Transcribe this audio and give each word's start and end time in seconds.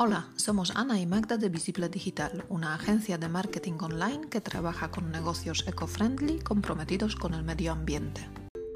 Hola, 0.00 0.28
somos 0.36 0.70
Ana 0.76 1.00
y 1.00 1.06
Magda 1.06 1.38
de 1.38 1.48
Visible 1.48 1.88
Digital, 1.88 2.44
una 2.48 2.72
agencia 2.72 3.18
de 3.18 3.28
marketing 3.28 3.78
online 3.80 4.28
que 4.30 4.40
trabaja 4.40 4.92
con 4.92 5.10
negocios 5.10 5.64
eco-friendly 5.66 6.38
comprometidos 6.38 7.16
con 7.16 7.34
el 7.34 7.42
medio 7.42 7.72
ambiente. 7.72 8.20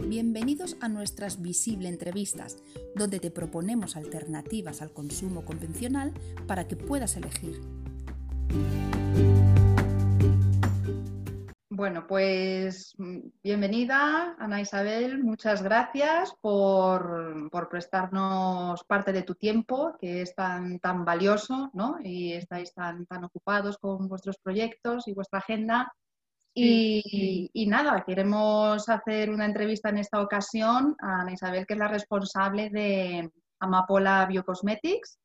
Bienvenidos 0.04 0.76
a 0.80 0.88
nuestras 0.88 1.40
Visible 1.40 1.88
Entrevistas, 1.88 2.58
donde 2.96 3.20
te 3.20 3.30
proponemos 3.30 3.94
alternativas 3.94 4.82
al 4.82 4.92
consumo 4.92 5.44
convencional 5.44 6.12
para 6.48 6.66
que 6.66 6.74
puedas 6.74 7.16
elegir. 7.16 7.60
Bueno, 11.82 12.06
pues 12.06 12.94
mm, 12.96 13.18
bienvenida, 13.42 14.36
Ana 14.38 14.60
Isabel. 14.60 15.24
Muchas 15.24 15.64
gracias 15.64 16.32
por, 16.40 17.50
prestarnos 17.68 18.84
parte 18.84 19.12
de 19.12 19.24
tu 19.24 19.34
tiempo, 19.34 19.96
que 19.98 20.22
es 20.22 20.32
tan, 20.32 20.78
tan 20.78 21.04
valioso, 21.04 21.72
¿no? 21.74 21.96
Y 22.00 22.34
estáis 22.34 22.72
tan, 22.72 23.04
tan 23.06 23.24
ocupados 23.24 23.78
con 23.78 24.06
vuestros 24.06 24.38
proyectos 24.38 25.08
y 25.08 25.12
vuestra 25.12 25.40
agenda. 25.40 25.92
Y, 26.54 27.50
nada, 27.66 28.04
queremos 28.06 28.88
hacer 28.88 29.30
una 29.30 29.46
entrevista 29.46 29.88
en 29.88 29.98
esta 29.98 30.20
ocasión 30.20 30.94
a 31.00 31.22
Ana 31.22 31.32
Isabel, 31.32 31.66
que 31.66 31.74
es 31.74 31.80
la 31.80 31.88
responsable 31.88 32.70
de 32.70 33.28
Amapola 33.58 34.24
Biocosmetics, 34.26 35.18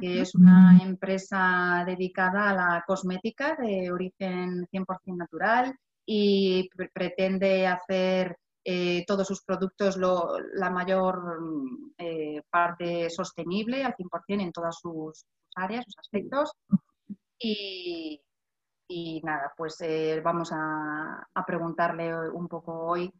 que 0.00 0.22
es 0.22 0.34
una 0.34 0.76
empresa 0.82 1.84
dedicada 1.86 2.50
a 2.50 2.54
la 2.54 2.84
cosmética 2.84 3.54
de 3.54 3.92
origen 3.92 4.66
100% 4.72 5.16
natural 5.16 5.72
y 6.12 6.68
pretende 6.92 7.68
hacer 7.68 8.36
eh, 8.64 9.04
todos 9.06 9.28
sus 9.28 9.44
productos 9.44 9.96
la 9.96 10.68
mayor 10.68 11.40
mm, 11.40 11.92
eh, 11.98 12.42
parte 12.50 13.08
sostenible 13.10 13.84
al 13.84 13.94
100% 13.94 14.42
en 14.42 14.50
todas 14.50 14.76
sus, 14.80 15.24
áreas, 15.54 15.84
sus 15.84 15.96
aspectos. 15.98 16.50
Y, 17.38 18.20
nada, 19.22 19.52
pues 19.56 19.80
eh, 19.82 20.20
vamos 20.20 20.50
a, 20.52 21.28
preguntarle 21.46 22.28
un 22.30 22.48
poco 22.48 22.72
hoy 22.72 23.12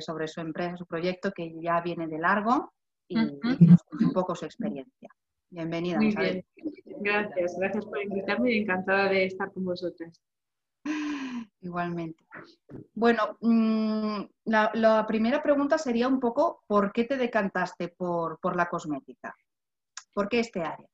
sobre 0.00 0.26
su 0.26 0.40
empresa, 0.40 0.78
su 0.78 0.86
proyecto, 0.86 1.30
que 1.30 1.60
ya 1.60 1.82
viene 1.82 2.06
de 2.06 2.18
largo 2.18 2.72
y, 3.06 3.16
que 3.16 3.66
nos 3.66 3.82
cuente 3.82 4.06
un 4.06 4.12
poco 4.14 4.34
su 4.34 4.46
experiencia. 4.46 5.10
Bienvenida. 5.50 5.98
Muy 5.98 6.16
bien. 6.16 6.42
Gracias, 7.00 7.54
gracias 7.58 7.84
por 7.84 8.02
invitarme 8.02 8.52
y 8.52 8.58
encantada 8.60 9.10
de 9.10 9.26
estar 9.26 9.52
con 9.52 9.66
vosotras. 9.66 10.22
Igualmente. 11.64 12.22
Bueno, 12.92 13.38
mm, 13.40 14.20
la, 14.44 15.04
primera 15.08 15.42
pregunta 15.42 15.78
sería 15.78 16.06
un 16.06 16.20
poco, 16.20 16.62
¿por 16.66 16.92
qué 16.92 17.04
te 17.04 17.16
decantaste 17.16 17.88
por, 17.88 18.38
la 18.54 18.68
cosmética? 18.68 19.34
¿Por 20.12 20.28
qué 20.28 20.40
este 20.40 20.60
área? 20.60 20.86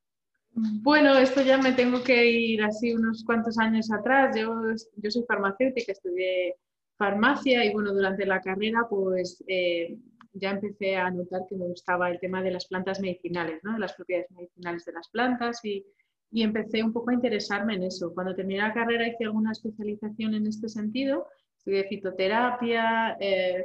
Bueno, 0.52 1.18
esto 1.18 1.42
ya 1.42 1.58
me 1.58 1.72
tengo 1.72 2.04
que 2.04 2.24
ir 2.24 2.62
así 2.62 2.92
unos 2.92 3.24
cuantos 3.24 3.58
años 3.58 3.90
atrás. 3.90 4.36
Yo, 4.38 4.54
yo 4.94 5.10
soy 5.10 5.24
farmacéutica, 5.26 5.90
estudié 5.90 6.54
farmacia 6.96 7.64
y 7.64 7.72
bueno, 7.72 7.92
durante 7.92 8.24
la 8.24 8.40
carrera 8.40 8.86
pues 8.88 9.42
eh, 9.48 9.98
ya 10.34 10.50
empecé 10.50 10.96
a 10.96 11.10
notar 11.10 11.42
que 11.48 11.56
me 11.56 11.66
gustaba 11.66 12.10
el 12.10 12.20
tema 12.20 12.42
de 12.42 12.52
las 12.52 12.66
plantas 12.66 13.00
medicinales, 13.00 13.60
¿no? 13.64 13.72
de 13.72 13.80
las 13.80 13.94
propiedades 13.94 14.30
medicinales 14.30 14.84
de 14.84 14.92
las 14.92 15.08
plantas 15.08 15.64
y, 15.64 15.84
y 16.30 16.42
empecé 16.42 16.82
un 16.82 16.92
poco 16.92 17.10
a 17.10 17.14
interesarme 17.14 17.74
en 17.74 17.84
eso. 17.84 18.12
Cuando 18.14 18.34
terminé 18.34 18.60
la 18.60 18.72
carrera 18.72 19.08
hice 19.08 19.24
alguna 19.24 19.52
especialización 19.52 20.34
en 20.34 20.46
este 20.46 20.68
sentido, 20.68 21.26
estudié 21.58 21.84
fitoterapia, 21.84 23.16
eh, 23.20 23.64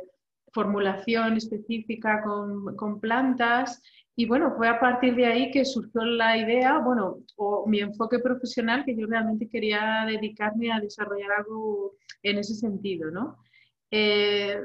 formulación 0.54 1.38
específica 1.38 2.22
con, 2.24 2.76
con, 2.76 3.00
plantas 3.00 3.82
y 4.16 4.26
bueno, 4.26 4.54
fue 4.56 4.70
a 4.70 4.80
partir 4.80 5.16
de 5.16 5.26
ahí 5.26 5.52
que 5.52 5.66
surgió 5.66 6.06
la 6.06 6.38
idea, 6.38 6.80
bueno, 6.80 7.18
o 7.36 7.68
mi 7.68 7.82
enfoque 7.82 8.20
profesional, 8.20 8.86
que 8.86 8.96
yo 8.96 9.08
realmente 9.08 9.50
quería 9.50 10.06
dedicarme 10.08 10.72
a 10.72 10.80
desarrollar 10.80 11.30
algo 11.38 11.96
en 12.24 12.38
ese 12.38 12.56
sentido, 12.56 13.12
¿no? 13.12 13.38
Eh, 13.92 14.58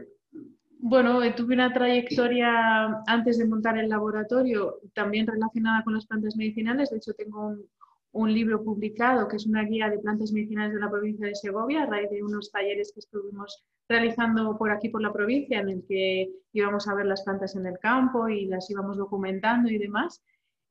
bueno, 0.79 1.21
tuve 1.35 1.55
una 1.55 1.73
trayectoria 1.73 3.03
antes 3.07 3.39
de 3.39 3.47
montar 3.47 3.77
el 3.77 3.89
laboratorio 3.89 4.81
también 4.95 5.27
relacionada 5.27 5.83
con 5.85 5.95
las 5.95 6.07
plantas 6.07 6.37
medicinales. 6.37 6.91
De 6.91 6.97
hecho, 6.97 7.13
tengo 7.15 7.49
un, 7.49 7.67
un 8.13 8.33
libro 8.33 8.63
publicado 8.65 9.29
que 9.29 9.37
es 9.37 9.47
una 9.47 9.63
guía 9.65 9.89
de 9.89 9.99
plantas 9.99 10.33
medicinales 10.33 10.75
de 10.75 10.81
la 10.81 10.91
provincia 10.91 11.27
de 11.27 11.35
Segovia 11.35 11.83
a 11.83 11.87
raíz 11.87 12.11
de 12.11 12.23
unos 12.23 12.51
talleres 12.51 12.93
que 12.93 13.01
estuvimos 13.01 13.65
realizando 13.89 14.57
por 14.59 14.71
aquí 14.71 14.89
por 14.89 15.03
la 15.03 15.13
provincia 15.13 15.61
en 15.61 15.69
el 15.69 15.85
que 15.87 16.31
íbamos 16.53 16.89
a 16.89 16.95
ver 16.95 17.07
las 17.07 17.23
plantas 17.23 17.55
en 17.57 17.67
el 17.67 17.79
campo 17.79 18.29
y 18.29 18.47
las 18.47 18.69
íbamos 18.71 18.97
documentando 18.97 19.69
y 19.69 19.79
demás. 19.79 20.23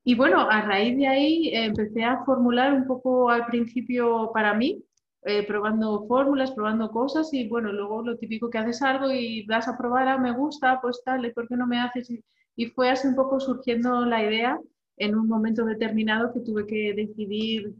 Y 0.04 0.16
bueno, 0.16 0.50
a 0.50 0.62
raíz 0.62 0.98
de 0.98 1.08
ahí 1.08 1.50
eh, 1.50 1.66
empecé 1.66 2.04
a 2.04 2.24
formular 2.24 2.74
un 2.74 2.88
poco 2.88 3.30
al 3.30 3.46
principio 3.46 4.32
para 4.34 4.54
mí, 4.54 4.84
eh, 5.24 5.46
probando 5.46 6.06
fórmulas, 6.08 6.52
probando 6.52 6.90
cosas 6.92 7.34
y 7.34 7.48
bueno, 7.48 7.72
luego 7.72 8.04
lo 8.04 8.18
típico 8.18 8.50
que 8.50 8.58
haces 8.58 8.82
algo 8.82 9.12
y 9.12 9.46
das 9.46 9.68
a 9.68 9.78
probar, 9.78 10.08
ah, 10.08 10.18
me 10.18 10.32
gusta, 10.32 10.80
pues 10.82 11.02
tal, 11.04 11.32
¿por 11.34 11.48
qué 11.48 11.56
no 11.56 11.68
me 11.68 11.80
haces? 11.80 12.10
y 12.56 12.66
fue 12.66 12.90
así 12.90 13.08
un 13.08 13.16
poco 13.16 13.40
surgiendo 13.40 14.04
la 14.06 14.22
idea 14.22 14.60
en 15.00 15.16
un 15.16 15.28
momento 15.28 15.66
determinado 15.66 16.32
que 16.34 16.42
tuve 16.42 16.68
que 16.68 16.94
decidir 16.94 17.74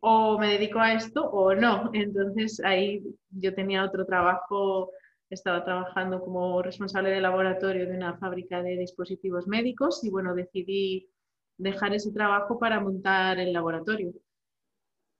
o 0.00 0.38
me 0.38 0.48
dedico 0.52 0.78
a 0.78 0.94
esto 0.94 1.24
o 1.30 1.54
no. 1.54 1.90
Entonces 1.94 2.60
ahí 2.64 3.02
yo 3.30 3.54
tenía 3.54 3.84
otro 3.84 4.06
trabajo, 4.06 4.92
estaba 5.30 5.64
trabajando 5.64 6.20
como 6.20 6.62
responsable 6.62 7.10
de 7.10 7.20
laboratorio 7.20 7.86
de 7.86 7.96
una 7.96 8.16
fábrica 8.18 8.62
de 8.62 8.76
dispositivos 8.76 9.48
médicos 9.48 10.04
y 10.04 10.10
bueno, 10.10 10.34
decidí 10.34 11.08
dejar 11.56 11.94
ese 11.94 12.12
trabajo 12.12 12.58
para 12.58 12.80
montar 12.80 13.38
el 13.40 13.52
laboratorio. 13.52 14.12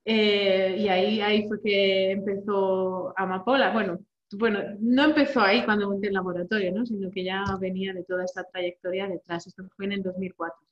Eh, 0.05 0.77
y 0.79 0.89
ahí, 0.89 1.21
ahí 1.21 1.49
fue 1.49 1.61
que 1.63 2.13
empezó 2.13 3.13
Amapola. 3.17 3.73
Bueno, 3.73 3.99
bueno, 4.33 4.61
no 4.81 5.05
empezó 5.05 5.41
ahí 5.41 5.65
cuando 5.65 5.89
monté 5.89 6.09
el 6.09 6.15
laboratorio, 6.15 6.73
¿no? 6.73 6.87
sino 6.87 7.11
que 7.11 7.25
ya 7.25 7.45
venía 7.61 7.93
de 7.95 8.05
toda 8.05 8.25
esta 8.25 8.45
trayectoria 8.45 9.09
detrás. 9.09 9.47
Esto 9.47 9.65
fue 9.77 9.87
en 9.87 9.93
el 9.93 10.03
2004 10.03 10.69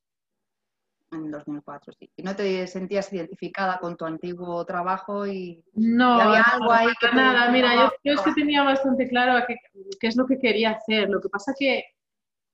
en 1.13 1.31
2004, 1.31 1.93
sí. 1.99 2.11
¿Y 2.17 2.23
no 2.23 2.35
te 2.35 2.67
sentías 2.67 3.13
identificada 3.13 3.79
con 3.79 3.97
tu 3.97 4.05
antiguo 4.05 4.65
trabajo 4.65 5.27
y, 5.27 5.63
no, 5.75 6.21
había 6.21 6.43
algo 6.43 6.73
ahí 6.73 6.89
que 7.01 7.15
nada? 7.15 7.51
Mira, 7.51 7.93
yo, 8.03 8.13
es 8.13 8.21
que 8.21 8.33
tenía 8.33 8.63
bastante 8.63 9.09
claro 9.09 9.45
qué, 9.47 9.57
es 10.09 10.17
lo 10.17 10.27
que 10.27 10.39
quería 10.39 10.71
hacer. 10.73 11.09
Lo 11.09 11.21
que 11.21 11.29
pasa 11.29 11.55
que 11.59 11.85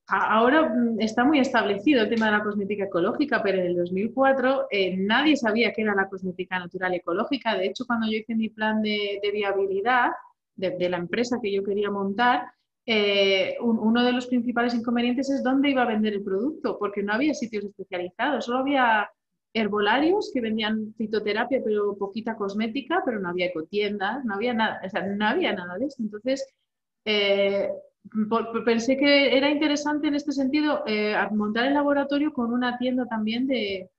ahora 0.09 0.69
mm, 0.69 1.01
está 1.01 1.25
muy 1.25 1.39
establecido 1.39 2.03
el 2.03 2.11
tema 2.11 2.27
de 2.27 2.33
la 2.33 2.45
cosmética 2.45 2.85
ecológica, 2.85 3.43
pero 3.43 3.59
en 3.59 3.67
el 3.67 3.77
2004 3.77 4.67
eh, 4.71 4.97
nadie 4.97 5.37
sabía 5.37 5.73
qué 5.73 5.83
era 5.83 5.95
la 5.95 6.09
cosmética 6.09 6.59
natural 6.59 6.95
ecológica. 6.95 7.57
De 7.57 7.67
hecho, 7.67 7.87
cuando 7.87 8.07
yo 8.07 8.19
hice 8.19 8.35
mi 8.35 8.51
plan 8.51 8.83
de, 8.83 9.21
viabilidad 9.33 10.11
de 10.55 10.89
la 10.89 10.99
empresa 10.99 11.39
que 11.43 11.53
yo 11.53 11.65
quería 11.65 11.91
montar, 11.91 12.53
eh, 12.85 13.57
uno 13.61 14.05
de 14.05 14.13
los 14.13 14.27
principales 14.27 14.75
inconvenientes 14.75 15.31
es 15.31 15.43
dónde 15.43 15.71
iba 15.71 15.83
a 15.83 15.87
vender 15.87 16.15
el 16.15 16.23
producto, 16.23 16.79
porque 16.79 17.03
no 17.03 17.13
había 17.13 17.35
sitios 17.35 17.65
especializados, 17.65 18.45
solo 18.45 18.59
había 18.59 19.09
herbolarios 19.55 20.31
que 20.33 20.41
vendían 20.41 20.95
fitoterapia, 20.97 21.61
pero 21.65 21.97
poquita 21.97 22.35
cosmética, 22.37 23.03
pero 23.05 23.21
no 23.21 23.29
había 23.29 23.47
ecotiendas, 23.47 24.25
no 24.25 24.35
había 24.35 24.55
nada, 24.55 24.81
o 24.85 24.89
sea, 24.89 25.07
no 25.07 25.27
había 25.27 25.53
nada 25.53 25.79
de 25.79 25.87
esto. 25.87 26.03
Entonces, 26.03 26.47
eh, 27.05 27.69
pensé 28.65 28.97
que 28.97 29.37
era 29.37 29.51
interesante 29.51 30.09
en 30.09 30.15
este 30.17 30.33
sentido 30.33 30.83
eh, 30.87 31.15
montar 31.33 31.67
el 31.67 31.75
laboratorio 31.75 32.33
con 32.33 32.53
una 32.53 32.79
tienda 32.79 33.07
también 33.07 33.47
de, 33.47 33.91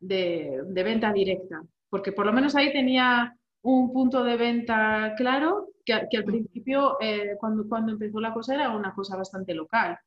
de 0.00 0.82
venta 0.82 1.12
directa, 1.12 1.62
porque 1.88 2.12
por 2.12 2.26
lo 2.26 2.32
menos 2.32 2.56
ahí 2.56 2.72
tenía 2.72 3.36
un 3.62 3.92
punto 3.92 4.24
de 4.24 4.36
venta 4.36 5.14
claro 5.16 5.73
que, 5.84 6.16
al 6.16 6.24
principio, 6.24 6.96
eh, 7.00 7.36
cuando, 7.38 7.68
cuando 7.68 7.92
empezó 7.92 8.20
la 8.20 8.32
cosa, 8.32 8.54
era 8.54 8.76
una 8.76 8.94
cosa 8.94 9.16
bastante 9.16 9.54
local. 9.54 9.98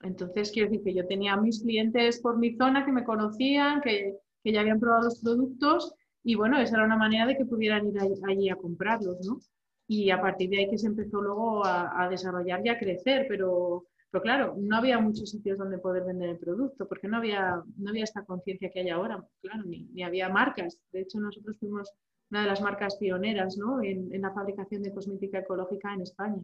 Entonces, 0.00 0.52
quiero 0.52 0.68
decir 0.68 0.84
que 0.84 0.94
yo 0.94 1.06
tenía 1.06 1.36
mis 1.36 1.62
clientes 1.62 2.20
por 2.20 2.38
mi 2.38 2.56
zona 2.56 2.84
que 2.84 2.92
me 2.92 3.04
conocían, 3.04 3.80
que, 3.80 4.16
que 4.44 4.52
ya 4.52 4.60
habían 4.60 4.80
probado 4.80 5.04
los 5.04 5.20
productos 5.20 5.94
y 6.22 6.34
bueno, 6.34 6.60
esa 6.60 6.76
era 6.76 6.84
una 6.84 6.96
manera 6.96 7.26
de 7.26 7.36
que 7.36 7.44
pudieran 7.44 7.86
ir 7.88 7.98
allí 8.28 8.50
a 8.50 8.56
comprarlos, 8.56 9.26
¿no? 9.26 9.38
Y 9.86 10.10
a 10.10 10.20
partir 10.20 10.50
de 10.50 10.58
ahí 10.58 10.70
que 10.70 10.78
se 10.78 10.86
empezó 10.86 11.22
luego 11.22 11.64
a, 11.64 12.04
a, 12.04 12.08
desarrollar 12.08 12.60
y 12.64 12.68
a 12.68 12.78
crecer, 12.78 13.24
pero, 13.28 13.86
pero 14.10 14.22
claro, 14.22 14.54
no 14.58 14.76
había 14.76 14.98
muchos 14.98 15.30
sitios 15.30 15.56
donde 15.58 15.78
poder 15.78 16.04
vender 16.04 16.28
el 16.28 16.38
producto, 16.38 16.86
porque 16.86 17.08
no 17.08 17.16
había, 17.16 17.62
no 17.78 17.90
había 17.90 18.04
esta 18.04 18.24
conciencia 18.24 18.70
que 18.70 18.80
hay 18.80 18.90
ahora, 18.90 19.24
claro, 19.40 19.62
ni, 19.64 19.84
ni 19.84 20.02
había 20.02 20.28
marcas. 20.28 20.78
De 20.92 21.00
hecho, 21.00 21.18
nosotros 21.18 21.56
fuimos 21.58 21.90
una 22.30 22.42
de 22.42 22.46
las 22.48 22.60
marcas 22.60 22.96
pioneras 22.96 23.56
¿no? 23.56 23.82
en, 23.82 24.20
la 24.20 24.32
fabricación 24.32 24.82
de 24.82 24.92
cosmética 24.92 25.38
ecológica 25.38 25.94
en 25.94 26.02
España. 26.02 26.42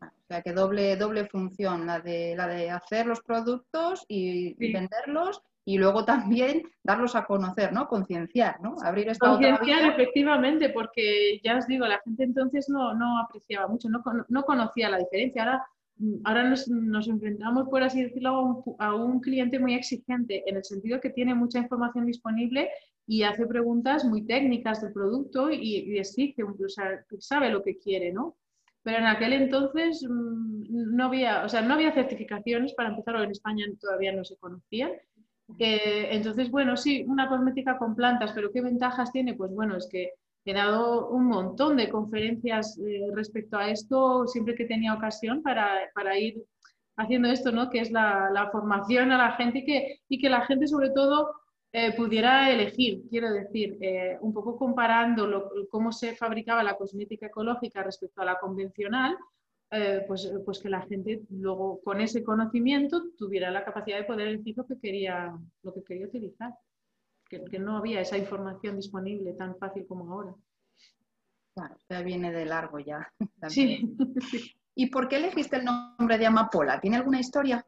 O 0.00 0.26
sea 0.28 0.42
que 0.42 0.52
doble, 0.52 0.96
doble 0.96 1.26
función, 1.26 1.86
la 1.86 2.00
de, 2.00 2.34
la 2.36 2.46
de 2.46 2.70
hacer 2.70 3.06
los 3.06 3.22
productos 3.22 4.04
y, 4.08 4.54
venderlos 4.72 5.40
y 5.64 5.78
luego 5.78 6.04
también 6.04 6.62
darlos 6.82 7.14
a 7.14 7.24
conocer, 7.24 7.72
¿no? 7.72 7.88
Concienciar, 7.88 8.60
¿no? 8.60 8.76
Abrir 8.82 9.08
esta 9.08 9.30
Concienciar, 9.30 9.90
efectivamente, 9.92 10.68
porque 10.68 11.40
ya 11.42 11.56
os 11.56 11.66
digo, 11.66 11.86
la 11.86 12.00
gente 12.04 12.24
entonces 12.24 12.68
no, 12.68 12.94
no 12.94 13.18
apreciaba 13.18 13.66
mucho, 13.66 13.88
no, 13.88 14.02
no, 14.28 14.42
conocía 14.44 14.90
la 14.90 14.98
diferencia. 14.98 15.42
Ahora, 15.42 15.66
mm, 15.96 16.14
ahora 16.24 16.44
nos, 16.50 17.08
enfrentamos, 17.08 17.68
por 17.70 17.82
así 17.82 18.02
decirlo, 18.02 18.62
a 18.78 18.94
un, 18.94 19.20
cliente 19.20 19.58
muy 19.58 19.74
exigente, 19.74 20.42
en 20.46 20.56
el 20.56 20.64
sentido 20.64 21.00
que 21.00 21.10
tiene 21.10 21.34
mucha 21.34 21.60
información 21.60 22.04
disponible 22.04 22.68
y 23.06 23.22
hace 23.22 23.46
preguntas 23.46 24.04
muy 24.04 24.26
técnicas 24.26 24.80
del 24.80 24.92
producto 24.92 25.50
y, 25.50 25.98
exige, 25.98 26.42
o 26.42 26.54
sabe 27.18 27.50
lo 27.50 27.62
que 27.62 27.78
quiere, 27.78 28.12
¿no? 28.12 28.36
Pero 28.82 28.98
en 28.98 29.06
aquel 29.06 29.32
entonces 29.32 30.06
mm, 30.08 30.94
no 30.94 31.04
había, 31.06 31.44
o 31.44 31.48
sea, 31.48 31.62
no 31.62 31.74
había 31.74 31.92
certificaciones 31.92 32.74
para 32.74 32.90
empezar, 32.90 33.16
o 33.16 33.22
en 33.22 33.30
España 33.30 33.66
todavía 33.80 34.12
no 34.12 34.24
se 34.24 34.36
conocían. 34.36 34.92
entonces, 35.58 36.50
bueno, 36.50 36.76
sí, 36.76 37.04
una 37.06 37.28
cosmética 37.28 37.78
con 37.78 37.94
plantas, 37.94 38.32
pero 38.32 38.50
¿qué 38.52 38.60
ventajas 38.62 39.12
tiene? 39.12 39.34
Pues 39.34 39.52
bueno, 39.52 39.76
es 39.76 39.88
que 39.90 40.12
he 40.44 40.52
dado 40.52 41.08
un 41.08 41.26
montón 41.26 41.76
de 41.76 41.88
conferencias 41.88 42.78
eh, 42.78 43.06
respecto 43.14 43.56
a 43.56 43.70
esto 43.70 44.26
siempre 44.26 44.54
que 44.54 44.66
tenía 44.66 44.94
ocasión 44.94 45.42
para, 45.42 45.68
para 45.94 46.18
ir 46.18 46.44
haciendo 46.96 47.28
esto, 47.28 47.50
¿no? 47.50 47.70
que 47.70 47.80
es 47.80 47.90
la, 47.90 48.30
la, 48.32 48.50
formación 48.50 49.10
a 49.10 49.18
la 49.18 49.32
gente 49.32 49.60
y 49.60 49.64
que, 49.64 50.00
y 50.08 50.18
que 50.20 50.28
la 50.28 50.46
gente 50.46 50.66
sobre 50.68 50.90
todo 50.90 51.32
eh, 51.74 51.92
pudiera 51.94 52.50
elegir, 52.50 53.02
quiero 53.10 53.30
decir, 53.30 53.76
eh, 53.80 54.16
un 54.20 54.32
poco 54.32 54.56
comparando 54.56 55.50
cómo 55.68 55.92
se 55.92 56.16
fabricaba 56.16 56.62
la 56.62 56.76
cosmética 56.76 57.26
ecológica 57.26 57.82
respecto 57.82 58.22
a 58.22 58.24
la 58.24 58.38
convencional, 58.38 59.16
pues, 60.06 60.32
pues 60.44 60.60
que 60.60 60.68
la 60.68 60.82
gente 60.82 61.22
luego 61.30 61.80
con 61.82 62.00
ese 62.00 62.22
conocimiento 62.22 63.06
tuviera 63.18 63.50
la 63.50 63.64
capacidad 63.64 63.98
de 63.98 64.04
poder 64.04 64.28
elegir 64.28 64.56
lo 64.56 64.64
que 64.66 64.78
quería, 64.78 65.36
lo 65.64 65.74
que 65.74 65.82
quería 65.82 66.06
utilizar 66.06 66.54
que, 67.28 67.58
no 67.58 67.76
había 67.76 68.00
esa 68.00 68.18
información 68.18 68.76
disponible 68.76 69.32
tan 69.34 69.56
fácil 69.56 69.86
como 69.86 70.12
ahora. 70.12 70.34
Claro, 71.54 71.76
ya 71.88 72.02
viene 72.02 72.32
de 72.32 72.46
largo 72.46 72.78
ya. 72.78 73.12
Sí. 73.48 73.96
¿Y 74.74 74.86
por 74.90 75.08
qué 75.08 75.16
elegiste 75.16 75.56
el 75.56 75.64
nombre 75.64 76.18
de 76.18 76.26
Amapola? 76.26 76.80
¿Tiene 76.80 76.96
alguna 76.96 77.20
historia? 77.20 77.64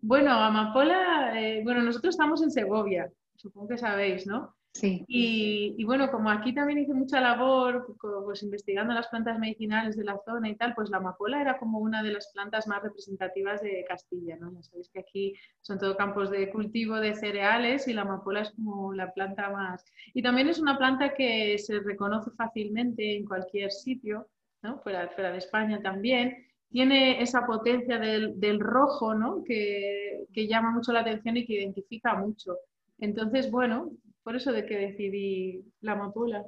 Bueno, 0.00 0.30
Amapola, 0.30 1.40
eh, 1.40 1.62
bueno, 1.64 1.82
nosotros 1.82 2.14
estamos 2.14 2.40
en 2.42 2.50
Segovia, 2.50 3.10
supongo 3.46 3.68
que 3.68 3.78
sabéis, 3.78 4.26
¿no? 4.26 4.56
Y, 4.82 5.84
bueno, 5.84 6.10
como 6.10 6.30
aquí 6.30 6.54
también 6.54 6.78
hice 6.78 6.92
mucha 6.92 7.20
labor, 7.20 7.96
pues 8.24 8.42
investigando 8.42 8.92
las 8.92 9.08
plantas 9.08 9.38
medicinales 9.38 9.96
de 9.96 10.04
la 10.04 10.20
zona 10.24 10.48
y 10.48 10.56
tal, 10.56 10.74
pues 10.74 10.90
la 10.90 10.98
amapola 10.98 11.40
era 11.40 11.58
como 11.58 11.78
una 11.78 12.02
de 12.02 12.12
las 12.12 12.30
plantas 12.32 12.66
más 12.66 12.82
representativas 12.82 13.62
de 13.62 13.84
Castilla, 13.88 14.36
¿no? 14.36 14.52
Ya 14.52 14.62
sabéis 14.62 14.90
que 14.90 15.00
aquí 15.00 15.34
son 15.60 15.78
todo 15.78 15.96
campos 15.96 16.30
de 16.30 16.50
cultivo 16.50 16.96
de 16.96 17.14
cereales 17.14 17.88
y 17.88 17.94
la 17.94 18.02
amapola 18.02 18.42
es 18.42 18.50
como 18.50 18.92
la 18.92 19.12
planta 19.12 19.50
más... 19.50 19.84
Y 20.14 20.22
también 20.22 20.48
es 20.48 20.58
una 20.58 20.76
planta 20.78 21.14
que 21.14 21.58
se 21.58 21.80
reconoce 21.80 22.30
fácilmente 22.32 23.16
en 23.16 23.24
cualquier 23.24 23.70
sitio, 23.70 24.28
¿no? 24.62 24.78
Fuera, 24.80 25.08
fuera 25.08 25.32
de 25.32 25.38
España 25.38 25.80
también. 25.80 26.46
Tiene 26.68 27.22
esa 27.22 27.46
potencia 27.46 27.98
del, 27.98 28.38
del 28.38 28.60
rojo, 28.60 29.14
¿no? 29.14 29.42
Que, 29.44 30.26
que 30.32 30.46
llama 30.46 30.72
mucho 30.72 30.92
la 30.92 31.00
atención 31.00 31.36
y 31.36 31.46
que 31.46 31.54
identifica 31.54 32.14
mucho. 32.14 32.56
Entonces, 32.98 33.50
bueno, 33.50 33.90
por 34.22 34.36
eso 34.36 34.52
de 34.52 34.66
que 34.66 34.76
decidí 34.76 35.64
la 35.80 35.92
amapola. 35.92 36.44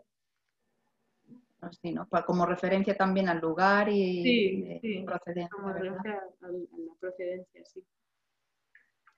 Así, 1.61 1.93
¿no? 1.93 2.09
Como 2.27 2.47
referencia 2.47 2.97
también 2.97 3.29
al 3.29 3.41
lugar 3.41 3.89
y 3.89 4.23
sí, 4.23 4.79
sí, 4.81 5.05
procedencia. 5.05 5.49
Como 5.51 5.73
referencia 5.73 6.13
a, 6.43 6.47
la 6.47 6.95
procedencia, 7.01 7.65
sí. 7.65 7.85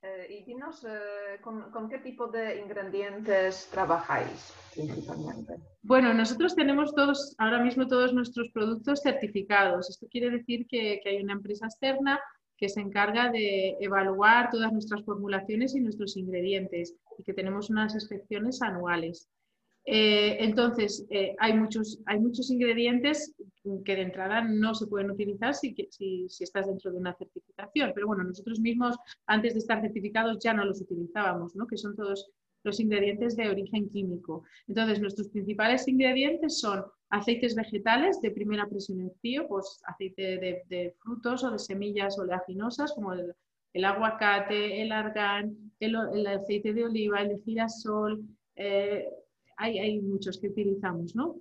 Eh, 0.03 0.27
y 0.31 0.44
dinos, 0.44 0.82
eh, 0.88 1.38
¿con, 1.43 1.88
qué 1.91 1.99
tipo 1.99 2.29
de 2.29 2.59
ingredientes 2.59 3.69
trabajáis 3.71 4.55
principalmente? 4.73 5.56
Bueno, 5.83 6.15
nosotros 6.15 6.55
tenemos 6.55 6.94
todos, 6.94 7.35
ahora 7.37 7.62
mismo 7.62 7.87
todos 7.87 8.15
nuestros 8.15 8.49
productos 8.50 9.03
certificados. 9.03 9.91
Esto 9.91 10.06
quiere 10.11 10.31
decir 10.31 10.67
que, 10.67 11.00
que 11.03 11.11
hay 11.11 11.23
una 11.23 11.35
empresa 11.35 11.67
externa 11.67 12.19
que 12.61 12.69
se 12.69 12.81
encarga 12.81 13.31
de 13.31 13.79
evaluar 13.81 14.51
todas 14.51 14.71
nuestras 14.71 15.03
formulaciones 15.03 15.75
y 15.75 15.81
nuestros 15.81 16.17
ingredientes 16.19 16.95
y 17.19 17.23
que 17.25 17.33
tenemos 17.33 17.71
unas 17.71 17.95
inspecciones 17.95 18.61
anuales. 18.61 19.31
Eh, 19.87 20.37
entonces, 20.41 21.07
eh, 21.09 21.35
hay, 21.39 21.55
muchos, 21.55 21.99
hay 22.05 22.21
muchos 22.21 22.51
ingredientes 22.51 23.35
que 23.85 23.97
de 23.97 24.03
entrada 24.03 24.43
no 24.43 24.75
se 24.75 24.87
pueden 24.87 25.11
utilizar 25.11 25.55
si, 25.55 25.75
si, 25.91 26.29
si, 26.29 26.45
estás 26.45 26.67
dentro 26.67 26.93
de 26.93 26.99
una 26.99 27.15
certificación, 27.15 27.93
pero 27.95 28.07
bueno, 28.07 28.25
nosotros 28.25 28.61
mismos 28.61 28.97
antes 29.27 29.55
de 29.55 29.61
estar 29.61 29.81
certificados 29.81 30.39
ya 30.43 30.53
no 30.53 30.67
los 30.67 30.83
utilizábamos, 30.83 31.57
¿no? 31.57 31.67
que 31.67 31.79
son 31.79 31.97
todos 31.97 32.31
los 32.62 32.81
ingredientes 32.81 33.37
de 33.37 33.49
origen 33.49 33.89
químico. 33.91 34.45
Entonces, 34.69 35.01
nuestros 35.01 35.29
principales 35.29 35.87
ingredientes 35.89 36.61
son 36.61 36.85
aceites 37.11 37.55
vegetales 37.55 38.21
de 38.21 38.31
primera 38.31 38.69
presión 38.69 39.01
en 39.01 39.12
frío, 39.21 39.47
pues 39.49 39.81
aceite 39.87 40.62
de, 40.69 40.95
frutos 41.03 41.43
o 41.45 41.51
de 41.51 41.59
semillas 41.59 42.19
oleaginosas 42.19 42.93
como 42.93 43.12
el, 43.12 43.85
aguacate, 43.85 44.83
el 44.83 44.93
argán, 44.93 45.57
el, 45.81 46.27
aceite 46.27 46.73
de 46.73 46.85
oliva, 46.85 47.23
el 47.23 47.31
de 47.31 47.39
girasol. 47.39 48.23
Eh, 48.57 49.09
hay, 49.57 50.01
muchos 50.01 50.41
que 50.41 50.49
utilizamos, 50.49 51.15
¿no? 51.15 51.37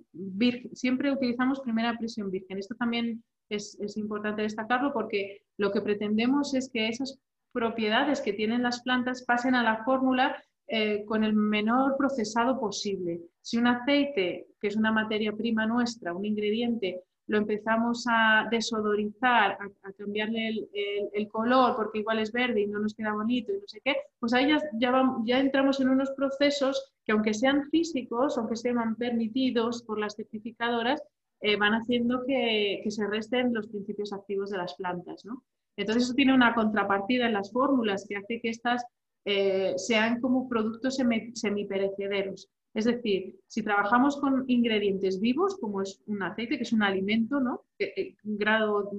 siempre 0.74 1.10
utilizamos 1.10 1.60
primera 1.60 1.96
presión 1.96 2.30
virgen. 2.30 2.58
Esto 2.58 2.74
también 2.74 3.24
es, 3.48 3.78
es 3.80 3.96
importante 3.96 4.42
destacarlo 4.42 4.92
porque 4.92 5.42
lo 5.56 5.72
que 5.72 5.80
pretendemos 5.80 6.52
es 6.52 6.68
que 6.70 6.88
esas 6.88 7.18
propiedades 7.52 8.20
que 8.20 8.34
tienen 8.34 8.62
las 8.62 8.82
plantas 8.82 9.24
pasen 9.24 9.54
a 9.54 9.62
la 9.62 9.84
fórmula 9.84 10.36
eh, 10.72 11.04
con 11.04 11.24
el 11.24 11.32
menor 11.32 11.96
procesado 11.96 12.60
posible. 12.60 13.20
Si 13.42 13.56
un 13.56 13.66
aceite, 13.66 14.46
que 14.60 14.68
es 14.68 14.76
una 14.76 14.92
materia 14.92 15.32
prima 15.32 15.66
nuestra, 15.66 16.14
un 16.14 16.24
ingrediente, 16.24 17.02
lo 17.26 17.38
empezamos 17.38 18.04
a 18.08 18.46
desodorizar, 18.48 19.58
a, 19.82 19.92
cambiarle 19.98 20.68
el, 21.12 21.28
color 21.28 21.74
porque 21.74 21.98
igual 21.98 22.20
es 22.20 22.30
verde 22.30 22.60
y 22.60 22.66
no 22.68 22.78
nos 22.78 22.94
queda 22.94 23.12
bonito 23.12 23.50
y 23.50 23.56
no 23.56 23.66
sé 23.66 23.80
qué, 23.84 23.96
pues 24.20 24.32
ahí 24.32 24.52
ya, 24.78 25.40
entramos 25.40 25.80
en 25.80 25.88
unos 25.88 26.12
procesos 26.12 26.92
que 27.04 27.10
aunque 27.10 27.34
sean 27.34 27.68
físicos, 27.70 28.38
aunque 28.38 28.54
sean 28.54 28.94
permitidos 28.94 29.82
por 29.82 29.98
las 29.98 30.14
certificadoras, 30.14 31.02
eh, 31.40 31.56
van 31.56 31.72
haciendo 31.72 32.24
que, 32.24 32.80
que, 32.84 32.90
se 32.92 33.08
resten 33.08 33.52
los 33.52 33.66
principios 33.66 34.12
activos 34.12 34.50
de 34.50 34.58
las 34.58 34.74
plantas. 34.74 35.24
¿no? 35.24 35.42
Entonces 35.76 36.04
eso 36.04 36.14
tiene 36.14 36.32
una 36.32 36.54
contrapartida 36.54 37.26
en 37.26 37.32
las 37.32 37.50
fórmulas 37.50 38.06
que 38.08 38.18
hace 38.18 38.40
que 38.40 38.50
estas 38.50 38.84
eh, 39.32 39.74
sean 39.76 40.20
como 40.20 40.48
productos 40.48 40.96
semiperecederos. 40.96 42.48
Es 42.74 42.84
decir, 42.84 43.36
si 43.46 43.62
trabajamos 43.62 44.16
con 44.20 44.44
ingredientes 44.48 45.20
vivos, 45.20 45.56
como 45.60 45.82
es 45.82 46.02
un 46.06 46.20
aceite, 46.24 46.56
que 46.56 46.64
es 46.64 46.72
un 46.72 46.82
alimento, 46.82 47.38
¿no? 47.38 47.62
Eh, 47.78 48.16
un 48.24 48.36
grado 48.36 48.90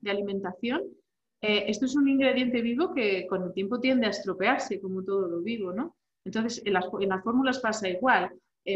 de 0.00 0.10
alimentación, 0.10 0.84
eh, 1.42 1.64
esto 1.68 1.84
es 1.84 1.94
un 1.96 2.08
ingrediente 2.08 2.62
vivo 2.62 2.94
que 2.94 3.26
con 3.26 3.42
el 3.42 3.52
tiempo 3.52 3.78
tiende 3.78 4.06
a 4.06 4.10
estropearse, 4.10 4.80
como 4.80 5.04
todo 5.04 5.28
lo 5.28 5.42
vivo, 5.42 5.74
¿no? 5.74 5.96
Entonces, 6.24 6.62
en 6.64 6.72
las, 6.72 6.86
en 6.98 7.10
las 7.10 7.22
fórmulas 7.22 7.60
pasa 7.60 7.90
igual. 7.90 8.30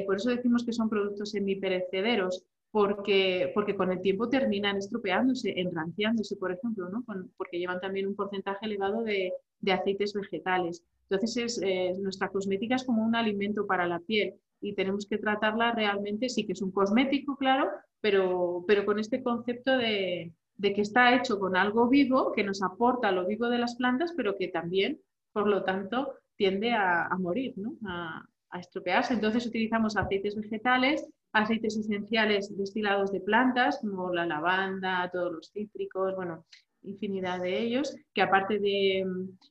por 0.07 0.17
eso 0.17 0.29
decimos 0.29 0.63
que 0.65 0.75
son 0.75 0.91
productos 0.91 1.31
semiperecederos, 1.31 2.45
porque, 2.71 3.51
porque 3.55 3.77
con 3.77 3.91
el 3.93 4.03
tiempo 4.03 4.29
terminan 4.29 4.77
estropeándose, 4.77 5.59
enranciándose, 5.59 6.37
por 6.37 6.53
ejemplo, 6.53 6.91
¿no? 6.91 7.03
porque 7.39 7.59
llevan 7.59 7.81
también 7.81 8.07
un 8.07 8.15
porcentaje 8.15 8.67
elevado 8.67 9.03
de, 9.03 9.33
de 9.63 9.73
aceites 9.73 10.13
vegetales. 10.13 10.85
Entonces, 11.09 11.37
es, 11.37 11.63
eh, 11.63 11.95
nuestra 11.99 12.29
cosmética 12.29 12.75
es 12.75 12.85
como 12.85 13.03
un 13.03 13.17
alimento 13.17 13.67
para 13.67 13.87
la 13.87 14.01
piel 14.01 14.35
y 14.61 14.75
tenemos 14.75 15.07
que 15.07 15.19
tratarla 15.19 15.73
realmente, 15.73 16.29
sí 16.29 16.47
que 16.47 16.53
es 16.53 16.63
un 16.63 16.71
cosmético, 16.71 17.37
claro, 17.37 17.71
pero, 18.01 18.65
pero 18.67 18.85
con 18.85 18.99
este 18.99 19.23
concepto 19.23 19.77
de, 19.77 20.33
que 20.61 20.81
está 20.81 21.17
hecho 21.17 21.39
con 21.39 21.57
algo 21.57 21.89
vivo, 21.89 22.33
que 22.33 22.45
nos 22.45 22.63
aporta 22.63 23.11
lo 23.11 23.27
vivo 23.27 23.49
de 23.49 23.59
las 23.59 23.77
plantas, 23.77 24.13
pero 24.17 24.37
que 24.37 24.49
también, 24.49 25.01
por 25.33 25.49
lo 25.49 25.65
tanto, 25.65 26.15
tiende 26.37 26.73
a, 26.73 27.07
a 27.07 27.19
morir, 27.19 27.55
¿no? 27.57 27.75
a, 27.87 28.25
a 28.51 28.61
estropearse. 28.61 29.15
Entonces 29.15 29.47
utilizamos 29.47 29.97
aceites 29.97 30.37
vegetales, 30.37 31.07
aceites 31.33 31.77
esenciales 31.77 32.57
destilados 32.57 33.11
de 33.11 33.21
plantas, 33.21 33.81
como 33.81 34.13
la 34.13 34.27
lavanda, 34.27 35.11
todos 35.13 35.33
los 35.33 35.51
cítricos, 35.51 36.15
bueno, 36.15 36.45
infinidad 36.85 37.41
de 37.41 37.61
ellos, 37.61 37.97
que 38.13 38.23
aparte 38.23 38.59
de, 38.59 39.05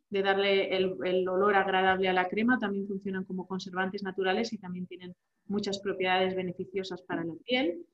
darle 0.10 0.76
el, 0.76 1.28
olor 1.28 1.56
agradable 1.56 2.10
a 2.10 2.14
la 2.14 2.28
crema, 2.28 2.60
también 2.60 2.88
funcionan 2.88 3.24
como 3.24 3.48
conservantes 3.48 4.04
naturales 4.04 4.54
y 4.54 4.58
también 4.58 4.88
tienen 4.88 5.16
muchas 5.48 5.80
propiedades 5.80 6.36
beneficiosas 6.36 7.02
para 7.02 7.24
la 7.24 7.34
piel. 7.46 7.86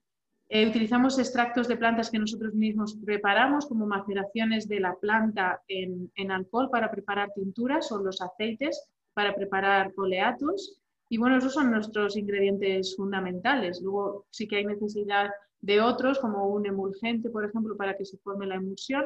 Eh, 0.50 0.68
utilizamos 0.68 1.20
extractos 1.20 1.68
de 1.68 1.76
plantas 1.76 2.10
que 2.10 2.20
nosotros 2.20 2.54
mismos 2.54 2.98
preparamos, 3.06 3.66
como 3.66 3.86
maceraciones 3.86 4.68
de 4.68 4.80
la 4.80 4.96
planta 4.96 5.62
en, 5.68 6.10
en, 6.16 6.32
alcohol 6.32 6.70
para 6.72 6.90
preparar 6.90 7.34
tinturas 7.36 7.92
o 7.92 8.02
los 8.02 8.22
aceites 8.22 8.90
para 9.14 9.36
preparar 9.36 9.92
oleatos. 9.98 10.80
Y 11.10 11.18
bueno, 11.18 11.38
esos 11.38 11.54
son 11.54 11.72
nuestros 11.72 12.16
ingredientes 12.16 12.96
fundamentales. 12.96 13.82
Luego 13.82 14.26
sí 14.30 14.48
que 14.48 14.58
hay 14.58 14.66
necesidad 14.66 15.32
de 15.62 15.82
otros, 15.82 16.20
como 16.20 16.48
un 16.48 16.66
emulgente, 16.66 17.30
por 17.30 17.44
ejemplo, 17.44 17.76
para 17.76 17.98
que 17.98 18.06
se 18.06 18.18
forme 18.18 18.46
la 18.46 18.56
emulsión, 18.56 19.06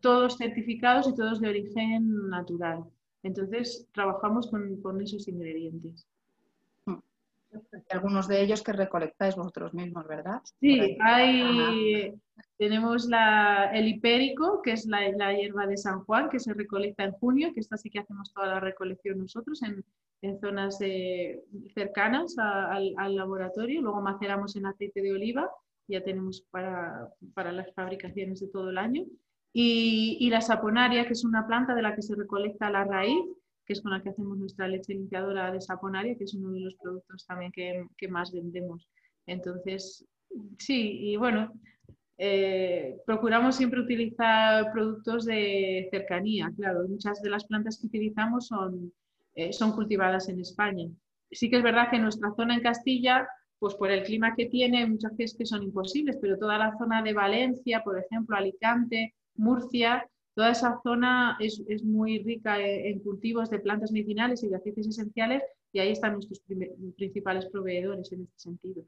todos 0.00 0.36
certificados 0.36 1.08
y 1.08 1.14
todos 1.14 1.40
de 1.40 1.48
origen 1.48 2.28
natural. 2.28 2.84
Entonces, 3.22 3.86
trabajamos 3.92 4.50
con, 4.50 5.00
esos 5.00 5.28
ingredientes. 5.28 6.06
Algunos 7.90 8.28
de 8.28 8.42
ellos 8.42 8.62
que 8.62 8.72
recolectáis 8.72 9.34
vosotros 9.34 9.72
mismos, 9.74 10.06
¿verdad? 10.06 10.42
Sí, 10.60 10.96
hay, 11.00 12.14
Tenemos 12.58 13.06
la, 13.06 13.70
el 13.72 13.88
hipérico, 13.88 14.60
que 14.62 14.72
es 14.72 14.86
la, 14.86 15.08
la, 15.12 15.34
hierba 15.34 15.66
de 15.66 15.76
San 15.76 16.04
Juan, 16.04 16.28
que 16.28 16.38
se 16.38 16.52
recolecta 16.52 17.04
en 17.04 17.12
junio, 17.12 17.52
que 17.54 17.60
esta 17.60 17.76
sí 17.76 17.90
que 17.90 18.00
hacemos 18.00 18.32
toda 18.32 18.48
la 18.48 18.60
recolección 18.60 19.18
nosotros 19.18 19.62
en, 19.62 19.84
en 20.22 20.38
zonas 20.40 20.78
cercanas 21.74 22.36
al, 22.38 22.94
al, 22.96 23.16
laboratorio. 23.16 23.82
Luego 23.82 24.00
maceramos 24.00 24.54
en 24.56 24.66
aceite 24.66 25.00
de 25.00 25.12
oliva, 25.12 25.50
ya 25.88 26.02
tenemos 26.02 26.42
para, 26.50 27.08
para 27.34 27.50
las 27.52 27.72
fabricaciones 27.74 28.40
de 28.40 28.48
todo 28.48 28.70
el 28.70 28.78
año. 28.78 29.04
Y, 29.52 30.18
y, 30.20 30.30
la 30.30 30.40
saponaria, 30.40 31.06
que 31.06 31.14
es 31.14 31.24
una 31.24 31.46
planta 31.46 31.74
de 31.74 31.82
la 31.82 31.94
que 31.94 32.02
se 32.02 32.14
recolecta 32.14 32.70
la 32.70 32.84
raíz, 32.84 33.24
que 33.64 33.72
es 33.72 33.82
con 33.82 33.92
la 33.92 34.02
que 34.02 34.10
hacemos 34.10 34.38
nuestra 34.38 34.68
leche 34.68 34.94
limpiadora 34.94 35.50
de 35.52 35.60
saponaria, 35.60 36.16
que 36.16 36.24
es 36.24 36.34
uno 36.34 36.50
de 36.52 36.60
los 36.60 36.74
productos 36.76 37.26
también 37.26 37.52
que, 37.52 37.86
que 37.96 38.08
más 38.08 38.32
vendemos. 38.32 38.88
Entonces, 39.26 40.06
sí, 40.58 41.10
y 41.10 41.16
bueno, 41.16 41.52
eh, 42.20 42.96
procuramos 43.06 43.54
siempre 43.54 43.80
utilizar 43.80 44.72
productos 44.72 45.24
de 45.24 45.88
cercanía, 45.92 46.52
claro, 46.56 46.88
muchas 46.88 47.22
de 47.22 47.30
las 47.30 47.44
plantas 47.44 47.78
que 47.78 47.86
utilizamos 47.86 48.48
son, 48.48 48.92
eh, 49.34 49.52
son 49.52 49.70
cultivadas 49.72 50.28
en 50.28 50.40
España. 50.40 50.88
Sí 51.30 51.48
que 51.48 51.58
es 51.58 51.62
verdad 51.62 51.90
que 51.90 51.96
en 51.96 52.02
nuestra 52.02 52.32
zona 52.34 52.54
en 52.54 52.62
Castilla, 52.62 53.28
pues 53.60 53.74
por 53.76 53.90
el 53.92 54.02
clima 54.02 54.34
que 54.34 54.46
tiene, 54.46 54.86
muchas 54.86 55.16
veces 55.16 55.36
que 55.38 55.46
son 55.46 55.62
imposibles, 55.62 56.18
pero 56.20 56.38
toda 56.38 56.58
la 56.58 56.76
zona 56.76 57.02
de 57.02 57.12
Valencia, 57.12 57.82
por 57.84 57.98
ejemplo, 57.98 58.36
Alicante, 58.36 59.14
Murcia, 59.38 60.08
toda 60.34 60.50
esa 60.50 60.80
zona 60.82 61.36
es, 61.40 61.62
es 61.68 61.82
muy 61.82 62.22
rica 62.22 62.60
en 62.60 63.00
cultivos 63.00 63.50
de 63.50 63.58
plantas 63.58 63.90
medicinales 63.90 64.42
y 64.42 64.48
de 64.48 64.56
aceites 64.56 64.86
esenciales 64.86 65.42
y 65.72 65.80
ahí 65.80 65.92
están 65.92 66.12
nuestros 66.12 66.40
principales 66.96 67.46
proveedores 67.46 68.12
en 68.12 68.22
este 68.22 68.38
sentido. 68.38 68.82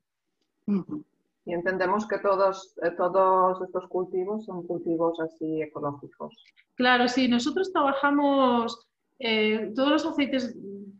Y 1.44 1.52
entendemos 1.52 2.06
que 2.06 2.18
todos, 2.18 2.74
eh, 2.82 2.90
todos 2.96 3.60
estos 3.62 3.86
cultivos 3.88 4.44
son 4.44 4.66
cultivos 4.66 5.18
así 5.20 5.62
ecológicos. 5.62 6.36
Claro, 6.74 7.08
sí, 7.08 7.28
nosotros 7.28 7.72
trabajamos, 7.72 8.86
eh, 9.18 9.72
todos 9.74 9.90
los 9.90 10.06
aceites 10.06 10.56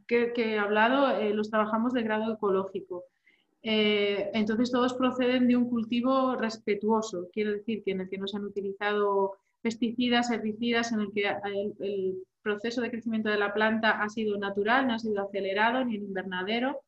que, 0.07 0.33
he 0.37 0.59
hablado 0.59 1.11
eh, 1.19 1.33
los 1.35 1.51
trabajamos 1.51 1.93
de 1.93 2.03
grado 2.03 2.33
ecológico. 2.33 3.05
Entonces 3.63 4.71
todos 4.71 4.95
proceden 4.95 5.47
de 5.47 5.57
un 5.57 5.69
cultivo 5.69 6.35
respetuoso, 6.37 7.29
quiero 7.33 7.53
decir 7.53 7.83
que 7.85 7.93
en 7.93 8.01
el 8.01 8.09
que 8.09 8.19
no 8.19 8.27
se 8.27 8.39
han 8.39 8.45
utilizado 8.45 9.33
pesticidas, 9.61 10.31
herbicidas, 10.31 10.93
en 10.93 11.01
el 11.01 11.13
que 11.13 11.29
el 11.81 12.23
proceso 12.43 12.81
de 12.81 12.91
crecimiento 12.91 13.29
de 13.29 13.39
la 13.39 13.53
planta 13.53 14.03
ha 14.03 14.09
sido 14.09 14.39
natural, 14.39 14.87
no 14.87 14.95
ha 14.95 14.99
sido 14.99 15.23
acelerado 15.23 15.85
ni 15.85 15.97
en 15.97 16.05
invernadero 16.05 16.81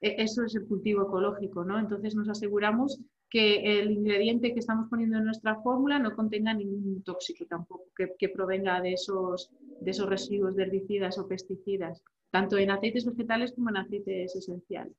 e-, 0.00 0.22
eso 0.22 0.44
es 0.44 0.54
el 0.54 0.66
cultivo 0.66 1.02
ecológico, 1.02 1.64
¿no? 1.64 1.78
Entonces 1.78 2.14
nos 2.14 2.28
aseguramos 2.28 3.00
que 3.28 3.80
el 3.80 3.90
ingrediente 3.90 4.52
que 4.52 4.60
estamos 4.60 4.88
poniendo 4.88 5.18
en 5.18 5.24
nuestra 5.24 5.56
fórmula 5.62 5.98
no 5.98 6.14
contenga 6.14 6.54
ningún 6.54 7.02
tóxico 7.02 7.44
tampoco, 7.46 7.86
que, 8.18 8.28
provenga 8.28 8.80
de 8.80 8.92
esos, 8.92 9.50
de 9.80 9.90
esos 9.90 10.08
residuos 10.08 10.54
de 10.54 10.64
herbicidas 10.64 11.18
o 11.18 11.26
pesticidas, 11.26 12.02
tanto 12.30 12.56
en 12.56 12.70
aceites 12.70 13.04
vegetales 13.04 13.52
como 13.52 13.70
en 13.70 13.78
aceites 13.78 14.36
esenciales. 14.36 14.96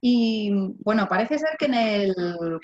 Y 0.00 0.50
bueno, 0.84 1.08
parece 1.08 1.38
ser 1.38 1.56
que 1.58 1.66
en 1.66 1.74
el 1.74 2.14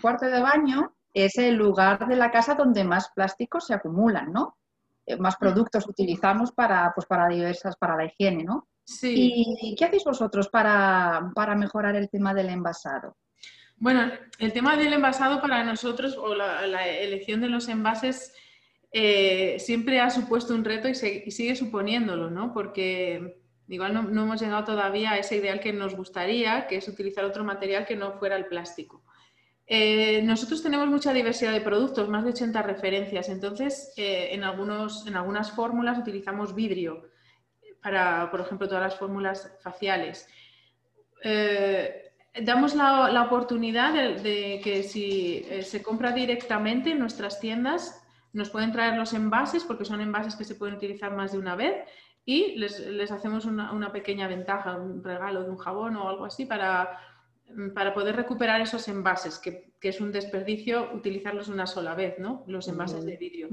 cuarto 0.01 0.27
de 0.27 0.41
baño 0.41 0.95
es 1.13 1.37
el 1.39 1.55
lugar 1.55 2.07
de 2.07 2.17
la 2.17 2.31
casa 2.31 2.55
donde 2.55 2.85
más 2.85 3.11
plásticos 3.15 3.67
se 3.67 3.75
acumulan, 3.75 4.33
¿no? 4.33 4.57
Eh, 5.07 5.17
más 5.17 5.37
productos 5.37 5.87
utilizamos 5.89 6.53
para, 6.53 6.93
pues 6.95 7.07
para 7.07 7.29
diversas, 7.29 7.77
para 7.77 7.97
la 7.97 8.07
higiene, 8.07 8.45
¿no? 8.45 8.69
Sí. 8.85 9.45
¿Y 9.61 9.75
qué 9.77 9.87
hacéis 9.87 10.05
vosotros 10.05 10.49
para, 10.49 11.33
mejorar 11.57 11.97
el 11.97 12.11
tema 12.11 12.35
del 12.35 12.51
envasado? 12.51 13.17
Bueno, 13.77 14.11
el 14.39 14.53
tema 14.53 14.77
del 14.77 14.93
envasado 14.93 15.41
para 15.41 15.65
nosotros 15.65 16.17
o 16.17 16.35
la, 16.35 16.87
elección 16.89 17.41
de 17.41 17.49
los 17.49 17.69
envases 17.69 18.35
eh, 18.93 19.57
siempre 19.59 20.01
ha 20.01 20.11
supuesto 20.11 20.55
un 20.55 20.65
reto 20.65 20.89
y, 20.89 20.95
sigue 20.95 21.57
suponiéndolo, 21.57 22.31
¿no? 22.31 22.53
Porque 22.53 23.43
igual 23.69 23.95
no, 23.95 24.23
hemos 24.23 24.41
llegado 24.41 24.65
todavía 24.65 25.13
a 25.13 25.19
ese 25.19 25.37
ideal 25.37 25.61
que 25.61 25.73
nos 25.73 25.95
gustaría, 25.95 26.67
que 26.67 26.77
es 26.77 26.89
utilizar 26.89 27.25
otro 27.25 27.45
material 27.45 27.87
que 27.87 27.97
no 27.97 28.13
fuera 28.13 28.37
el 28.37 28.47
plástico. 28.47 29.03
Eh, 29.67 30.23
nosotros 30.23 30.63
tenemos 30.63 30.89
mucha 30.89 31.13
diversidad 31.15 31.53
de 31.53 31.63
productos, 31.63 32.09
más 32.09 32.25
de 32.25 32.31
80 32.31 32.63
referencias, 32.63 33.31
entonces 33.31 33.95
eh, 33.97 34.29
en, 34.33 34.45
algunos, 34.45 35.07
en 35.07 35.17
algunas 35.17 35.53
fórmulas 35.53 35.99
utilizamos 35.99 36.55
vidrio 36.55 37.09
para, 37.83 38.31
por 38.31 38.41
ejemplo, 38.41 38.69
todas 38.69 38.83
las 38.83 38.97
fórmulas 38.97 39.57
faciales. 39.63 40.29
Eh, 41.23 42.13
damos 42.43 42.75
la, 42.75 43.23
oportunidad 43.23 43.95
de, 43.95 44.61
que 44.63 44.83
si 44.83 45.47
se 45.63 45.83
compra 45.83 46.13
directamente 46.13 46.91
en 46.91 46.99
nuestras 46.99 47.41
tiendas, 47.41 48.03
nos 48.35 48.51
pueden 48.51 48.73
traer 48.73 48.97
los 48.99 49.15
envases, 49.15 49.65
porque 49.65 49.85
son 49.85 50.01
envases 50.01 50.37
que 50.37 50.45
se 50.45 50.57
pueden 50.57 50.75
utilizar 50.75 51.15
más 51.15 51.33
de 51.33 51.39
una 51.39 51.55
vez, 51.55 51.85
y 52.25 52.57
les, 52.57 52.81
les 52.81 53.11
hacemos 53.11 53.45
una, 53.45 53.73
una 53.73 53.93
pequeña 53.93 54.29
ventaja, 54.29 54.77
un 54.77 55.05
regalo 55.05 55.43
de 55.43 55.51
un 55.51 55.59
jabón 55.59 55.97
o 55.97 56.09
algo 56.09 56.25
así 56.25 56.47
para 56.47 56.99
Mm, 57.51 57.71
para 57.71 57.93
poder 57.93 58.17
recuperar 58.17 58.61
esos 58.61 58.89
envases, 58.89 59.39
que, 59.39 59.75
es 59.83 60.01
un 60.01 60.13
desperdicio 60.13 60.91
utilizarlos 60.95 61.49
una 61.49 61.67
sola 61.67 61.95
vez, 61.95 62.19
¿no? 62.19 62.43
Los 62.47 62.69
envases 62.69 63.05
de 63.05 63.19
vidrio. 63.19 63.51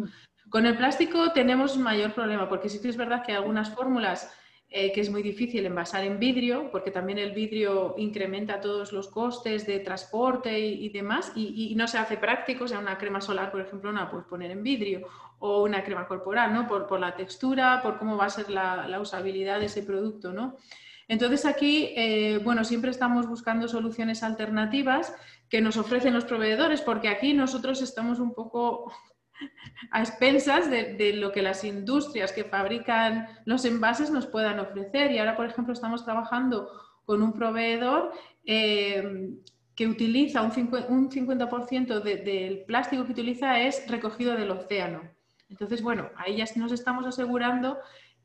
Con 0.50 0.66
el 0.66 0.78
plástico 0.78 1.34
tenemos 1.34 1.78
mayor 1.78 2.14
problema, 2.14 2.48
porque 2.48 2.70
sí 2.70 2.82
que 2.82 2.88
es 2.88 2.96
verdad 2.96 3.22
que 3.26 3.34
algunas 3.34 3.70
fórmulas 3.72 4.34
eh, 4.74 4.94
que 4.94 5.02
es 5.02 5.10
muy 5.10 5.22
difícil 5.22 5.66
envasar 5.66 6.06
en 6.06 6.18
vidrio, 6.18 6.72
porque 6.72 6.92
también 6.92 7.18
el 7.18 7.34
vidrio 7.34 7.94
incrementa 7.98 8.62
todos 8.62 8.94
los 8.94 9.10
costes 9.10 9.68
de 9.68 9.80
transporte 9.80 10.58
y, 10.58 10.88
demás, 10.88 11.34
y, 11.36 11.76
no 11.76 11.90
se 11.90 11.98
hace 11.98 12.16
práctico, 12.16 12.64
o 12.64 12.68
sea, 12.70 12.80
una 12.80 12.98
crema 12.98 13.20
solar, 13.20 13.52
por 13.52 13.60
ejemplo, 13.60 13.92
no 13.92 14.00
la 14.00 14.10
puedes 14.10 14.28
poner 14.28 14.50
en 14.50 14.64
vidrio, 14.64 15.06
o 15.40 15.64
una 15.64 15.84
crema 15.84 16.08
corporal, 16.08 16.54
¿no? 16.54 16.70
Por, 16.70 17.00
la 17.02 17.14
textura, 17.18 17.82
por 17.84 18.00
cómo 18.00 18.16
va 18.16 18.28
a 18.28 18.30
ser 18.30 18.50
la, 18.50 18.88
la 18.88 19.02
usabilidad 19.02 19.60
de 19.60 19.66
ese 19.66 19.84
producto, 19.84 20.32
¿no? 20.32 20.56
Entonces 21.10 21.46
aquí, 21.46 21.92
eh, 21.98 22.40
bueno, 22.42 22.64
siempre 22.64 22.92
estamos 22.92 23.28
buscando 23.28 23.68
soluciones 23.68 24.24
alternativas 24.24 25.14
que 25.50 25.60
nos 25.60 25.76
ofrecen 25.76 26.14
los 26.14 26.24
proveedores, 26.24 26.80
porque 26.80 27.10
aquí 27.10 27.34
nosotros 27.34 27.82
estamos 27.82 28.20
un 28.20 28.34
poco 28.34 28.94
a 29.92 30.02
expensas 30.02 30.70
de, 30.70 31.14
lo 31.14 31.32
que 31.32 31.42
las 31.42 31.64
industrias 31.64 32.32
que 32.32 32.44
fabrican 32.44 33.28
los 33.46 33.66
envases 33.66 34.12
nos 34.12 34.26
puedan 34.28 34.60
ofrecer. 34.60 35.12
Y 35.12 35.18
ahora, 35.18 35.36
por 35.36 35.46
ejemplo, 35.46 35.74
estamos 35.74 36.06
trabajando 36.06 36.70
con 37.06 37.22
un 37.22 37.34
proveedor 37.34 38.12
eh, 38.46 39.32
que 39.76 39.88
utiliza 39.88 40.42
un 40.42 40.52
50%, 40.52 42.02
del 42.02 42.64
plástico 42.66 43.06
que 43.06 43.12
utiliza 43.12 43.60
es 43.62 43.88
recogido 43.88 44.36
del 44.36 44.52
océano. 44.52 45.02
Entonces, 45.50 45.82
bueno, 45.82 46.10
ahí 46.16 46.38
ya 46.38 46.46
nos 46.56 46.72
estamos 46.72 47.06
asegurando 47.06 47.78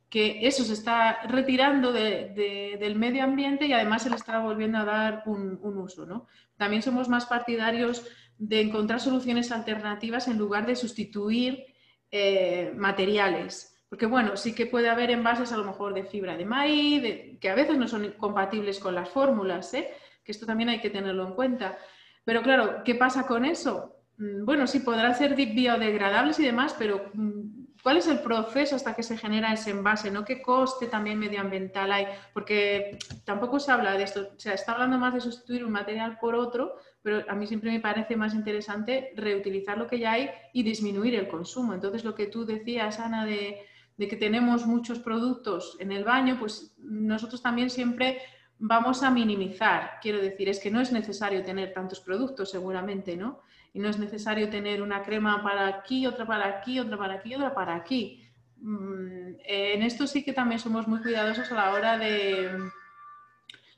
que 0.09 0.47
eso 0.47 0.63
se 0.63 0.75
está 0.75 1.23
retirando 1.27 1.93
del 1.93 2.95
medio 2.97 3.25
ambiente 3.25 3.67
y 3.67 3.73
además 3.73 4.03
se 4.03 4.11
le 4.11 4.17
está 4.17 4.39
volviendo 4.39 4.79
a 4.79 4.85
dar 4.85 5.23
un, 5.27 5.59
uso. 5.63 6.07
¿no? 6.07 6.27
También 6.57 6.83
somos 6.83 7.09
más 7.09 7.27
partidarios 7.27 8.07
de 8.39 8.61
encontrar 8.61 9.01
soluciones 9.01 9.51
alternativas 9.53 10.29
en 10.29 10.39
lugar 10.39 10.67
de 10.67 10.77
sustituir 10.77 11.67
eh, 12.11 12.73
materiales. 12.77 13.77
Porque 13.89 14.07
bueno, 14.07 14.37
sí 14.37 14.55
que 14.55 14.67
puede 14.67 14.89
haber 14.89 15.11
envases 15.11 15.53
a 15.53 15.57
lo 15.57 15.65
mejor 15.65 15.95
de 15.95 16.05
fibra 16.05 16.37
de 16.37 16.45
maíz, 16.45 17.39
que 17.41 17.49
a 17.49 17.55
veces 17.55 17.77
no 17.79 17.87
son 17.89 18.13
compatibles 18.19 18.81
con 18.81 18.95
las 18.95 19.09
fórmulas, 19.09 19.73
¿eh? 19.75 19.89
que 20.25 20.33
esto 20.33 20.45
también 20.45 20.69
hay 20.69 20.81
que 20.81 20.91
tenerlo 20.91 21.27
en 21.27 21.35
cuenta. 21.35 21.79
Pero 22.25 22.43
claro, 22.43 22.83
¿qué 22.85 22.95
pasa 22.95 23.27
con 23.27 23.45
eso? 23.45 23.97
Mm, 24.19 24.45
bueno, 24.45 24.67
sí, 24.67 24.81
podrán 24.81 25.15
ser 25.15 25.35
biodegradables 25.35 26.39
y 26.41 26.45
demás, 26.45 26.75
pero 26.77 27.11
mm, 27.15 27.67
¿Cuál 27.87 27.99
es 27.99 28.09
el 28.09 28.19
proceso 28.19 28.75
hasta 28.75 28.97
que 28.97 29.05
se 29.05 29.17
genera 29.17 29.53
ese 29.53 29.71
envase? 29.71 30.11
¿no? 30.11 30.25
¿Qué 30.25 30.43
coste 30.43 30.89
también 30.89 31.21
medioambiental 31.21 31.93
hay? 31.93 32.09
Porque 32.33 32.99
tampoco 33.25 33.61
se 33.61 33.71
habla 33.71 33.97
de 33.97 34.03
esto, 34.03 34.31
se 34.39 34.53
está 34.53 34.73
hablando 34.73 34.99
más 34.99 35.15
de 35.15 35.21
sustituir 35.21 35.65
un 35.65 35.71
material 35.71 36.19
por 36.19 36.35
otro, 36.35 36.75
pero 37.07 37.23
a 37.31 37.37
mí 37.37 37.47
siempre 37.47 37.71
me 37.71 37.79
parece 37.79 38.17
más 38.17 38.35
interesante 38.35 39.13
reutilizar 39.15 39.79
lo 39.79 39.87
que 39.87 40.01
ya 40.01 40.11
hay 40.11 40.29
y 40.53 40.65
disminuir 40.65 41.15
el 41.15 41.29
consumo. 41.29 41.73
Entonces, 41.73 42.03
lo 42.03 42.17
que 42.17 42.27
tú 42.27 42.45
decías, 42.45 42.99
Ana, 42.99 43.25
de, 43.25 43.61
de 43.97 44.09
que 44.09 44.17
tenemos 44.17 44.67
muchos 44.67 44.99
productos 44.99 45.77
en 45.79 45.93
el 45.93 46.03
baño, 46.03 46.37
pues 46.41 46.75
nosotros 46.79 47.41
también 47.41 47.71
siempre 47.71 48.19
vamos 48.59 49.05
a 49.05 49.11
minimizar. 49.11 50.01
Quiero 50.03 50.19
decir, 50.21 50.49
es 50.49 50.59
que 50.59 50.73
no 50.73 50.81
es 50.81 50.91
necesario 50.91 51.45
tener 51.45 51.73
tantos 51.73 52.01
productos, 52.01 52.51
seguramente, 52.51 53.17
¿no? 53.17 53.41
y 53.73 53.79
no 53.79 53.91
es 53.91 53.99
necesario 53.99 54.49
tener 54.49 54.81
una 54.81 55.03
crema 55.03 55.43
para 55.43 55.69
aquí, 55.69 56.07
otra 56.07 56.27
para 56.27 56.47
aquí, 56.49 56.81
otra 56.81 56.97
para 56.97 57.15
aquí, 57.15 57.35
otra 57.35 57.55
para 57.55 57.77
aquí. 57.77 58.27
Mm, 58.57 59.35
en 59.45 59.83
esto 59.83 60.09
sí 60.09 60.25
que 60.25 60.33
también 60.33 60.59
somos 60.59 60.89
muy 60.89 61.01
cuidadosos 61.03 61.53
a 61.53 61.55
la 61.55 61.73
hora 61.73 61.99
de, 61.99 62.51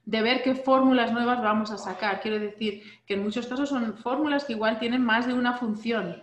de 0.08 0.22
ver 0.22 0.42
qué 0.42 0.54
fórmulas 0.54 1.12
nuevas 1.12 1.42
vamos 1.42 1.70
a 1.70 1.76
sacar. 1.76 2.22
Quiero 2.22 2.38
decir 2.38 2.82
que 3.04 3.12
en 3.12 3.22
muchos 3.22 3.46
casos 3.46 3.68
son 3.68 3.98
fórmulas 3.98 4.44
que 4.44 4.54
igual 4.54 4.78
tienen 4.78 5.04
más 5.04 5.26
de 5.26 5.34
una 5.34 5.58
función 5.58 6.22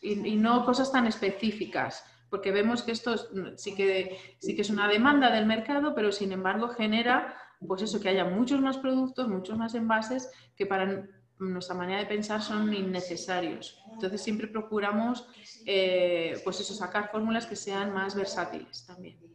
y, 0.00 0.36
no 0.36 0.64
cosas 0.64 0.92
tan 0.92 1.04
específicas, 1.08 2.04
porque 2.30 2.52
vemos 2.52 2.84
que 2.84 2.92
esto 2.92 3.16
sí 3.56 3.74
que, 3.74 4.36
sí 4.38 4.54
que 4.54 4.62
es 4.62 4.70
una 4.70 4.86
demanda 4.86 5.32
del 5.32 5.46
mercado, 5.46 5.96
pero 5.96 6.12
sin 6.12 6.30
embargo 6.30 6.68
genera 6.68 7.34
pues 7.66 7.82
eso, 7.82 8.00
que 8.00 8.08
haya 8.08 8.24
muchos 8.24 8.60
más 8.60 8.78
productos, 8.78 9.26
muchos 9.26 9.58
más 9.58 9.74
envases 9.74 10.30
que 10.56 10.64
para 10.64 11.08
nuestra 11.40 11.74
manera 11.74 11.98
de 11.98 12.06
pensar 12.06 12.40
son 12.40 12.72
innecesarios. 12.72 13.82
Entonces 13.94 14.22
siempre 14.22 14.46
procuramos 14.46 15.26
eh, 15.66 16.40
pues 16.44 16.60
eso, 16.60 16.72
sacar 16.72 17.10
fórmulas 17.10 17.46
que 17.46 17.56
sean 17.56 17.92
más 17.92 18.14
versátiles 18.14 18.86
también. 18.86 19.27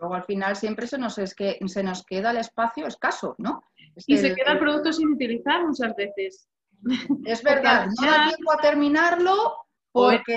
Luego 0.00 0.14
al 0.14 0.24
final 0.24 0.56
siempre 0.56 0.86
se 0.86 0.98
nos, 0.98 1.18
es 1.18 1.34
que, 1.34 1.58
se 1.66 1.82
nos 1.82 2.04
queda 2.04 2.30
el 2.30 2.38
espacio 2.38 2.86
escaso, 2.86 3.34
¿no? 3.38 3.62
y 4.06 4.16
se 4.16 4.34
queda 4.34 4.52
el 4.52 4.58
producto 4.58 4.92
sin 4.92 5.08
utilizar 5.08 5.64
muchas 5.64 5.94
veces. 5.96 6.48
Es 7.24 7.42
verdad, 7.42 7.86
no 7.86 8.06
da 8.06 8.28
tiempo 8.28 8.52
a 8.52 8.60
terminarlo 8.60 9.54
porque... 9.92 10.36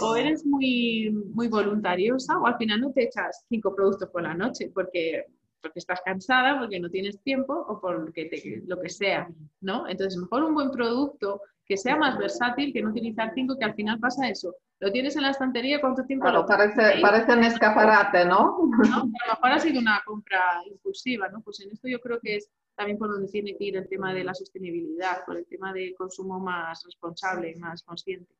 O 0.00 0.16
eres, 0.16 0.44
muy, 0.44 1.10
muy 1.32 1.48
voluntariosa 1.48 2.38
o 2.38 2.46
al 2.46 2.58
final 2.58 2.80
no 2.80 2.92
te 2.92 3.04
echas 3.04 3.44
cinco 3.48 3.74
productos 3.74 4.08
por 4.10 4.22
la 4.22 4.34
noche 4.34 4.70
porque 4.74 5.24
porque 5.60 5.78
estás 5.78 6.00
cansada, 6.04 6.58
porque 6.58 6.80
no 6.80 6.90
tienes 6.90 7.20
tiempo 7.22 7.52
o 7.52 7.80
porque 7.80 8.30
lo 8.66 8.80
que 8.80 8.88
sea, 8.88 9.28
¿no? 9.60 9.88
Entonces, 9.88 10.18
mejor 10.18 10.44
un 10.44 10.54
buen 10.54 10.70
producto 10.70 11.40
que 11.66 11.76
sea 11.76 11.96
más 11.96 12.18
versátil 12.18 12.72
que 12.72 12.82
no 12.82 12.90
utilizar 12.90 13.32
cinco, 13.34 13.56
que 13.58 13.64
al 13.64 13.74
final 13.74 13.98
pasa 13.98 14.28
eso. 14.28 14.54
Lo 14.80 14.92
tienes 14.92 15.16
en 15.16 15.22
la 15.22 15.30
estantería, 15.30 15.80
¿cuánto 15.80 16.04
tiempo 16.04 16.30
lo 16.30 16.46
parece, 16.46 17.00
parece 17.02 17.32
un 17.32 17.44
escaparate, 17.44 18.24
¿no? 18.24 18.58
¿no? 18.88 18.96
A 18.96 18.98
lo 18.98 19.32
mejor 19.34 19.50
ha 19.50 19.58
sido 19.58 19.80
una 19.80 20.00
compra 20.04 20.62
impulsiva, 20.66 21.28
¿no? 21.28 21.40
Pues 21.40 21.60
en 21.60 21.72
esto 21.72 21.88
yo 21.88 22.00
creo 22.00 22.20
que 22.20 22.36
es 22.36 22.48
también 22.76 22.96
por 22.96 23.10
donde 23.10 23.28
tiene 23.28 23.56
que 23.56 23.64
ir 23.64 23.76
el 23.76 23.88
tema 23.88 24.14
de 24.14 24.22
la 24.22 24.34
sostenibilidad, 24.34 25.24
por 25.26 25.36
el 25.36 25.46
tema 25.46 25.72
de 25.72 25.94
consumo 25.96 26.38
más 26.38 26.84
responsable, 26.84 27.56
más 27.56 27.82
consciente. 27.82 28.32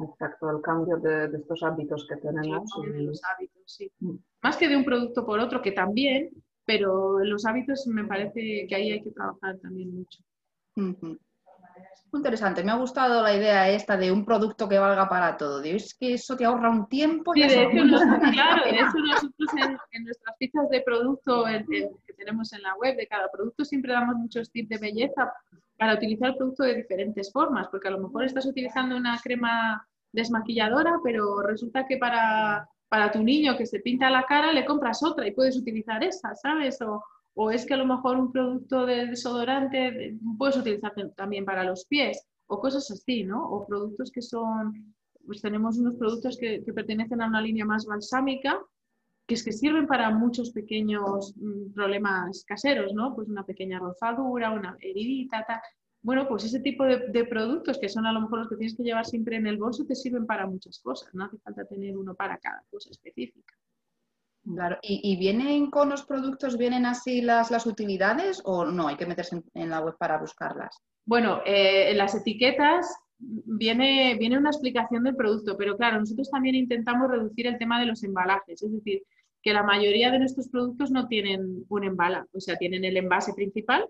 Exacto, 0.00 0.50
el 0.50 0.60
cambio 0.62 0.96
de, 0.96 1.26
estos 1.36 1.62
hábitos 1.62 2.06
que 2.08 2.16
tenemos. 2.16 2.68
de 2.82 3.02
los 3.02 3.20
hábitos, 3.24 3.62
sí. 3.66 3.92
Mm. 4.00 4.16
Más 4.42 4.56
que 4.56 4.68
de 4.68 4.76
un 4.76 4.84
producto 4.84 5.24
por 5.24 5.38
otro, 5.38 5.62
que 5.62 5.70
también, 5.70 6.30
pero 6.64 7.20
los 7.20 7.44
hábitos 7.46 7.86
me 7.86 8.04
parece 8.04 8.66
que 8.68 8.74
ahí 8.74 8.90
hay 8.90 9.02
que 9.02 9.12
trabajar 9.12 9.58
también 9.58 9.94
mucho. 9.94 10.18
Muy 12.12 12.18
interesante, 12.18 12.62
me 12.62 12.72
ha 12.72 12.76
gustado 12.76 13.22
la 13.22 13.34
idea 13.34 13.70
esta 13.70 13.96
de 13.96 14.12
un 14.12 14.26
producto 14.26 14.68
que 14.68 14.78
valga 14.78 15.08
para 15.08 15.34
todo. 15.38 15.62
Es 15.62 15.94
que 15.94 16.12
eso 16.12 16.36
te 16.36 16.44
ahorra 16.44 16.68
un 16.68 16.86
tiempo. 16.86 17.32
Sí, 17.32 17.40
de 17.40 17.62
hecho, 17.62 17.70
claro, 18.32 18.64
de 18.64 18.76
hecho 18.76 18.98
nosotros 18.98 19.50
en, 19.92 20.04
nuestras 20.04 20.36
fichas 20.38 20.68
de 20.68 20.82
producto 20.82 21.46
que 21.66 22.12
tenemos 22.12 22.52
en 22.52 22.60
la 22.60 22.74
web 22.74 22.96
de 22.96 23.06
cada 23.06 23.30
producto 23.30 23.64
siempre 23.64 23.94
damos 23.94 24.16
muchos 24.16 24.50
tips 24.52 24.68
de 24.68 24.78
belleza 24.78 25.32
para 25.78 25.94
utilizar 25.94 26.28
el 26.28 26.36
producto 26.36 26.64
de 26.64 26.74
diferentes 26.74 27.32
formas, 27.32 27.68
porque 27.68 27.88
a 27.88 27.92
lo 27.92 28.00
mejor 28.00 28.24
estás 28.24 28.44
utilizando 28.44 28.94
una 28.94 29.18
crema 29.18 29.88
desmaquilladora, 30.12 31.00
pero 31.02 31.40
resulta 31.40 31.86
que 31.86 31.96
para, 31.96 32.68
para 32.90 33.10
tu 33.10 33.22
niño 33.22 33.56
que 33.56 33.64
se 33.64 33.80
pinta 33.80 34.10
la 34.10 34.24
cara 34.24 34.52
le 34.52 34.66
compras 34.66 35.02
otra 35.02 35.26
y 35.26 35.30
puedes 35.32 35.56
utilizar 35.56 36.04
esa, 36.04 36.34
¿sabes? 36.34 36.78
O, 36.82 37.02
o 37.34 37.50
es 37.50 37.66
que 37.66 37.74
a 37.74 37.78
lo 37.78 37.86
mejor 37.86 38.16
un 38.18 38.32
producto 38.32 38.84
de 38.86 39.06
desodorante 39.06 40.18
puedes 40.38 40.56
utilizar 40.56 40.92
también 41.16 41.44
para 41.44 41.64
los 41.64 41.86
pies 41.86 42.26
o 42.46 42.60
cosas 42.60 42.90
así, 42.90 43.24
¿no? 43.24 43.48
O 43.48 43.66
productos 43.66 44.10
que 44.10 44.20
son, 44.20 44.94
pues 45.26 45.40
tenemos 45.40 45.78
unos 45.78 45.96
productos 45.96 46.36
que, 46.36 46.62
pertenecen 46.74 47.22
a 47.22 47.26
una 47.26 47.40
línea 47.40 47.64
más 47.64 47.86
balsámica 47.86 48.60
que 49.26 49.34
es 49.34 49.44
que 49.44 49.52
sirven 49.52 49.86
para 49.86 50.10
muchos 50.10 50.50
pequeños 50.50 51.34
mm, 51.36 51.72
problemas 51.74 52.44
caseros, 52.44 52.92
¿no? 52.92 53.14
Pues 53.14 53.28
una 53.28 53.46
pequeña 53.46 53.78
rozadura, 53.78 54.50
una 54.50 54.76
heridita, 54.80 55.44
tal. 55.46 55.60
Bueno, 56.02 56.26
pues 56.28 56.44
ese 56.44 56.58
tipo 56.58 56.84
de, 56.84 57.24
productos 57.26 57.78
que 57.78 57.88
son 57.88 58.04
a 58.06 58.12
lo 58.12 58.22
mejor 58.22 58.40
los 58.40 58.48
que 58.48 58.56
tienes 58.56 58.76
que 58.76 58.82
llevar 58.82 59.06
siempre 59.06 59.36
en 59.36 59.46
el 59.46 59.56
bolso 59.56 59.86
te 59.86 59.94
sirven 59.94 60.26
para 60.26 60.48
muchas 60.48 60.80
cosas, 60.80 61.14
no 61.14 61.24
hace 61.24 61.38
falta 61.38 61.64
tener 61.64 61.96
uno 61.96 62.14
para 62.14 62.38
cada 62.38 62.64
cosa 62.70 62.90
específica. 62.90 63.54
Claro, 64.44 64.78
¿y, 64.82 65.16
vienen 65.16 65.70
con 65.70 65.88
los 65.88 66.04
productos, 66.04 66.58
vienen 66.58 66.84
así 66.84 67.20
las, 67.20 67.52
las 67.52 67.64
utilidades 67.64 68.42
o 68.44 68.64
no? 68.64 68.88
Hay 68.88 68.96
que 68.96 69.06
meterse 69.06 69.40
en, 69.54 69.70
la 69.70 69.80
web 69.80 69.96
para 69.98 70.18
buscarlas. 70.18 70.82
Bueno, 71.04 71.42
eh, 71.46 71.90
en 71.90 71.98
las 71.98 72.16
etiquetas 72.16 72.92
viene, 73.18 74.16
viene 74.18 74.38
una 74.38 74.50
explicación 74.50 75.04
del 75.04 75.14
producto, 75.14 75.56
pero 75.56 75.76
claro, 75.76 76.00
nosotros 76.00 76.28
también 76.28 76.56
intentamos 76.56 77.08
reducir 77.08 77.46
el 77.46 77.56
tema 77.56 77.78
de 77.78 77.86
los 77.86 78.02
embalajes, 78.02 78.60
es 78.60 78.72
decir, 78.72 79.04
que 79.42 79.52
la 79.52 79.62
mayoría 79.62 80.10
de 80.10 80.18
nuestros 80.18 80.48
productos 80.48 80.90
no 80.90 81.06
tienen 81.06 81.64
un 81.68 81.84
embala, 81.84 82.26
o 82.32 82.40
sea, 82.40 82.56
tienen 82.56 82.84
el 82.84 82.96
envase 82.96 83.34
principal 83.34 83.88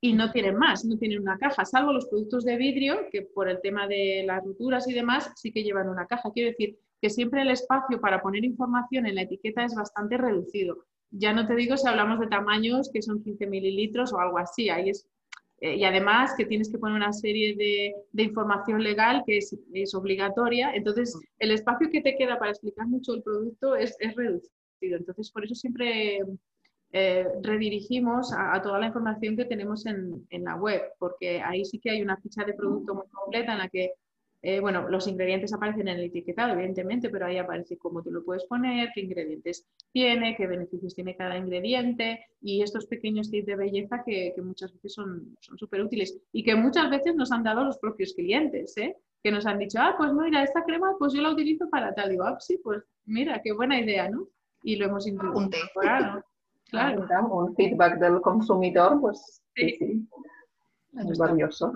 y 0.00 0.12
no 0.12 0.30
tienen 0.30 0.56
más, 0.56 0.84
no 0.84 0.98
tienen 0.98 1.20
una 1.20 1.38
caja, 1.38 1.64
salvo 1.64 1.92
los 1.92 2.06
productos 2.06 2.44
de 2.44 2.56
vidrio, 2.56 3.08
que 3.10 3.22
por 3.22 3.48
el 3.48 3.60
tema 3.60 3.88
de 3.88 4.22
las 4.24 4.44
rupturas 4.44 4.88
y 4.88 4.92
demás 4.92 5.32
sí 5.36 5.52
que 5.52 5.64
llevan 5.64 5.88
una 5.88 6.06
caja. 6.06 6.30
Quiero 6.32 6.50
decir 6.50 6.76
que 7.02 7.10
siempre 7.10 7.42
el 7.42 7.50
espacio 7.50 8.00
para 8.00 8.22
poner 8.22 8.44
información 8.44 9.06
en 9.06 9.16
la 9.16 9.22
etiqueta 9.22 9.64
es 9.64 9.74
bastante 9.74 10.16
reducido. 10.16 10.86
Ya 11.10 11.32
no 11.34 11.46
te 11.46 11.56
digo 11.56 11.76
si 11.76 11.88
hablamos 11.88 12.20
de 12.20 12.28
tamaños 12.28 12.90
que 12.92 13.02
son 13.02 13.22
15 13.22 13.46
mililitros 13.48 14.12
o 14.12 14.20
algo 14.20 14.38
así, 14.38 14.70
ahí 14.70 14.88
es 14.88 15.06
eh, 15.62 15.76
y 15.76 15.84
además 15.84 16.34
que 16.36 16.44
tienes 16.44 16.70
que 16.70 16.78
poner 16.78 16.96
una 16.96 17.12
serie 17.12 17.54
de, 17.54 18.22
información 18.22 18.82
legal 18.82 19.22
que 19.24 19.38
es, 19.38 19.94
obligatoria. 19.94 20.72
Entonces, 20.74 21.16
el 21.38 21.52
espacio 21.52 21.88
que 21.88 22.00
te 22.00 22.16
queda 22.16 22.36
para 22.36 22.50
explicar 22.50 22.88
mucho 22.88 23.14
el 23.14 23.22
producto 23.22 23.76
es, 23.76 23.96
reducido. 24.16 24.50
Entonces, 24.80 25.30
por 25.30 25.44
eso 25.44 25.54
siempre 25.54 26.18
eh, 26.90 27.26
redirigimos 27.42 28.32
a, 28.36 28.60
toda 28.60 28.80
la 28.80 28.88
información 28.88 29.36
que 29.36 29.44
tenemos 29.44 29.86
en, 29.86 30.26
en, 30.30 30.42
la 30.42 30.56
web, 30.56 30.82
porque 30.98 31.40
ahí 31.40 31.64
sí 31.64 31.78
que 31.78 31.90
hay 31.90 32.02
una 32.02 32.16
ficha 32.16 32.44
de 32.44 32.54
producto 32.54 32.96
muy 32.96 33.06
completa 33.12 33.52
en 33.52 33.58
la 33.58 33.68
que 33.68 33.92
eh, 34.44 34.58
bueno, 34.58 34.88
los 34.88 35.06
ingredientes 35.06 35.52
aparecen 35.52 35.86
en 35.86 35.98
el 35.98 36.06
etiquetado, 36.06 36.54
evidentemente, 36.54 37.08
pero 37.10 37.26
ahí 37.26 37.38
aparece 37.38 37.78
cómo 37.78 38.02
tú 38.02 38.10
lo 38.10 38.24
puedes 38.24 38.44
poner, 38.46 38.90
qué 38.92 39.02
ingredientes 39.02 39.68
tiene, 39.92 40.34
qué 40.36 40.48
beneficios 40.48 40.96
tiene 40.96 41.14
cada 41.16 41.38
ingrediente 41.38 42.26
y 42.40 42.60
estos 42.60 42.86
pequeños 42.86 43.30
tips 43.30 43.46
de 43.46 43.54
belleza 43.54 44.02
que, 44.04 44.34
muchas 44.42 44.72
veces 44.72 44.94
son 44.94 45.36
súper 45.40 45.82
útiles 45.82 46.18
y 46.32 46.42
que 46.42 46.56
muchas 46.56 46.90
veces 46.90 47.14
nos 47.14 47.30
han 47.30 47.44
dado 47.44 47.62
los 47.64 47.78
propios 47.78 48.14
clientes, 48.14 48.76
¿eh? 48.78 48.96
que 49.22 49.30
nos 49.30 49.46
han 49.46 49.58
dicho, 49.58 49.78
ah, 49.80 49.94
pues 49.96 50.12
mira, 50.12 50.42
esta 50.42 50.64
crema 50.64 50.96
pues 50.98 51.12
yo 51.12 51.22
la 51.22 51.30
utilizo 51.30 51.70
para 51.70 51.94
tal. 51.94 52.10
Digo, 52.10 52.24
ah, 52.24 52.36
sí, 52.40 52.58
pues 52.64 52.82
mira, 53.04 53.40
qué 53.44 53.52
buena 53.52 53.78
idea, 53.78 54.10
¿no? 54.10 54.26
Y 54.64 54.74
lo 54.74 54.86
hemos 54.86 55.06
incorporado. 55.06 56.24
Claro. 56.68 57.06
Un 57.30 57.54
feedback 57.54 58.00
del 58.00 58.20
consumidor, 58.20 59.00
pues 59.00 59.40
sí, 59.54 59.70
sí. 59.78 60.08
Es 61.08 61.16
valioso. 61.18 61.74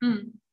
Mm 0.00 0.43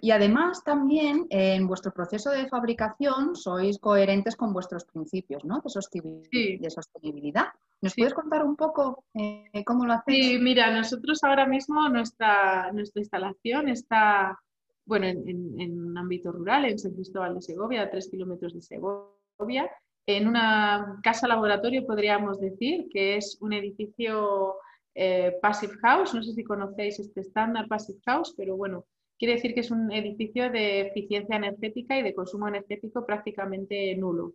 y 0.00 0.10
además 0.12 0.62
también 0.64 1.26
en 1.30 1.66
vuestro 1.66 1.92
proceso 1.92 2.30
de 2.30 2.48
fabricación 2.48 3.34
sois 3.34 3.78
coherentes 3.78 4.36
con 4.36 4.52
vuestros 4.52 4.84
principios 4.84 5.44
¿no? 5.44 5.60
de, 5.60 6.70
sostenibilidad. 6.70 7.46
¿Nos 7.80 7.94
puedes 7.96 8.14
contar 8.14 8.44
un 8.44 8.54
poco 8.54 9.04
eh, 9.14 9.64
cómo 9.64 9.84
lo 9.84 9.94
hacéis? 9.94 10.26
Sí, 10.26 10.38
mira, 10.38 10.72
nosotros 10.72 11.24
ahora 11.24 11.46
mismo 11.46 11.88
nuestra, 11.88 12.70
nuestra 12.72 13.00
instalación 13.00 13.68
está 13.68 14.38
bueno, 14.84 15.06
en, 15.06 15.80
un 15.80 15.98
ámbito 15.98 16.32
rural, 16.32 16.64
en 16.64 16.78
San 16.78 16.92
Cristóbal 16.92 17.34
de 17.34 17.42
Segovia, 17.42 17.82
a 17.82 17.90
tres 17.90 18.08
kilómetros 18.08 18.54
de 18.54 18.62
Segovia, 18.62 19.70
en 20.06 20.26
una 20.28 21.00
casa 21.02 21.28
laboratorio, 21.28 21.86
podríamos 21.86 22.40
decir, 22.40 22.88
que 22.90 23.16
es 23.16 23.38
un 23.40 23.52
edificio 23.52 24.56
eh, 24.94 25.36
Passive 25.40 25.74
House. 25.82 26.14
No 26.14 26.22
sé 26.22 26.32
si 26.32 26.42
conocéis 26.42 26.98
este 26.98 27.20
estándar 27.20 27.68
Passive 27.68 28.00
House, 28.04 28.34
pero 28.36 28.56
bueno, 28.56 28.84
Quiere 29.22 29.34
decir 29.34 29.54
que 29.54 29.60
es 29.60 29.70
un 29.70 29.92
edificio 29.92 30.50
de 30.50 30.80
eficiencia 30.80 31.36
energética 31.36 31.96
y 31.96 32.02
de 32.02 32.12
consumo 32.12 32.48
energético 32.48 33.06
prácticamente 33.06 33.94
nulo. 33.94 34.34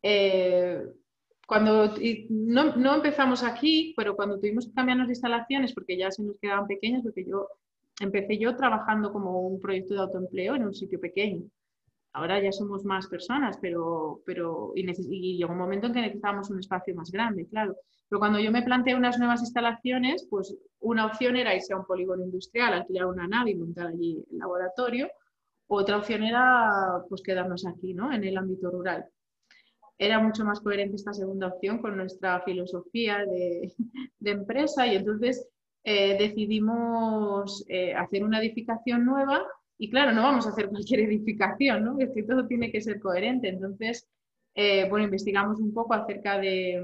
Eh, 0.00 0.80
cuando 1.46 1.94
no, 2.30 2.94
empezamos 2.94 3.44
aquí, 3.44 3.92
pero 3.94 4.16
cuando 4.16 4.40
tuvimos 4.40 4.68
que 4.68 4.72
cambiarnos 4.72 5.08
de 5.08 5.12
instalaciones, 5.12 5.74
porque 5.74 5.98
ya 5.98 6.10
se 6.10 6.22
nos 6.22 6.38
quedaban 6.38 6.66
pequeñas, 6.66 7.02
porque 7.02 7.26
yo 7.26 7.46
empecé 8.00 8.38
yo 8.38 8.56
trabajando 8.56 9.12
como 9.12 9.38
un 9.42 9.60
proyecto 9.60 9.92
de 9.92 10.00
autoempleo 10.00 10.54
en 10.54 10.64
un 10.64 10.72
sitio 10.72 10.98
pequeño. 10.98 11.42
Ahora 12.14 12.42
ya 12.42 12.52
somos 12.52 12.86
más 12.86 13.08
personas, 13.08 13.58
pero, 13.60 14.22
pero 14.24 14.72
y, 14.74 14.90
y 15.10 15.36
llegó 15.36 15.52
un 15.52 15.58
momento 15.58 15.88
en 15.88 15.92
que 15.92 16.00
necesitábamos 16.00 16.48
un 16.48 16.60
espacio 16.60 16.94
más 16.94 17.10
grande, 17.10 17.46
claro. 17.48 17.76
Pero 18.08 18.20
cuando 18.20 18.38
yo 18.38 18.52
me 18.52 18.62
planteé 18.62 18.94
unas 18.94 19.18
nuevas 19.18 19.40
instalaciones, 19.40 20.26
pues 20.30 20.56
una 20.80 21.06
opción 21.06 21.36
era 21.36 21.54
irse 21.54 21.72
a 21.72 21.78
un 21.78 21.86
polígono 21.86 22.24
industrial, 22.24 22.72
alquilar 22.72 23.06
una 23.06 23.26
nave 23.26 23.50
y 23.50 23.56
montar 23.56 23.88
allí 23.88 24.24
el 24.30 24.38
laboratorio. 24.38 25.10
Otra 25.66 25.98
opción 25.98 26.22
era 26.22 27.02
pues 27.08 27.22
quedarnos 27.22 27.66
aquí, 27.66 27.94
¿no? 27.94 28.12
En 28.12 28.22
el 28.22 28.36
ámbito 28.36 28.70
rural. 28.70 29.06
Era 29.98 30.20
mucho 30.20 30.44
más 30.44 30.60
coherente 30.60 30.96
esta 30.96 31.12
segunda 31.12 31.48
opción 31.48 31.78
con 31.78 31.96
nuestra 31.96 32.40
filosofía 32.42 33.24
de, 33.24 33.72
empresa 34.20 34.86
y 34.86 34.96
entonces 34.96 35.48
eh, 35.84 36.16
decidimos 36.18 37.64
eh, 37.68 37.94
hacer 37.94 38.22
una 38.22 38.40
edificación 38.40 39.04
nueva 39.04 39.42
y 39.78 39.90
claro, 39.90 40.12
no 40.12 40.22
vamos 40.22 40.46
a 40.46 40.50
hacer 40.50 40.68
cualquier 40.68 41.00
edificación, 41.08 41.84
¿no? 41.84 41.98
Es 41.98 42.10
que 42.14 42.22
todo 42.22 42.46
tiene 42.46 42.70
que 42.70 42.80
ser 42.80 43.00
coherente. 43.00 43.48
Entonces, 43.48 44.06
eh, 44.54 44.88
bueno, 44.88 45.06
investigamos 45.06 45.58
un 45.60 45.72
poco 45.72 45.94
acerca 45.94 46.38
de, 46.38 46.82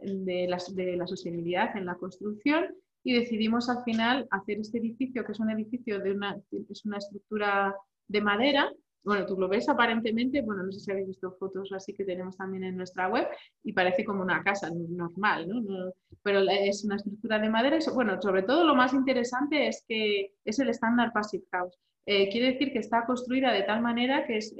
de 0.00 0.46
la, 0.48 0.58
sostenibilidad 0.58 1.76
en 1.76 1.86
la 1.86 1.94
construcción 1.94 2.74
y 3.02 3.14
decidimos 3.14 3.68
al 3.68 3.84
final 3.84 4.26
hacer 4.30 4.58
este 4.58 4.78
edificio, 4.78 5.24
que 5.24 5.32
es 5.32 5.40
un 5.40 5.50
edificio 5.50 6.00
de 6.00 6.12
una, 6.12 6.36
es 6.70 6.84
una 6.84 6.98
estructura 6.98 7.74
de 8.08 8.20
madera 8.20 8.70
bueno, 9.04 9.26
tú 9.26 9.38
lo 9.38 9.48
ves 9.48 9.68
aparentemente, 9.68 10.40
bueno, 10.40 10.62
no 10.62 10.72
sé 10.72 10.80
si 10.80 10.90
habéis 10.90 11.08
visto 11.08 11.36
fotos 11.38 11.70
así 11.72 11.92
que 11.92 12.04
tenemos 12.04 12.38
también 12.38 12.64
en 12.64 12.76
nuestra 12.76 13.08
web 13.08 13.28
y 13.62 13.74
parece 13.74 14.02
como 14.02 14.22
una 14.22 14.42
casa 14.42 14.70
normal, 14.70 15.46
¿no? 15.46 15.92
pero 16.22 16.40
es 16.40 16.84
una 16.84 16.96
estructura 16.96 17.38
de 17.38 17.50
madera. 17.50 17.76
Y, 17.76 17.90
bueno, 17.90 18.20
sobre 18.20 18.44
todo 18.44 18.64
lo 18.64 18.74
más 18.74 18.94
interesante 18.94 19.68
es 19.68 19.84
que 19.86 20.32
es 20.44 20.58
el 20.58 20.70
estándar 20.70 21.12
Passive 21.12 21.44
House. 21.52 21.78
Eh, 22.06 22.28
quiere 22.30 22.52
decir 22.52 22.72
que 22.72 22.80
está 22.80 23.06
construida 23.06 23.50
de 23.50 23.62
tal 23.62 23.80
manera 23.80 24.26
que 24.26 24.36
es, 24.36 24.54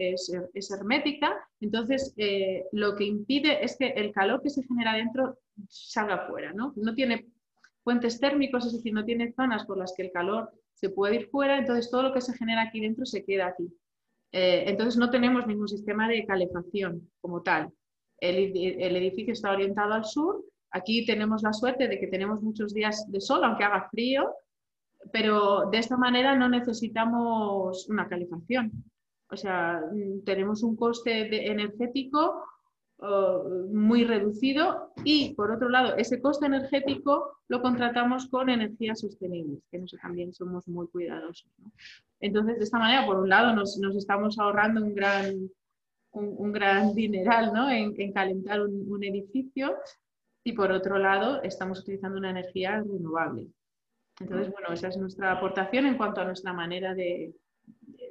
hermética, 0.70 1.36
entonces 1.60 2.14
eh, 2.16 2.64
lo 2.72 2.96
que 2.96 3.04
impide 3.04 3.62
es 3.62 3.76
que 3.76 3.88
el 3.88 4.12
calor 4.12 4.40
que 4.42 4.48
se 4.48 4.62
genera 4.62 4.94
dentro 4.94 5.38
salga 5.68 6.26
fuera, 6.26 6.52
¿no? 6.54 6.72
No 6.76 6.94
tiene 6.94 7.26
puentes 7.82 8.18
térmicos, 8.18 8.66
es 8.66 8.72
decir, 8.72 8.94
no 8.94 9.04
tiene 9.04 9.32
zonas 9.32 9.66
por 9.66 9.76
las 9.76 9.92
que 9.94 10.04
el 10.04 10.10
calor 10.10 10.50
se 10.72 10.88
puede 10.88 11.16
ir 11.16 11.28
fuera, 11.28 11.58
entonces 11.58 11.90
todo 11.90 12.02
lo 12.02 12.14
que 12.14 12.22
se 12.22 12.34
genera 12.34 12.62
aquí 12.62 12.80
dentro 12.80 13.04
se 13.04 13.24
queda 13.24 13.48
aquí. 13.48 13.68
Eh, 14.32 14.64
entonces 14.66 14.96
no 14.96 15.10
tenemos 15.10 15.46
ningún 15.46 15.68
sistema 15.68 16.08
de 16.08 16.26
calefacción 16.26 17.08
como 17.20 17.42
tal. 17.42 17.70
El, 18.18 18.96
edificio 18.96 19.32
está 19.32 19.52
orientado 19.52 19.92
al 19.92 20.04
sur. 20.04 20.44
Aquí 20.70 21.06
tenemos 21.06 21.42
la 21.42 21.52
suerte 21.52 21.86
de 21.86 22.00
que 22.00 22.08
tenemos 22.08 22.42
muchos 22.42 22.74
días 22.74 23.10
de 23.12 23.20
sol, 23.20 23.44
aunque 23.44 23.64
haga 23.64 23.88
frío, 23.90 24.34
pero 25.12 25.68
de 25.70 25.78
esta 25.78 25.96
manera 25.96 26.36
no 26.36 26.48
necesitamos 26.48 27.88
una 27.88 28.08
calefacción. 28.08 28.72
O 29.30 29.36
sea, 29.36 29.80
mm, 29.92 30.24
tenemos 30.24 30.62
un 30.62 30.76
coste 30.76 31.50
energético 31.50 32.44
oh, 32.98 33.66
muy 33.72 34.04
reducido 34.04 34.92
y, 35.04 35.34
por 35.34 35.50
otro 35.50 35.68
lado, 35.68 35.96
ese 35.96 36.20
coste 36.20 36.46
energético 36.46 37.38
lo 37.48 37.62
contratamos 37.62 38.28
con 38.28 38.48
energías 38.48 39.00
sostenibles, 39.00 39.62
que 39.70 39.78
nosotros 39.78 40.02
también 40.02 40.32
somos 40.32 40.66
muy 40.68 40.86
cuidadosos. 40.88 41.50
Entonces, 42.20 42.58
de 42.58 42.64
esta 42.64 42.78
manera, 42.78 43.06
por 43.06 43.18
un 43.18 43.28
lado, 43.28 43.54
nos, 43.54 43.78
estamos 43.96 44.38
ahorrando 44.38 44.84
un 44.84 44.94
gran, 44.94 45.50
un, 46.12 46.52
gran 46.52 46.94
dineral 46.94 47.52
¿no? 47.52 47.70
en, 47.70 48.12
calentar 48.12 48.62
un 48.62 49.04
edificio 49.04 49.76
y, 50.44 50.52
por 50.52 50.70
otro 50.72 50.98
lado, 50.98 51.42
estamos 51.42 51.80
utilizando 51.80 52.18
una 52.18 52.30
energía 52.30 52.80
renovable. 52.80 53.48
Entonces, 54.20 54.52
bueno, 54.52 54.72
esa 54.72 54.88
es 54.88 54.96
nuestra 54.96 55.32
aportación 55.32 55.86
en 55.86 55.96
cuanto 55.96 56.20
a 56.20 56.24
nuestra 56.24 56.52
manera 56.52 56.94
de... 56.94 57.34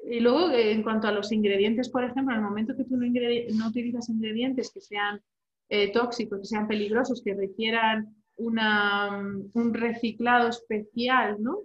Y 0.10 0.20
luego, 0.20 0.52
en 0.52 0.84
cuanto 0.84 1.08
a 1.08 1.12
los 1.12 1.32
ingredientes, 1.32 1.90
por 1.90 2.04
ejemplo, 2.04 2.34
en 2.34 2.42
el 2.42 2.46
momento 2.46 2.76
que 2.76 2.84
tú 2.84 2.98
no, 2.98 3.68
utilizas 3.68 4.10
ingredientes 4.10 4.72
que 4.74 4.82
sean 4.82 5.22
eh, 5.70 5.92
tóxicos, 5.94 6.40
que 6.40 6.46
sean 6.46 6.68
peligrosos, 6.68 7.22
que 7.24 7.34
requieran 7.34 8.14
una, 8.36 9.18
un 9.54 9.74
reciclado 9.74 10.50
especial, 10.50 11.42
¿no? 11.42 11.60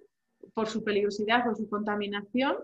Por 0.54 0.68
su 0.68 0.84
peligrosidad 0.84 1.48
o 1.50 1.54
su 1.54 1.68
contaminación, 1.68 2.56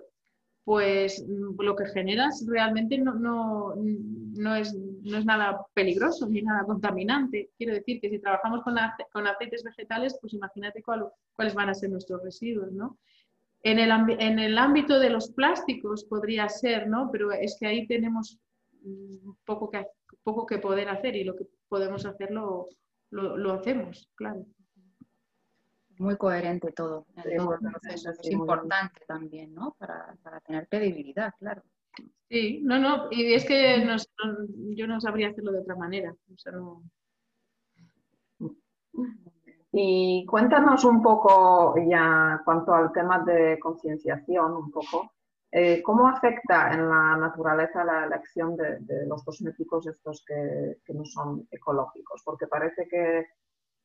pues 0.64 1.24
mm, 1.26 1.60
lo 1.60 1.74
que 1.76 1.86
generas 1.86 2.44
realmente 2.48 2.98
no, 2.98 3.14
no, 3.14 3.74
no, 3.76 4.54
es, 4.54 4.76
no, 5.04 5.18
es, 5.18 5.24
nada 5.24 5.64
peligroso 5.74 6.28
ni 6.28 6.42
nada 6.42 6.64
contaminante. 6.64 7.50
Quiero 7.56 7.74
decir 7.74 8.00
que 8.00 8.10
si 8.10 8.18
trabajamos 8.18 8.62
con, 8.62 8.74
con 9.12 9.26
aceites 9.26 9.62
vegetales, 9.62 10.16
pues 10.20 10.34
imagínate 10.34 10.82
cuáles 10.82 11.54
van 11.54 11.68
a 11.68 11.74
ser 11.74 11.90
nuestros 11.90 12.22
residuos, 12.22 12.72
¿no? 12.72 12.98
En 13.62 13.78
el, 13.78 13.90
en 14.20 14.38
el, 14.38 14.58
ámbito 14.58 14.98
de 14.98 15.08
los 15.08 15.30
plásticos 15.30 16.04
podría 16.04 16.48
ser, 16.48 16.86
¿no? 16.86 17.10
Pero 17.10 17.32
es 17.32 17.56
que 17.58 17.66
ahí 17.66 17.86
tenemos 17.86 18.38
mm, 18.82 19.30
poco 19.44 19.70
que, 19.70 19.86
poco 20.22 20.44
que 20.44 20.58
poder 20.58 20.88
hacer 20.90 21.16
y 21.16 21.24
lo 21.24 21.34
que 21.34 21.46
podemos 21.68 22.04
hacer 22.04 22.30
lo, 22.30 22.68
lo 23.10 23.52
hacemos, 23.52 24.10
claro 24.16 24.44
muy 25.98 26.16
coherente 26.16 26.72
todo, 26.72 27.06
en 27.16 27.36
todo 27.36 27.54
el 27.54 27.60
proceso. 27.60 28.10
Es 28.10 28.30
importante 28.30 29.00
también, 29.06 29.54
¿no? 29.54 29.76
Para, 29.78 30.16
para, 30.22 30.40
tener 30.40 30.68
credibilidad, 30.68 31.32
claro. 31.38 31.62
Sí, 32.28 32.60
no, 32.62 32.78
no, 32.78 33.08
y 33.10 33.34
es 33.34 33.44
que 33.44 33.86
yo 34.76 34.86
no 34.86 35.00
sabría 35.00 35.28
hacerlo 35.28 35.52
de 35.52 35.60
otra 35.60 35.76
manera. 35.76 36.14
Y 39.72 40.24
cuéntanos 40.26 40.84
un 40.84 41.02
poco 41.02 41.74
ya 41.88 42.40
cuanto 42.44 42.72
al 42.72 42.92
tema 42.92 43.20
de 43.24 43.58
concienciación, 43.58 44.52
un 44.52 44.70
poco. 44.70 45.12
Eh, 45.50 45.82
¿Cómo 45.82 46.08
afecta 46.08 46.72
en 46.72 46.88
la 46.88 47.16
naturaleza 47.16 47.84
la 47.84 48.06
elección 48.06 48.56
de, 48.56 48.78
de 48.80 49.06
los 49.06 49.22
cosméticos 49.22 49.86
estos 49.86 50.24
que, 50.26 50.78
que 50.84 50.94
no 50.94 51.04
son 51.04 51.46
ecológicos? 51.50 52.22
Porque 52.24 52.48
parece 52.48 52.88
que 52.88 53.26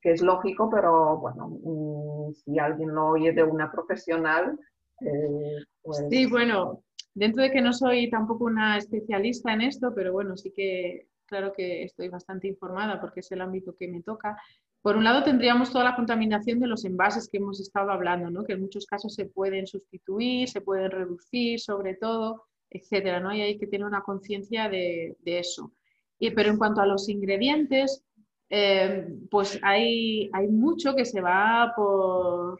que 0.01 0.11
es 0.11 0.21
lógico, 0.21 0.69
pero 0.69 1.17
bueno, 1.17 1.49
mm, 1.61 2.33
si 2.33 2.57
alguien 2.59 2.93
lo 2.93 3.09
oye 3.09 3.33
de 3.33 3.43
una 3.43 3.71
profesional, 3.71 4.57
eh, 5.01 5.63
pues... 5.81 6.05
Sí, 6.09 6.25
bueno, 6.25 6.83
dentro 7.19 7.43
de 7.43 7.51
que 7.51 7.61
no 7.61 7.73
soy 7.73 8.09
tampoco 8.09 8.45
una 8.45 8.77
especialista 8.77 9.53
en 9.53 9.61
esto, 9.61 9.93
pero 9.93 10.13
bueno, 10.13 10.37
sí 10.37 10.51
que 10.55 11.07
claro 11.25 11.51
que 11.51 11.83
estoy 11.83 12.07
bastante 12.07 12.47
informada 12.47 12.99
porque 13.01 13.19
es 13.19 13.31
el 13.33 13.41
ámbito 13.41 13.75
que 13.75 13.89
me 13.89 14.01
toca. 14.01 14.41
Por 14.81 14.95
un 14.95 15.03
lado 15.03 15.23
tendríamos 15.25 15.69
toda 15.69 15.83
la 15.83 15.97
contaminación 15.97 16.61
de 16.61 16.67
los 16.67 16.85
envases 16.85 17.27
que 17.27 17.37
hemos 17.37 17.59
estado 17.59 17.91
hablando, 17.91 18.31
¿no? 18.31 18.45
que 18.45 18.53
en 18.53 18.61
muchos 18.61 18.85
casos 18.85 19.13
se 19.13 19.25
pueden 19.25 19.67
sustituir, 19.67 20.47
se 20.47 20.61
pueden 20.61 20.91
reducir, 20.91 21.59
sobre 21.59 21.95
todo, 21.95 22.45
etcétera, 22.69 23.19
¿no? 23.19 23.35
Y 23.35 23.41
hay 23.41 23.57
que 23.57 23.67
tener 23.67 23.85
una 23.85 24.01
conciencia 24.01 24.69
de, 24.69 25.17
eso. 25.25 25.73
Pero 26.19 26.49
en 26.49 26.57
cuanto 26.57 26.79
a 26.79 26.85
los 26.85 27.09
ingredientes, 27.09 28.01
eh, 28.49 29.07
pues 29.29 29.59
hay, 29.61 30.29
hay, 30.31 30.47
mucho 30.47 30.95
que 30.95 31.03
se 31.03 31.19
va 31.19 31.73
por, 31.75 32.59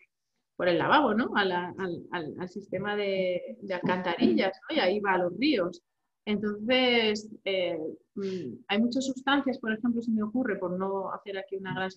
por 0.60 0.68
el 0.68 0.78
lavabo, 0.78 1.14
¿no? 1.14 1.32
al, 1.38 1.54
al, 1.54 2.50
sistema 2.50 2.94
de, 2.94 3.58
de 3.62 3.74
alcantarillas, 3.74 4.60
¿no? 4.70 4.76
Y 4.76 4.80
ahí 4.82 5.00
va 5.00 5.14
a 5.14 5.20
los 5.20 5.38
ríos. 5.38 5.82
Entonces, 6.26 7.30
eh, 7.46 7.80
mm, 8.16 8.66
hay 8.68 8.82
muchas 8.82 9.06
sustancias, 9.06 9.58
por 9.58 9.72
ejemplo, 9.72 10.02
se 10.02 10.12
me 10.12 10.22
ocurre, 10.22 10.58
por 10.58 10.78
no 10.78 11.14
hacer 11.14 11.38
aquí 11.38 11.56
una 11.56 11.74
gran 11.74 11.90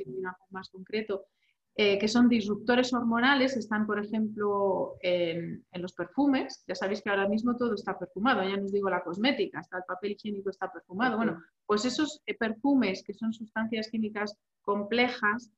más 0.51 0.71
concreto, 0.71 1.25
eh, 1.75 1.99
que 1.99 2.07
son 2.07 2.29
disruptores 2.29 2.95
hormonales, 2.95 3.57
están, 3.57 3.85
por 3.85 3.99
ejemplo, 3.99 4.95
en, 5.01 5.65
los 5.73 5.93
perfumes. 5.95 6.63
Ya 6.69 6.77
sabéis 6.77 7.03
que 7.03 7.11
ahora 7.11 7.27
mismo 7.27 7.57
todo 7.57 7.75
está 7.75 7.99
perfumado, 7.99 8.45
ya 8.45 8.57
no 8.57 8.67
os 8.67 8.73
digo 8.73 8.89
la 8.89 9.03
cosmética, 9.03 9.59
hasta 9.59 9.79
el 9.79 9.85
papel 9.89 10.13
higiénico 10.13 10.51
está 10.51 10.71
perfumado. 10.71 11.17
Bueno, 11.17 11.43
pues 11.67 11.85
esos 11.85 12.23
eh, 12.27 12.37
perfumes, 12.39 13.03
que 13.05 13.13
son 13.13 13.33
sustancias 13.33 13.89
químicas 13.91 14.39
complejas, 14.61 15.51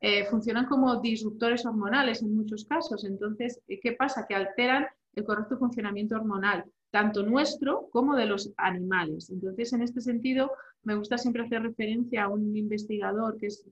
eh, 0.00 0.26
funcionan 0.26 0.66
como 0.66 1.00
disruptores 1.00 1.64
hormonales 1.64 2.22
en 2.22 2.34
muchos 2.36 2.64
casos. 2.64 3.04
Entonces, 3.04 3.60
¿qué 3.66 3.92
pasa? 3.92 4.26
Que 4.28 4.34
alteran 4.34 4.86
el 5.14 5.24
correcto 5.24 5.56
funcionamiento 5.58 6.14
hormonal, 6.14 6.64
tanto 6.90 7.22
nuestro 7.22 7.88
como 7.90 8.14
de 8.14 8.26
los 8.26 8.52
animales. 8.58 9.30
Entonces, 9.30 9.72
en 9.72 9.82
este 9.82 10.00
sentido, 10.00 10.52
me 10.82 10.94
gusta 10.94 11.16
siempre 11.18 11.42
hacer 11.42 11.62
referencia 11.62 12.24
a 12.24 12.28
un 12.28 12.56
investigador 12.56 13.38
que 13.38 13.46
es, 13.46 13.64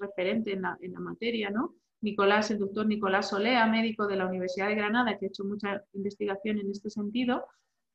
referente 0.00 0.52
en 0.52 0.62
la, 0.62 1.00
materia, 1.00 1.50
¿no? 1.50 1.74
Nicolás, 2.00 2.50
el 2.50 2.58
doctor 2.58 2.86
Nicolás 2.86 3.32
Olea, 3.32 3.66
médico 3.66 4.06
de 4.06 4.16
la 4.16 4.26
Universidad 4.26 4.68
de 4.68 4.74
Granada, 4.74 5.18
que 5.18 5.26
ha 5.26 5.28
hecho 5.28 5.44
mucha 5.44 5.82
investigación 5.92 6.58
en 6.58 6.70
este 6.70 6.90
sentido. 6.90 7.44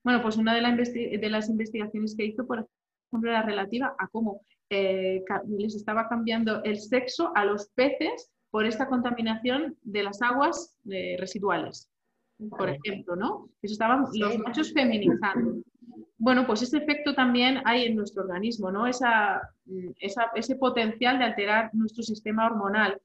Bueno, 0.03 0.21
pues 0.21 0.38
una 0.38 0.53
de, 0.53 1.17
de 1.17 1.29
las 1.29 1.49
investigaciones 1.49 2.15
que 2.15 2.25
hizo, 2.25 2.45
por 2.45 2.67
ejemplo, 3.09 3.31
era 3.31 3.41
relativa 3.41 3.95
a 3.97 4.07
cómo 4.07 4.41
eh, 4.73 5.23
les 5.47 5.75
estaba 5.75 6.09
cambiando 6.09 6.63
el 6.63 6.79
sexo 6.79 7.31
a 7.36 7.45
los 7.45 7.67
peces 7.75 8.31
por 8.49 8.65
esta 8.65 8.88
contaminación 8.88 9.77
de 9.83 10.01
las 10.03 10.21
aguas 10.21 10.75
eh, 10.89 11.15
residuales, 11.19 11.91
por 12.57 12.69
ejemplo, 12.69 13.15
¿no? 13.15 13.49
Eso 13.62 13.73
estaban 13.73 14.05
los 14.13 14.38
machos 14.39 14.73
feminizando. 14.73 15.62
Bueno, 16.17 16.47
pues 16.47 16.63
ese 16.63 16.77
efecto 16.77 17.13
también 17.13 17.62
hay 17.65 17.86
en 17.86 17.95
nuestro 17.95 18.23
organismo, 18.23 18.71
¿no? 18.71 18.86
Mm, 18.86 19.89
ese 20.36 20.55
potencial 20.55 21.19
de 21.19 21.25
alterar 21.25 21.69
nuestro 21.73 22.01
sistema 22.01 22.47
hormonal, 22.47 22.99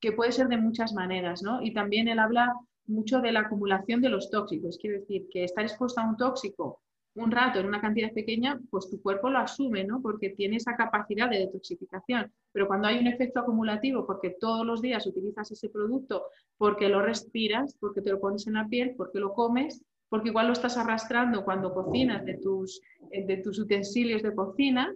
que 0.00 0.12
puede 0.12 0.32
ser 0.32 0.48
de 0.48 0.58
muchas 0.58 0.92
maneras, 0.92 1.42
¿no? 1.42 1.62
Y 1.62 1.72
también 1.72 2.08
él 2.08 2.18
habla 2.18 2.54
mucho 2.86 3.20
de 3.20 3.32
la 3.32 3.40
acumulación 3.40 4.02
de 4.02 4.10
los 4.10 4.30
tóxicos, 4.30 4.78
quiere 4.78 4.98
decir 5.00 5.26
que 5.30 5.44
estar 5.44 5.64
expuesto 5.64 6.00
a 6.00 6.08
un 6.08 6.16
tóxico 6.16 6.82
un 7.16 7.30
rato 7.30 7.58
en 7.58 7.66
una 7.66 7.80
cantidad 7.80 8.12
pequeña, 8.12 8.60
pues 8.70 8.88
tu 8.90 9.00
cuerpo 9.00 9.30
lo 9.30 9.38
asume, 9.38 9.84
¿no? 9.84 10.00
Porque 10.02 10.30
tiene 10.30 10.56
esa 10.56 10.76
capacidad 10.76 11.28
de 11.28 11.38
detoxificación. 11.38 12.30
Pero 12.52 12.66
cuando 12.66 12.88
hay 12.88 12.98
un 12.98 13.06
efecto 13.06 13.40
acumulativo, 13.40 14.06
porque 14.06 14.36
todos 14.38 14.66
los 14.66 14.82
días 14.82 15.06
utilizas 15.06 15.50
ese 15.50 15.68
producto, 15.70 16.26
porque 16.58 16.88
lo 16.88 17.02
respiras, 17.02 17.76
porque 17.80 18.02
te 18.02 18.10
lo 18.10 18.20
pones 18.20 18.46
en 18.46 18.54
la 18.54 18.68
piel, 18.68 18.94
porque 18.96 19.18
lo 19.18 19.32
comes, 19.32 19.82
porque 20.08 20.28
igual 20.28 20.46
lo 20.46 20.52
estás 20.52 20.76
arrastrando 20.76 21.44
cuando 21.44 21.72
cocinas 21.72 22.24
de 22.24 22.34
tus, 22.34 22.80
eh, 23.10 23.24
de 23.26 23.38
tus 23.38 23.58
utensilios 23.58 24.22
de 24.22 24.34
cocina, 24.34 24.94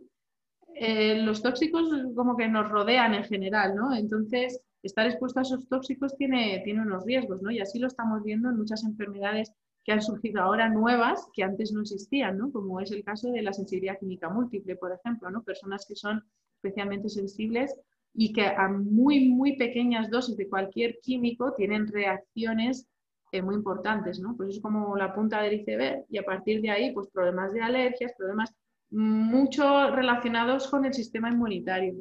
eh, 0.74 1.22
los 1.22 1.42
tóxicos 1.42 1.90
como 2.14 2.37
que 2.37 2.48
nos 2.48 2.68
rodean 2.70 3.14
en 3.14 3.24
general, 3.24 3.74
¿no? 3.74 3.94
Entonces, 3.94 4.61
estar 4.83 5.06
expuesto 5.06 5.40
a 5.40 5.42
esos 5.42 5.68
tóxicos 5.68 6.16
tiene, 6.16 6.61
tiene 6.64 6.83
unos 6.83 7.04
riesgos, 7.04 7.42
¿no? 7.42 7.50
Y 7.50 7.61
así 7.61 7.78
lo 7.78 7.87
estamos 7.87 8.22
viendo 8.22 8.50
en 8.50 8.56
muchas 8.56 8.85
enfermedades 8.85 9.52
que 9.84 9.92
han 9.92 10.02
surgido 10.02 10.42
ahora 10.42 10.68
nuevas 10.68 11.26
que 11.32 11.42
antes 11.42 11.72
no 11.72 11.80
existían, 11.80 12.38
¿no? 12.38 12.52
Como 12.52 12.80
es 12.80 12.90
el 12.90 13.04
caso 13.04 13.30
de 13.30 13.42
la 13.42 13.52
sensibilidad 13.52 13.98
química 13.98 14.28
múltiple, 14.28 14.76
por 14.76 14.92
ejemplo, 14.92 15.30
¿no? 15.30 15.42
Personas 15.42 15.86
que 15.86 15.96
son 15.96 16.22
especialmente 16.56 17.08
sensibles 17.08 17.74
y 18.12 18.32
que 18.32 18.46
a 18.46 18.68
muy, 18.68 19.28
muy 19.28 19.56
pequeñas 19.56 20.10
dosis 20.10 20.36
de 20.36 20.48
cualquier 20.48 20.98
químico 21.00 21.54
tienen 21.54 21.86
reacciones 21.86 22.86
eh, 23.32 23.42
muy 23.42 23.54
importantes, 23.54 24.18
¿no? 24.18 24.36
Pues 24.36 24.56
es 24.56 24.60
como 24.60 24.96
la 24.96 25.14
punta 25.14 25.40
del 25.40 25.60
iceberg 25.60 26.04
y 26.08 26.18
a 26.18 26.24
partir 26.24 26.60
de 26.60 26.70
ahí, 26.70 26.92
pues 26.92 27.08
problemas 27.08 27.52
de 27.52 27.62
alergias, 27.62 28.12
problemas 28.18 28.52
mucho 28.90 29.90
relacionados 29.90 30.68
con 30.68 30.84
el 30.84 30.92
sistema 30.92 31.30
inmunitario, 31.30 31.94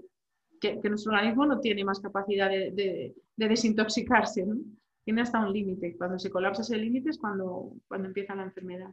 que, 0.60 0.80
nuestro 0.90 1.12
organismo 1.14 1.46
no 1.46 1.60
tiene 1.60 1.84
más 1.84 2.00
capacidad 2.00 2.50
de, 2.50 3.14
desintoxicarse, 3.36 4.46
¿no? 4.46 4.56
Tiene 5.10 5.24
hasta 5.24 5.40
un 5.40 5.52
límite. 5.52 5.98
Cuando 5.98 6.20
se 6.20 6.30
colapsa 6.30 6.62
ese 6.62 6.78
límite 6.78 7.10
es 7.10 7.18
cuando, 7.18 7.72
cuando 7.88 8.10
empieza 8.10 8.36
la 8.36 8.44
enfermedad. 8.44 8.92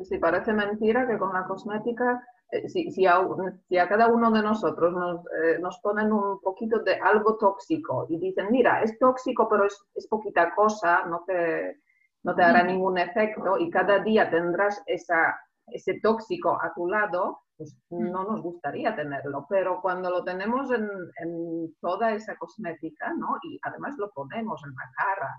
Sí, 0.00 0.16
parece 0.18 0.52
mentira 0.52 1.08
que 1.08 1.18
con 1.18 1.32
la 1.32 1.42
cosmética 1.42 2.24
eh, 2.52 2.68
si, 2.68 3.04
a, 3.04 3.88
cada 3.88 4.06
uno 4.06 4.30
de 4.30 4.42
nosotros 4.42 4.92
nos, 4.92 5.26
eh, 5.42 5.58
nos, 5.58 5.80
ponen 5.80 6.12
un 6.12 6.40
poquito 6.40 6.78
de 6.84 6.94
algo 7.00 7.36
tóxico 7.36 8.06
y 8.08 8.18
dicen, 8.18 8.46
mira, 8.52 8.80
es 8.84 8.96
tóxico, 9.00 9.48
pero 9.48 9.64
es, 9.64 9.76
es 9.96 10.06
poquita 10.06 10.54
cosa, 10.54 11.04
no 11.06 11.24
te, 11.26 11.80
no 12.22 12.32
te 12.36 12.44
hará 12.44 12.62
ningún 12.62 12.98
efecto 12.98 13.58
y 13.58 13.70
cada 13.70 13.98
día 13.98 14.30
tendrás 14.30 14.80
esa, 14.86 15.36
ese 15.66 15.98
tóxico 16.00 16.62
a 16.62 16.72
tu 16.74 16.86
lado, 16.86 17.40
pues 17.60 17.76
no 17.90 18.24
nos 18.24 18.40
gustaría 18.40 18.96
tenerlo, 18.96 19.44
pero 19.46 19.82
cuando 19.82 20.08
lo 20.08 20.24
tenemos 20.24 20.72
en, 20.72 20.88
en 21.22 21.74
toda 21.78 22.14
esa 22.14 22.34
cosmética, 22.36 23.12
¿no? 23.12 23.36
Y 23.42 23.58
además 23.62 23.96
lo 23.98 24.10
ponemos 24.12 24.62
en 24.64 24.70
la 24.70 24.90
cara, 24.96 25.36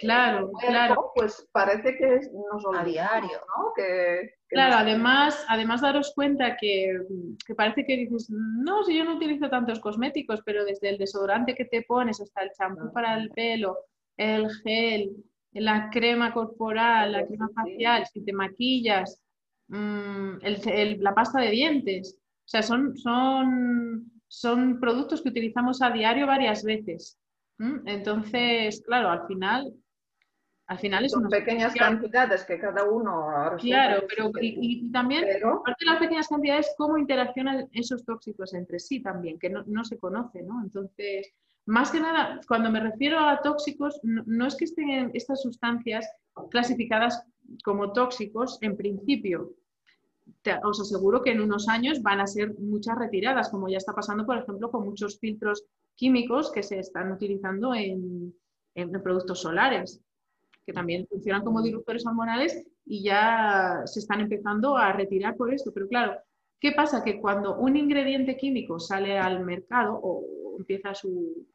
Claro, 0.00 0.50
claro. 0.52 1.12
Pues 1.14 1.46
parece 1.52 1.94
que 1.96 2.20
nos 2.50 2.64
olvidamos, 2.64 2.80
a 2.80 2.84
diario, 2.84 3.38
¿no? 3.54 3.72
Que, 3.76 4.30
claro, 4.48 4.76
además, 4.76 5.44
además 5.46 5.82
daros 5.82 6.12
cuenta 6.14 6.56
que, 6.56 7.00
que, 7.46 7.54
parece 7.54 7.84
que 7.84 7.98
dices, 7.98 8.30
no, 8.30 8.82
si 8.82 8.96
yo 8.96 9.04
no 9.04 9.16
utilizo 9.16 9.50
tantos 9.50 9.78
cosméticos, 9.78 10.40
pero 10.42 10.64
desde 10.64 10.88
el 10.88 10.96
desodorante 10.96 11.54
que 11.54 11.66
te 11.66 11.82
pones 11.82 12.18
hasta 12.18 12.42
el 12.42 12.50
champú 12.56 12.90
para 12.94 13.14
el 13.18 13.28
pelo, 13.30 13.76
el 14.16 14.48
gel, 14.64 15.16
la 15.52 15.90
crema 15.90 16.32
corporal, 16.32 17.12
la 17.12 17.26
crema 17.26 17.50
facial, 17.54 18.06
si 18.06 18.24
te 18.24 18.32
maquillas, 18.32 19.20
mm, 19.70 21.00
la 21.00 21.14
pasta 21.14 21.40
de 21.40 21.50
dientes. 21.50 22.16
O 22.18 22.48
sea, 22.50 22.62
son, 22.62 22.96
son, 22.96 24.10
son 24.28 24.80
productos 24.80 25.22
que 25.22 25.30
utilizamos 25.30 25.82
a 25.82 25.90
diario 25.90 26.26
varias 26.26 26.62
veces. 26.64 27.18
Entonces, 27.84 28.82
claro, 28.86 29.10
al 29.10 29.26
final 29.26 29.74
al 30.70 30.78
final 30.78 31.04
es 31.04 31.10
Son 31.10 31.28
pequeñas 31.28 31.74
cantidades 31.74 32.44
que 32.44 32.56
cada 32.60 32.84
uno... 32.84 33.26
Claro, 33.58 34.06
pero 34.08 34.30
y, 34.40 34.88
también, 34.92 35.24
aparte 35.42 35.84
de 35.84 35.90
las 35.90 35.98
pequeñas 35.98 36.28
cantidades, 36.28 36.72
cómo 36.78 36.96
interaccionan 36.96 37.68
esos 37.72 38.04
tóxicos 38.04 38.54
entre 38.54 38.78
sí 38.78 39.02
también, 39.02 39.36
que 39.36 39.50
no, 39.50 39.84
se 39.84 39.98
conoce, 39.98 40.42
¿no? 40.44 40.62
Entonces, 40.62 41.34
más 41.66 41.90
que 41.90 41.98
nada, 41.98 42.40
cuando 42.46 42.70
me 42.70 42.78
refiero 42.78 43.18
a 43.18 43.40
tóxicos, 43.42 43.98
no, 44.04 44.46
es 44.46 44.54
que 44.54 44.66
estén 44.66 45.10
estas 45.12 45.42
sustancias 45.42 46.08
clasificadas 46.52 47.20
como 47.64 47.92
tóxicos 47.92 48.56
en 48.60 48.76
principio. 48.76 49.52
Os 50.64 50.80
aseguro 50.80 51.22
que 51.22 51.32
en 51.32 51.40
unos 51.40 51.68
años 51.68 52.02
van 52.02 52.20
a 52.20 52.26
ser 52.26 52.54
muchas 52.58 52.96
retiradas, 52.98 53.50
como 53.50 53.68
ya 53.68 53.78
está 53.78 53.92
pasando, 53.92 54.26
por 54.26 54.38
ejemplo, 54.38 54.70
con 54.70 54.84
muchos 54.84 55.18
filtros 55.18 55.64
químicos 55.94 56.50
que 56.52 56.62
se 56.62 56.78
están 56.78 57.12
utilizando 57.12 57.74
en 57.74 58.34
productos 59.02 59.40
solares 59.40 60.02
que 60.70 60.72
también 60.72 61.06
funcionan 61.08 61.42
como 61.42 61.62
disruptores 61.62 62.06
hormonales 62.06 62.64
y 62.84 63.02
ya 63.02 63.82
se 63.84 64.00
están 64.00 64.20
empezando 64.20 64.76
a 64.76 64.92
retirar 64.92 65.36
por 65.36 65.52
esto. 65.52 65.72
Pero 65.72 65.88
claro, 65.88 66.16
¿qué 66.60 66.72
pasa? 66.72 67.02
Que 67.02 67.20
cuando 67.20 67.58
un 67.58 67.76
ingrediente 67.76 68.36
químico 68.36 68.78
sale 68.78 69.18
al 69.18 69.44
mercado 69.44 69.98
o 70.00 70.56
empieza 70.58 70.94
su, 70.94 71.46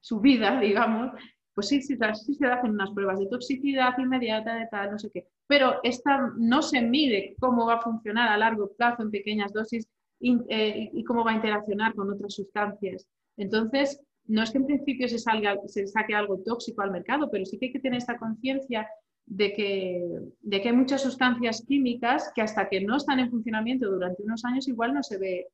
su 0.00 0.20
vida, 0.20 0.60
digamos, 0.60 1.12
pues 1.54 1.68
sí, 1.68 1.82
sí, 1.82 1.96
sí, 2.14 2.34
se 2.34 2.46
hacen 2.46 2.72
unas 2.72 2.90
pruebas 2.90 3.18
de 3.20 3.28
toxicidad 3.28 3.96
inmediata, 3.98 4.56
de 4.56 4.66
tal, 4.66 4.90
no 4.90 4.98
sé 4.98 5.10
qué. 5.12 5.28
Pero 5.46 5.80
esta 5.82 6.32
no 6.36 6.62
se 6.62 6.80
mide 6.80 7.36
cómo 7.38 7.66
va 7.66 7.74
a 7.74 7.82
funcionar 7.82 8.28
a 8.28 8.38
largo 8.38 8.72
plazo 8.76 9.02
en 9.02 9.10
pequeñas 9.10 9.52
dosis 9.52 9.86
eh, 10.20 10.90
y 10.92 11.04
cómo 11.04 11.24
va 11.24 11.32
a 11.32 11.36
interaccionar 11.36 11.94
con 11.94 12.10
otras 12.10 12.34
sustancias. 12.34 13.06
Entonces, 13.36 14.00
no 14.26 14.42
es 14.42 14.50
que 14.50 14.58
en 14.58 14.66
principio 14.66 15.08
se, 15.08 15.18
salga, 15.18 15.56
se 15.66 15.86
saque 15.86 16.14
algo 16.14 16.38
tóxico 16.38 16.82
al 16.82 16.92
mercado, 16.92 17.30
pero 17.30 17.44
sí 17.44 17.58
que 17.58 17.66
hay 17.66 17.72
que 17.72 17.80
tener 17.80 17.98
esta 17.98 18.16
conciencia 18.16 18.88
de 19.26 19.52
que, 19.52 20.02
de 20.40 20.60
que 20.60 20.68
hay 20.68 20.76
muchas 20.76 21.02
sustancias 21.02 21.64
químicas 21.66 22.30
que 22.34 22.42
hasta 22.42 22.68
que 22.68 22.80
no 22.80 22.96
están 22.96 23.20
en 23.20 23.30
funcionamiento 23.30 23.90
durante 23.90 24.22
unos 24.22 24.44
años 24.44 24.68
igual 24.68 24.94
no 24.94 25.02
se 25.02 25.18
ve 25.18 25.48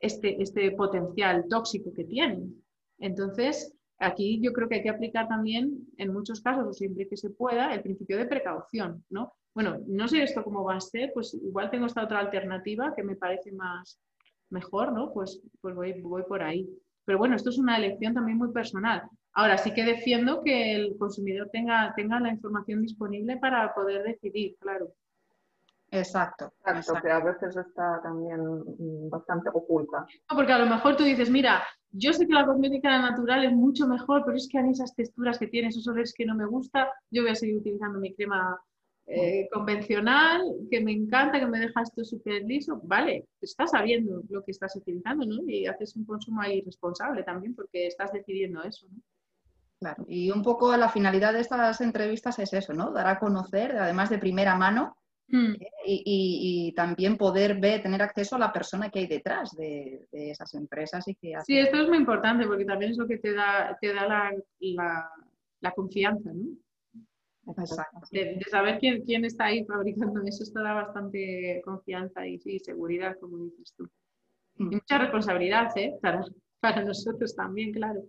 este, 0.00 0.40
este 0.42 0.70
potencial 0.72 1.46
tóxico 1.48 1.92
que 1.92 2.04
tienen. 2.04 2.62
Entonces, 2.98 3.74
aquí 3.98 4.40
yo 4.42 4.52
creo 4.52 4.68
que 4.68 4.76
hay 4.76 4.82
que 4.82 4.90
aplicar 4.90 5.28
también, 5.28 5.86
en 5.96 6.12
muchos 6.12 6.40
casos, 6.40 6.66
o 6.66 6.72
siempre 6.72 7.08
que 7.08 7.16
se 7.16 7.30
pueda, 7.30 7.74
el 7.74 7.82
principio 7.82 8.16
de 8.16 8.26
precaución, 8.26 9.04
¿no? 9.10 9.32
Bueno, 9.54 9.78
no 9.86 10.06
sé 10.06 10.22
esto 10.22 10.44
cómo 10.44 10.64
va 10.64 10.76
a 10.76 10.80
ser, 10.80 11.12
pues 11.12 11.34
igual 11.34 11.70
tengo 11.70 11.86
esta 11.86 12.04
otra 12.04 12.20
alternativa 12.20 12.94
que 12.94 13.02
me 13.02 13.16
parece 13.16 13.52
más 13.52 14.00
mejor, 14.50 14.92
¿no? 14.92 15.12
Pues, 15.12 15.42
pues 15.60 15.74
voy, 15.74 16.00
voy 16.00 16.22
por 16.22 16.42
ahí. 16.42 16.68
Pero 17.04 17.18
bueno, 17.18 17.36
esto 17.36 17.50
es 17.50 17.58
una 17.58 17.76
elección 17.76 18.14
también 18.14 18.38
muy 18.38 18.52
personal. 18.52 19.02
Ahora 19.32 19.58
sí 19.58 19.72
que 19.72 19.84
defiendo 19.84 20.42
que 20.42 20.74
el 20.74 20.96
consumidor 20.98 21.48
tenga, 21.50 21.92
tenga 21.96 22.20
la 22.20 22.30
información 22.30 22.82
disponible 22.82 23.36
para 23.38 23.74
poder 23.74 24.02
decidir, 24.02 24.56
claro. 24.60 24.92
Exacto, 25.90 26.52
exacto, 26.66 27.00
que 27.02 27.10
a 27.10 27.20
veces 27.20 27.56
está 27.56 28.00
también 28.02 28.40
mm, 28.40 29.08
bastante 29.08 29.48
oculta. 29.52 30.06
porque 30.28 30.52
a 30.52 30.58
lo 30.58 30.66
mejor 30.66 30.96
tú 30.96 31.04
dices, 31.04 31.30
mira, 31.30 31.62
yo 31.90 32.12
sé 32.12 32.26
que 32.26 32.34
la 32.34 32.44
cosmética 32.44 32.98
natural 32.98 33.44
es 33.44 33.52
mucho 33.52 33.86
mejor, 33.86 34.22
pero 34.24 34.36
es 34.36 34.48
que 34.50 34.58
a 34.58 34.62
mí 34.62 34.72
esas 34.72 34.94
texturas 34.94 35.38
que 35.38 35.46
tiene, 35.46 35.68
esos 35.68 35.88
olores 35.88 36.12
que 36.12 36.26
no 36.26 36.34
me 36.34 36.44
gusta, 36.44 36.92
yo 37.10 37.22
voy 37.22 37.30
a 37.30 37.34
seguir 37.34 37.56
utilizando 37.56 37.98
mi 37.98 38.14
crema 38.14 38.60
eh, 39.06 39.48
convencional, 39.50 40.42
que 40.70 40.82
me 40.82 40.92
encanta, 40.92 41.40
que 41.40 41.46
me 41.46 41.60
deja 41.60 41.80
esto 41.80 42.04
súper 42.04 42.42
liso, 42.42 42.78
vale, 42.84 43.26
estás 43.40 43.70
sabiendo 43.70 44.22
lo 44.28 44.44
que 44.44 44.50
estás 44.50 44.76
utilizando, 44.76 45.24
¿no? 45.24 45.42
Y 45.48 45.66
haces 45.66 45.96
un 45.96 46.04
consumo 46.04 46.42
ahí 46.42 46.60
responsable 46.60 47.22
también 47.22 47.54
porque 47.54 47.86
estás 47.86 48.12
decidiendo 48.12 48.62
eso, 48.62 48.86
¿no? 48.90 49.00
Claro, 49.80 50.04
y 50.06 50.30
un 50.30 50.42
poco 50.42 50.76
la 50.76 50.90
finalidad 50.90 51.32
de 51.32 51.40
estas 51.40 51.80
entrevistas 51.80 52.38
es 52.40 52.52
eso, 52.52 52.74
¿no? 52.74 52.90
Dar 52.90 53.06
a 53.06 53.18
conocer, 53.18 53.78
además 53.78 54.10
de 54.10 54.18
primera 54.18 54.56
mano, 54.56 54.97
hmm. 55.28 55.52
¿eh? 55.52 55.70
y, 55.84 56.72
también 56.76 57.16
poder 57.16 57.58
ver, 57.58 57.82
tener 57.82 58.02
acceso 58.02 58.36
a 58.36 58.40
la 58.40 58.52
persona 58.52 58.90
que 58.90 59.00
hay 59.00 59.06
detrás 59.06 59.56
de, 59.56 60.06
esas 60.12 60.54
empresas 60.54 61.06
y 61.08 61.14
que 61.14 61.34
Sí, 61.44 61.58
esto 61.58 61.82
es 61.82 61.88
muy 61.88 61.98
importante 61.98 62.46
porque 62.46 62.64
también 62.64 62.92
es 62.92 62.98
lo 62.98 63.06
que 63.06 63.18
te 63.18 63.32
da, 63.32 63.76
te 63.80 63.92
da 63.92 64.06
la, 64.06 64.32
la, 64.60 65.10
la 65.60 65.70
confianza, 65.72 66.30
¿no? 66.32 66.56
De, 68.10 68.40
saber 68.50 68.78
quién, 68.78 69.02
quién, 69.04 69.24
está 69.24 69.46
ahí 69.46 69.64
fabricando 69.64 70.20
eso, 70.26 70.42
esto 70.42 70.62
da 70.62 70.74
bastante 70.74 71.62
confianza 71.64 72.26
y, 72.26 72.38
seguridad, 72.60 73.16
como 73.20 73.38
dices 73.38 73.74
tú. 73.76 73.88
Y 74.56 74.64
mm. 74.64 74.70
mucha 74.70 74.98
responsabilidad 74.98 75.70
¿eh? 75.76 75.94
para, 76.02 76.24
para 76.60 76.84
nosotros 76.84 77.34
también, 77.34 77.72
claro. 77.72 78.02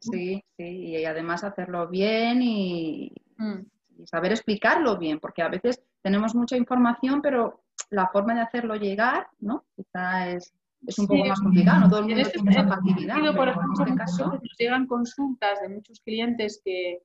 Sí, 0.00 0.40
sí, 0.56 0.64
y 0.64 1.04
además 1.04 1.42
hacerlo 1.42 1.88
bien 1.88 2.40
y, 2.40 3.12
mm. 3.36 3.58
y, 3.98 4.06
saber 4.06 4.30
explicarlo 4.30 4.96
bien, 4.96 5.18
porque 5.18 5.42
a 5.42 5.48
veces 5.48 5.82
tenemos 6.02 6.34
mucha 6.34 6.56
información, 6.56 7.20
pero 7.22 7.62
la 7.90 8.08
forma 8.08 8.34
de 8.34 8.40
hacerlo 8.40 8.76
llegar, 8.76 9.28
¿no? 9.40 9.64
Quizá 9.74 10.28
es, 10.28 10.54
es 10.86 10.98
un 10.98 11.06
poco 11.06 11.24
más 11.24 11.40
complicado, 11.40 11.80
no 11.80 11.88
todo 11.88 12.00
el 12.00 12.06
mundo 12.06 12.20
este 12.20 12.38
tiene 12.38 12.50
esa 12.50 12.68
facilidad. 12.68 13.34
por 13.34 13.48
ejemplo, 13.48 13.84
en 13.84 13.88
este 13.88 13.96
caso... 13.96 14.26
nos 14.26 14.58
llegan 14.58 14.86
consultas 14.86 15.60
de 15.60 15.68
muchos 15.68 16.00
clientes 16.00 16.60
que, 16.64 17.02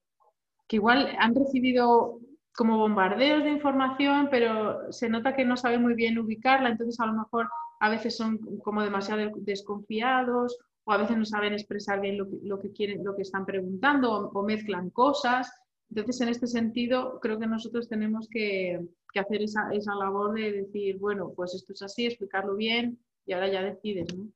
que 0.67 0.75
igual 0.75 1.15
han 1.19 1.35
recibido 1.35 2.19
como 2.55 2.77
bombardeos 2.77 3.43
de 3.43 3.51
información, 3.51 4.27
pero 4.29 4.91
se 4.91 5.09
nota 5.09 5.35
que 5.35 5.45
no 5.45 5.57
saben 5.57 5.81
muy 5.81 5.95
bien 5.95 6.19
ubicarla, 6.19 6.69
entonces 6.69 6.99
a 6.99 7.07
lo 7.07 7.13
mejor 7.13 7.49
a 7.79 7.89
veces 7.89 8.15
son 8.15 8.37
como 8.63 8.83
demasiado 8.83 9.31
desconfiados 9.37 10.57
o 10.85 10.91
a 10.91 10.97
veces 10.97 11.17
no 11.17 11.25
saben 11.25 11.53
expresar 11.53 11.99
bien 11.99 12.17
lo 12.17 12.59
que, 12.59 12.71
quieren, 12.71 13.03
lo 13.03 13.15
que 13.15 13.23
están 13.23 13.45
preguntando 13.45 14.29
o, 14.33 14.43
mezclan 14.43 14.89
cosas. 14.89 15.51
Entonces, 15.95 16.21
en 16.21 16.29
este 16.29 16.47
sentido, 16.47 17.19
creo 17.19 17.37
que 17.37 17.45
nosotros 17.45 17.87
tenemos 17.87 18.27
que, 18.27 18.79
hacer 19.13 19.43
esa, 19.43 19.71
esa, 19.73 19.93
labor 19.93 20.33
de 20.33 20.51
decir, 20.51 20.97
bueno, 20.97 21.31
pues 21.35 21.53
esto 21.53 21.73
es 21.73 21.83
así, 21.83 22.07
explicarlo 22.07 22.55
bien 22.55 22.97
y 23.27 23.33
ahora 23.33 23.47
ya 23.47 23.61
decides, 23.61 24.11
¿no? 24.15 24.27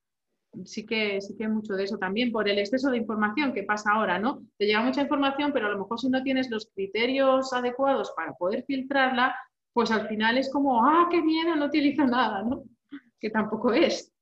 sí 0.65 0.85
que, 0.85 1.19
sí 1.19 1.35
que 1.35 1.45
hay 1.45 1.49
mucho 1.49 1.73
de 1.73 1.85
eso 1.85 1.97
también, 1.97 2.31
por 2.31 2.47
el 2.47 2.59
exceso 2.59 2.91
de 2.91 2.97
información 2.97 3.53
que 3.53 3.63
pasa 3.63 3.91
ahora, 3.91 4.19
¿no? 4.19 4.43
Te 4.57 4.67
llega 4.67 4.83
mucha 4.83 5.01
información, 5.01 5.51
pero 5.51 5.65
a 5.65 5.71
lo 5.71 5.79
mejor 5.79 5.99
si 5.99 6.09
no 6.09 6.21
tienes 6.21 6.51
los 6.51 6.69
criterios 6.75 7.51
adecuados 7.53 8.13
para 8.15 8.33
poder 8.33 8.63
filtrarla, 8.65 9.35
pues 9.73 9.89
al 9.89 10.07
final 10.07 10.37
es 10.37 10.51
como, 10.51 10.85
ah, 10.85 11.07
qué 11.09 11.23
miedo, 11.23 11.55
no 11.55 11.65
utilizo 11.65 12.05
nada, 12.05 12.43
¿no? 12.43 12.65
Que 13.19 13.31
tampoco 13.31 13.73
es. 13.73 14.13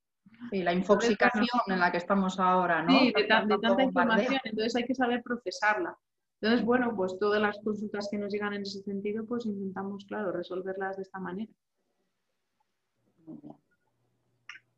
Sí, 0.50 0.62
la 0.62 0.72
infoxicación 0.72 1.46
en 1.66 1.80
la 1.80 1.92
que 1.92 1.98
estamos 1.98 2.40
ahora, 2.40 2.82
¿no? 2.82 2.98
Sí, 2.98 3.12
de, 3.14 3.24
tanta 3.24 3.82
información, 3.82 4.40
entonces 4.42 4.74
hay 4.74 4.84
que 4.84 4.94
saber 4.94 5.22
procesarla. 5.22 5.94
Entonces, 6.40 6.66
bueno, 6.66 6.94
pues 6.94 7.18
todas 7.18 7.40
las 7.40 7.58
consultas 7.60 8.08
que 8.10 8.18
nos 8.18 8.32
llegan 8.32 8.52
en 8.52 8.62
ese 8.62 8.80
sentido, 8.82 9.24
pues 9.24 9.46
intentamos, 9.46 10.04
claro, 10.04 10.32
resolverlas 10.32 10.96
de 10.96 11.02
esta 11.02 11.18
manera. 11.18 11.50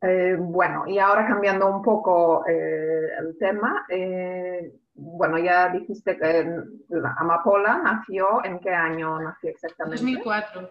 Eh, 0.01 0.37
bueno, 0.39 0.87
y 0.87 0.99
ahora 0.99 1.27
cambiando 1.27 1.69
un 1.69 1.83
poco 1.83 2.47
eh, 2.47 3.09
el 3.19 3.37
tema, 3.39 3.85
eh, 3.89 4.73
bueno, 4.95 5.39
ya 5.39 5.69
dijiste 5.71 6.17
que 6.17 6.45
la 6.91 7.15
Amapola 7.19 7.81
nació, 7.83 8.45
¿en 8.45 8.61
qué 8.61 8.71
año 8.71 9.19
nació 9.21 9.51
exactamente? 9.51 10.01
2004. 10.01 10.71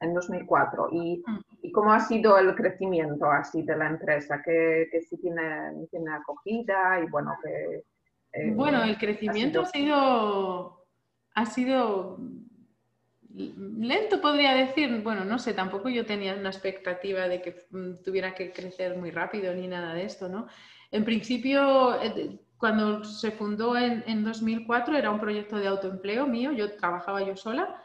En 0.00 0.12
2004. 0.14 0.88
¿Y, 0.90 1.22
Mm. 1.24 1.38
¿y 1.62 1.72
cómo 1.72 1.92
ha 1.92 2.00
sido 2.00 2.36
el 2.36 2.54
crecimiento 2.56 3.30
así 3.30 3.62
de 3.62 3.76
la 3.76 3.86
empresa? 3.88 4.42
¿Que, 4.42 4.88
que 4.90 5.00
sí 5.02 5.16
tiene, 5.18 5.86
tiene 5.90 6.12
acogida 6.12 7.00
y 7.00 7.08
bueno, 7.08 7.36
que... 7.42 7.84
eh, 8.34 8.50
Bueno, 8.52 8.82
el 8.82 8.98
crecimiento 8.98 9.62
ha 9.62 9.66
sido, 9.66 10.86
ha 11.34 11.46
sido 11.46 12.18
lento, 13.34 14.20
podría 14.20 14.54
decir. 14.54 15.02
Bueno, 15.02 15.24
no 15.24 15.38
sé, 15.38 15.54
tampoco 15.54 15.88
yo 15.88 16.06
tenía 16.06 16.34
una 16.34 16.50
expectativa 16.50 17.28
de 17.28 17.42
que 17.42 17.66
mm, 17.70 18.02
tuviera 18.04 18.34
que 18.34 18.52
crecer 18.52 18.96
muy 18.96 19.10
rápido 19.10 19.52
ni 19.54 19.66
nada 19.66 19.94
de 19.94 20.04
esto, 20.04 20.28
¿no? 20.28 20.46
En 20.90 21.04
principio, 21.04 22.00
eh, 22.02 22.38
cuando 22.56 23.04
se 23.04 23.32
fundó 23.32 23.76
en, 23.76 24.04
en 24.06 24.24
2004 24.24 24.96
era 24.96 25.10
un 25.10 25.20
proyecto 25.20 25.56
de 25.56 25.66
autoempleo 25.66 26.26
mío, 26.26 26.52
yo 26.52 26.76
trabajaba 26.76 27.22
yo 27.22 27.36
sola 27.36 27.82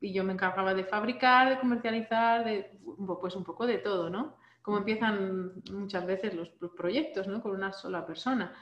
y 0.00 0.12
yo 0.12 0.24
me 0.24 0.32
encargaba 0.32 0.74
de 0.74 0.84
fabricar, 0.84 1.48
de 1.48 1.58
comercializar, 1.58 2.44
de, 2.44 2.78
pues 3.20 3.34
un 3.36 3.44
poco 3.44 3.66
de 3.66 3.78
todo, 3.78 4.10
¿no? 4.10 4.36
Como 4.62 4.78
empiezan 4.78 5.62
muchas 5.72 6.04
veces 6.06 6.34
los, 6.34 6.52
los 6.60 6.72
proyectos, 6.72 7.26
¿no? 7.26 7.40
Con 7.40 7.52
una 7.52 7.72
sola 7.72 8.04
persona. 8.06 8.54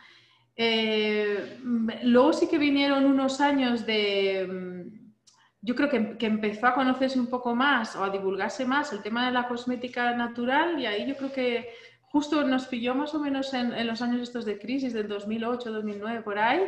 Eh, 0.57 1.59
luego 2.03 2.33
sí 2.33 2.49
que 2.49 2.59
vinieron 2.59 3.05
unos 3.05 3.41
años 3.41 3.85
de, 3.85 4.47
mm, 4.49 5.13
yo 5.61 5.75
creo 5.75 5.91
que, 5.91 6.17
que, 6.17 6.27
empezó 6.27 6.67
a 6.67 6.75
conocerse 6.75 7.21
un 7.21 7.27
poco 7.27 7.55
más 7.55 7.95
o 7.97 8.05
a 8.05 8.11
divulgarse 8.11 8.65
más 8.65 8.93
el 8.93 9.03
tema 9.03 9.27
de 9.27 9.33
la 9.33 9.49
cosmética 9.49 10.15
natural 10.15 10.81
y 10.81 10.87
ahí 10.87 11.07
yo 11.07 11.17
creo 11.17 11.33
que 11.33 11.69
justo 12.11 12.43
nos 12.45 12.67
pilló 12.67 12.95
más 12.95 13.15
o 13.15 13.21
menos 13.21 13.53
en, 13.53 13.75
en 13.75 13.87
los 13.87 14.01
años 14.01 14.23
estos 14.23 14.47
de 14.47 14.59
crisis 14.59 14.95
del 14.95 15.09
2008, 15.09 15.71
2009 15.71 16.23
por 16.23 16.39
ahí, 16.39 16.63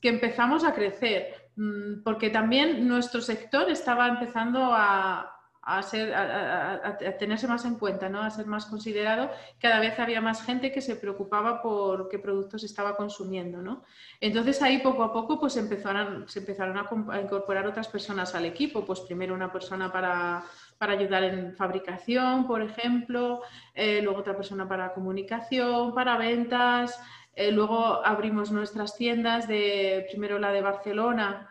que 0.00 0.08
empezamos 0.08 0.64
a 0.64 0.74
crecer, 0.74 1.50
mm, 1.56 2.02
porque 2.02 2.30
también 2.30 2.88
nuestro 2.88 3.20
sector 3.20 3.70
estaba 3.70 4.08
empezando 4.08 4.70
a, 4.72 5.33
a, 5.66 6.98
tenerse 7.18 7.46
más 7.46 7.64
en 7.64 7.76
cuenta, 7.76 8.08
¿no? 8.08 8.20
a 8.20 8.30
ser 8.30 8.46
más 8.46 8.66
considerado. 8.66 9.30
Cada 9.60 9.80
vez 9.80 9.98
había 9.98 10.20
más 10.20 10.42
gente 10.42 10.72
que 10.72 10.80
se 10.80 10.96
preocupaba 10.96 11.62
por 11.62 12.08
qué 12.08 12.18
productos 12.18 12.64
estaba 12.64 12.96
consumiendo. 12.96 13.62
¿no? 13.62 13.82
Entonces 14.20 14.60
ahí 14.62 14.78
poco 14.78 15.02
a 15.02 15.12
poco 15.12 15.40
pues 15.40 15.54
se 15.54 15.60
empezaron 15.60 16.26
a, 16.76 17.20
incorporar 17.20 17.66
otras 17.66 17.88
personas 17.88 18.34
al 18.34 18.44
equipo. 18.44 18.84
Pues 18.84 19.00
primero 19.00 19.34
una 19.34 19.52
persona 19.52 19.90
para, 19.90 20.44
para 20.78 20.92
ayudar 20.92 21.24
en 21.24 21.54
fabricación, 21.56 22.46
por 22.46 22.60
ejemplo, 22.60 23.42
eh, 23.74 24.00
luego 24.02 24.20
otra 24.20 24.36
persona 24.36 24.68
para 24.68 24.92
comunicación, 24.92 25.94
para 25.94 26.18
ventas. 26.18 26.98
Eh, 27.36 27.50
luego 27.50 28.04
abrimos 28.04 28.52
nuestras 28.52 28.96
tiendas, 28.96 29.48
de, 29.48 30.06
primero 30.08 30.38
la 30.38 30.52
de 30.52 30.62
Barcelona, 30.62 31.50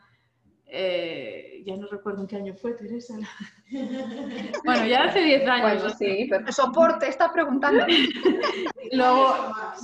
eh, 0.76 1.62
ya 1.64 1.78
no 1.78 1.86
recuerdo 1.86 2.22
en 2.22 2.28
qué 2.28 2.36
año 2.36 2.56
fue, 2.56 2.74
Teresa. 2.74 3.14
bueno, 4.66 4.88
ya 4.88 5.04
hace 5.04 5.22
10 5.22 5.48
años. 5.48 5.84
Bueno, 5.84 5.96
sí, 5.96 6.26
pero... 6.28 6.52
Soporte, 6.52 7.08
está 7.08 7.32
preguntando. 7.32 7.86
Luego, 8.92 9.36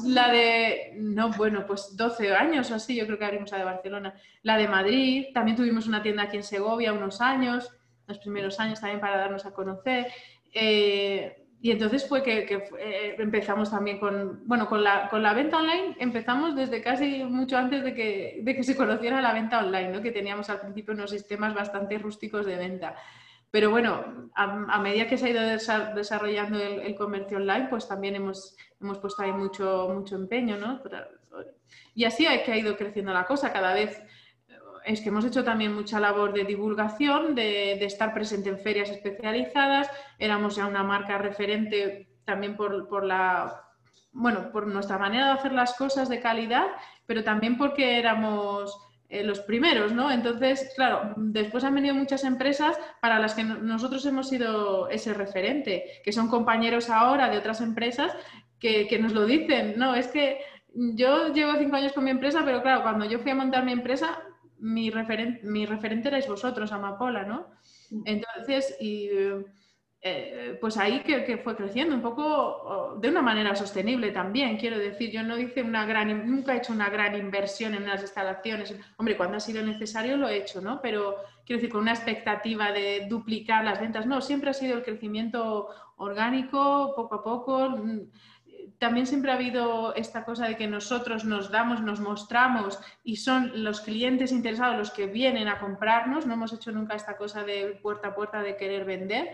la 0.05 0.31
de, 0.31 0.93
no, 0.95 1.29
bueno, 1.29 1.63
pues 1.67 1.95
12 1.95 2.33
años 2.33 2.71
o 2.71 2.75
así, 2.75 2.95
yo 2.95 3.05
creo 3.05 3.19
que 3.19 3.25
abrimos 3.25 3.51
la 3.51 3.59
de 3.59 3.65
Barcelona. 3.65 4.15
La 4.41 4.57
de 4.57 4.67
Madrid, 4.67 5.27
también 5.31 5.55
tuvimos 5.55 5.85
una 5.85 6.01
tienda 6.01 6.23
aquí 6.23 6.37
en 6.37 6.43
Segovia 6.43 6.91
unos 6.91 7.21
años, 7.21 7.71
los 8.07 8.17
primeros 8.17 8.59
años 8.59 8.79
también 8.79 8.99
para 8.99 9.17
darnos 9.17 9.45
a 9.45 9.53
conocer. 9.53 10.07
Eh, 10.51 11.38
y 11.61 11.71
entonces 11.71 12.07
fue 12.07 12.23
que, 12.23 12.45
que 12.45 12.63
eh, 12.79 13.15
empezamos 13.19 13.69
también 13.69 13.99
con, 13.99 14.47
bueno, 14.47 14.67
con 14.69 14.81
la, 14.81 15.09
con 15.09 15.21
la 15.21 15.33
venta 15.33 15.57
online, 15.57 15.95
empezamos 15.99 16.55
desde 16.55 16.81
casi 16.81 17.23
mucho 17.25 17.57
antes 17.57 17.83
de 17.83 17.93
que, 17.93 18.39
de 18.41 18.55
que 18.55 18.63
se 18.63 18.77
conociera 18.77 19.21
la 19.21 19.33
venta 19.33 19.59
online, 19.59 19.89
¿no? 19.89 20.01
que 20.01 20.11
teníamos 20.11 20.49
al 20.49 20.61
principio 20.61 20.93
unos 20.93 21.11
sistemas 21.11 21.53
bastante 21.53 21.97
rústicos 21.97 22.45
de 22.45 22.55
venta. 22.55 22.95
Pero 23.51 23.71
bueno, 23.71 24.29
a, 24.35 24.43
a 24.69 24.79
medida 24.79 25.07
que 25.07 25.17
se 25.17 25.25
ha 25.25 25.29
ido 25.29 25.41
desarrollando 25.95 26.61
el, 26.61 26.79
el, 26.79 26.95
comercio 26.95 27.37
online, 27.37 27.67
pues 27.69 27.87
también 27.87 28.15
hemos, 28.15 28.55
hemos 28.79 28.99
puesto 28.99 29.23
ahí 29.23 29.31
mucho, 29.33 29.89
mucho 29.93 30.15
empeño, 30.15 30.55
¿no? 30.55 30.81
Y 31.93 32.05
así 32.05 32.25
es 32.25 32.41
que 32.43 32.53
ha 32.53 32.57
ido 32.57 32.77
creciendo 32.77 33.11
la 33.11 33.25
cosa, 33.25 33.51
cada 33.51 33.73
vez 33.73 34.01
es 34.85 35.01
que 35.01 35.09
hemos 35.09 35.25
hecho 35.25 35.43
también 35.43 35.73
mucha 35.73 35.99
labor 35.99 36.33
de 36.33 36.43
divulgación, 36.43 37.35
de, 37.35 37.83
estar 37.83 38.13
presente 38.13 38.49
en 38.49 38.59
ferias 38.59 38.89
especializadas, 38.89 39.89
éramos 40.17 40.55
ya 40.55 40.67
una 40.67 40.83
marca 40.83 41.17
referente 41.17 42.09
también 42.25 42.55
por, 42.55 42.87
por, 42.87 43.03
la, 43.03 43.63
bueno, 44.11 44.51
por 44.51 44.67
nuestra 44.67 44.97
manera 44.97 45.27
de 45.27 45.31
hacer 45.31 45.51
las 45.51 45.73
cosas 45.75 46.09
de 46.09 46.19
calidad, 46.19 46.67
pero 47.05 47.23
también 47.23 47.57
porque 47.57 47.97
éramos 47.97 48.77
eh, 49.09 49.23
los 49.23 49.39
primeros, 49.39 49.91
¿no? 49.91 50.11
Entonces, 50.11 50.71
claro, 50.75 51.13
después 51.17 51.63
han 51.63 51.73
venido 51.75 51.95
muchas 51.95 52.23
empresas 52.23 52.77
para 53.01 53.19
las 53.19 53.33
que 53.33 53.43
nosotros 53.43 54.05
hemos 54.05 54.29
sido 54.29 54.89
ese 54.89 55.13
referente, 55.13 56.01
que 56.03 56.11
son 56.11 56.29
compañeros 56.29 56.89
ahora 56.89 57.29
de 57.29 57.37
otras 57.37 57.61
empresas 57.61 58.15
que, 58.59 58.87
que 58.87 58.99
nos 58.99 59.13
lo 59.13 59.25
dicen, 59.25 59.75
no, 59.77 59.95
es 59.95 60.07
que 60.09 60.39
yo 60.73 61.33
llevo 61.33 61.53
cinco 61.57 61.75
años 61.75 61.93
con 61.93 62.03
mi 62.03 62.11
empresa, 62.11 62.41
pero 62.45 62.61
claro, 62.61 62.83
cuando 62.83 63.05
yo 63.05 63.19
fui 63.19 63.31
a 63.31 63.35
montar 63.35 63.65
mi 63.65 63.71
empresa, 63.71 64.21
mi, 64.59 64.89
referen 64.89 65.39
mi 65.43 65.65
referente 65.65 66.09
erais 66.09 66.27
vosotros, 66.27 66.71
Amapola, 66.71 67.23
¿no? 67.23 67.47
Entonces, 68.05 68.75
y, 68.79 69.09
eh, 70.01 70.57
pues 70.61 70.77
ahí 70.77 71.01
que, 71.01 71.25
que, 71.25 71.37
fue 71.39 71.57
creciendo 71.57 71.93
un 71.93 72.01
poco 72.01 72.97
de 73.01 73.09
una 73.09 73.21
manera 73.21 73.53
sostenible 73.55 74.11
también, 74.11 74.57
quiero 74.57 74.77
decir, 74.77 75.11
yo 75.11 75.23
no 75.23 75.37
hice 75.37 75.61
una 75.61 75.85
gran, 75.85 76.29
nunca 76.29 76.53
he 76.53 76.57
hecho 76.59 76.71
una 76.71 76.89
gran 76.89 77.17
inversión 77.17 77.73
en 77.73 77.83
unas 77.83 78.01
instalaciones, 78.01 78.73
hombre, 78.95 79.17
cuando 79.17 79.37
ha 79.37 79.39
sido 79.41 79.61
necesario 79.61 80.15
lo 80.15 80.29
he 80.29 80.37
hecho, 80.37 80.61
¿no? 80.61 80.79
Pero 80.81 81.17
quiero 81.45 81.59
decir, 81.59 81.69
con 81.69 81.81
una 81.81 81.91
expectativa 81.91 82.71
de 82.71 83.07
duplicar 83.09 83.65
las 83.65 83.81
ventas, 83.81 84.05
no, 84.05 84.21
siempre 84.21 84.51
ha 84.51 84.53
sido 84.53 84.77
el 84.77 84.83
crecimiento 84.83 85.67
orgánico, 85.97 86.93
poco 86.95 87.15
a 87.15 87.23
poco, 87.23 87.77
también 88.77 89.07
siempre 89.07 89.31
ha 89.31 89.35
habido 89.35 89.95
esta 89.95 90.25
cosa 90.25 90.47
de 90.47 90.57
que 90.57 90.67
nosotros 90.67 91.25
nos 91.25 91.51
damos, 91.51 91.81
nos 91.81 91.99
mostramos 91.99 92.79
y 93.03 93.17
son 93.17 93.63
los 93.63 93.81
clientes 93.81 94.31
interesados 94.31 94.77
los 94.77 94.91
que 94.91 95.07
vienen 95.07 95.47
a 95.47 95.59
comprarnos. 95.59 96.25
No 96.25 96.33
hemos 96.33 96.53
hecho 96.53 96.71
nunca 96.71 96.95
esta 96.95 97.17
cosa 97.17 97.43
de 97.43 97.79
puerta 97.81 98.09
a 98.09 98.15
puerta 98.15 98.41
de 98.41 98.55
querer 98.55 98.85
vender. 98.85 99.29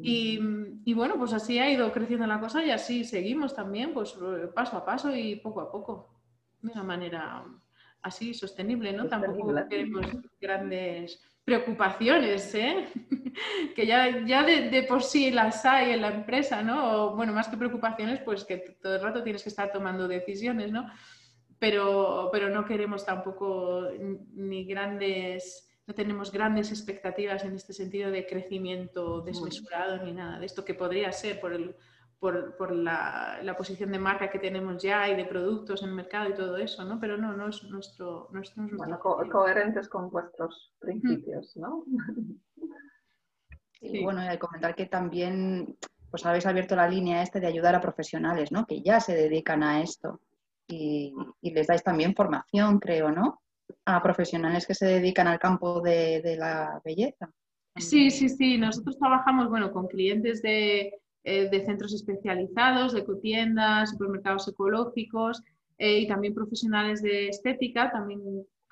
Y, 0.00 0.38
y, 0.84 0.94
bueno, 0.94 1.16
pues 1.16 1.32
así 1.32 1.58
ha 1.58 1.70
ido 1.70 1.90
creciendo 1.92 2.26
la 2.26 2.38
cosa 2.38 2.64
y 2.64 2.70
así 2.70 3.04
seguimos 3.04 3.54
también, 3.54 3.92
pues 3.94 4.14
paso 4.54 4.76
a 4.76 4.84
paso 4.84 5.14
y 5.16 5.36
poco 5.36 5.60
a 5.60 5.72
poco, 5.72 6.20
de 6.60 6.72
una 6.72 6.82
manera 6.82 7.44
así 8.02 8.34
sostenible, 8.34 8.92
¿no? 8.92 9.04
Sostenible. 9.04 9.38
Tampoco 9.38 9.68
queremos 9.68 10.06
grandes 10.40 11.20
preocupaciones, 11.44 12.54
¿eh? 12.54 12.88
que 13.74 13.86
ya, 13.86 14.24
ya 14.24 14.42
de, 14.44 14.70
de, 14.70 14.82
por 14.84 15.02
sí 15.02 15.30
las 15.30 15.64
hay 15.64 15.92
en 15.92 16.02
la 16.02 16.08
empresa, 16.08 16.62
¿no? 16.62 17.06
O, 17.06 17.16
bueno, 17.16 17.32
más 17.32 17.48
que 17.48 17.56
preocupaciones, 17.56 18.20
pues 18.20 18.44
que 18.44 18.58
todo 18.58 18.96
el 18.96 19.02
rato 19.02 19.22
tienes 19.22 19.42
que 19.42 19.48
estar 19.48 19.72
tomando 19.72 20.06
decisiones, 20.06 20.70
¿no? 20.70 20.86
Pero, 21.58 22.28
pero 22.32 22.48
no 22.48 22.64
queremos 22.64 23.04
tampoco 23.04 23.88
ni 24.34 24.64
grandes, 24.64 25.68
no 25.86 25.94
tenemos 25.94 26.32
grandes 26.32 26.70
expectativas 26.70 27.44
en 27.44 27.54
este 27.54 27.72
sentido 27.72 28.10
de 28.10 28.26
crecimiento 28.26 29.20
desmesurado 29.20 30.04
ni 30.04 30.12
nada 30.12 30.38
de 30.38 30.46
esto, 30.46 30.64
que 30.64 30.74
podría 30.74 31.12
ser 31.12 31.40
por 31.40 31.52
el, 31.52 31.76
por, 32.22 32.56
por 32.56 32.70
la, 32.70 33.40
la, 33.42 33.56
posición 33.56 33.90
de 33.90 33.98
marca 33.98 34.30
que 34.30 34.38
tenemos 34.38 34.80
ya 34.80 35.08
y 35.08 35.16
de 35.16 35.24
productos 35.24 35.82
en 35.82 35.88
el 35.88 35.96
mercado 35.96 36.30
y 36.30 36.34
todo 36.34 36.56
eso, 36.56 36.84
¿no? 36.84 37.00
Pero 37.00 37.16
no, 37.16 37.36
no 37.36 37.48
es 37.48 37.64
nuestro... 37.64 38.28
No 38.30 38.40
es 38.40 38.56
nuestro 38.56 38.78
bueno, 38.78 39.00
co 39.00 39.20
coherentes 39.28 39.88
con 39.88 40.08
vuestros 40.08 40.72
principios, 40.78 41.56
¿no? 41.56 41.84
Sí, 43.80 43.88
sí. 43.88 44.04
bueno, 44.04 44.22
y 44.22 44.28
al 44.28 44.38
comentar 44.38 44.76
que 44.76 44.86
también 44.86 45.76
pues 46.08 46.24
habéis 46.24 46.46
abierto 46.46 46.76
la 46.76 46.86
línea 46.88 47.20
este 47.20 47.40
de 47.40 47.48
ayudar 47.48 47.74
a 47.74 47.80
profesionales, 47.80 48.52
¿no? 48.52 48.64
Que 48.64 48.80
ya 48.80 49.00
se 49.00 49.12
dedican 49.12 49.64
a 49.64 49.82
esto 49.82 50.20
y, 50.68 51.12
y 51.40 51.50
les 51.50 51.66
dais 51.66 51.82
también 51.82 52.14
formación, 52.14 52.78
creo, 52.78 53.10
¿no? 53.10 53.42
A 53.84 54.00
profesionales 54.00 54.68
que 54.68 54.74
se 54.74 54.86
dedican 54.86 55.26
al 55.26 55.40
campo 55.40 55.80
de, 55.80 56.22
de 56.22 56.36
la 56.36 56.80
belleza. 56.84 57.28
Sí, 57.74 58.12
sí, 58.12 58.28
sí. 58.28 58.56
Nosotros 58.56 58.96
trabajamos, 58.96 59.48
bueno, 59.48 59.72
con 59.72 59.88
clientes 59.88 60.42
de, 60.42 61.01
eh, 61.24 61.48
de 61.48 61.64
centros 61.64 61.94
especializados, 61.94 62.92
de 62.92 63.00
ecotiendas, 63.00 63.90
supermercados 63.90 64.48
ecológicos 64.48 65.42
eh, 65.78 66.00
y 66.00 66.08
también 66.08 66.34
profesionales 66.34 67.02
de 67.02 67.28
estética, 67.28 67.90
también 67.90 68.20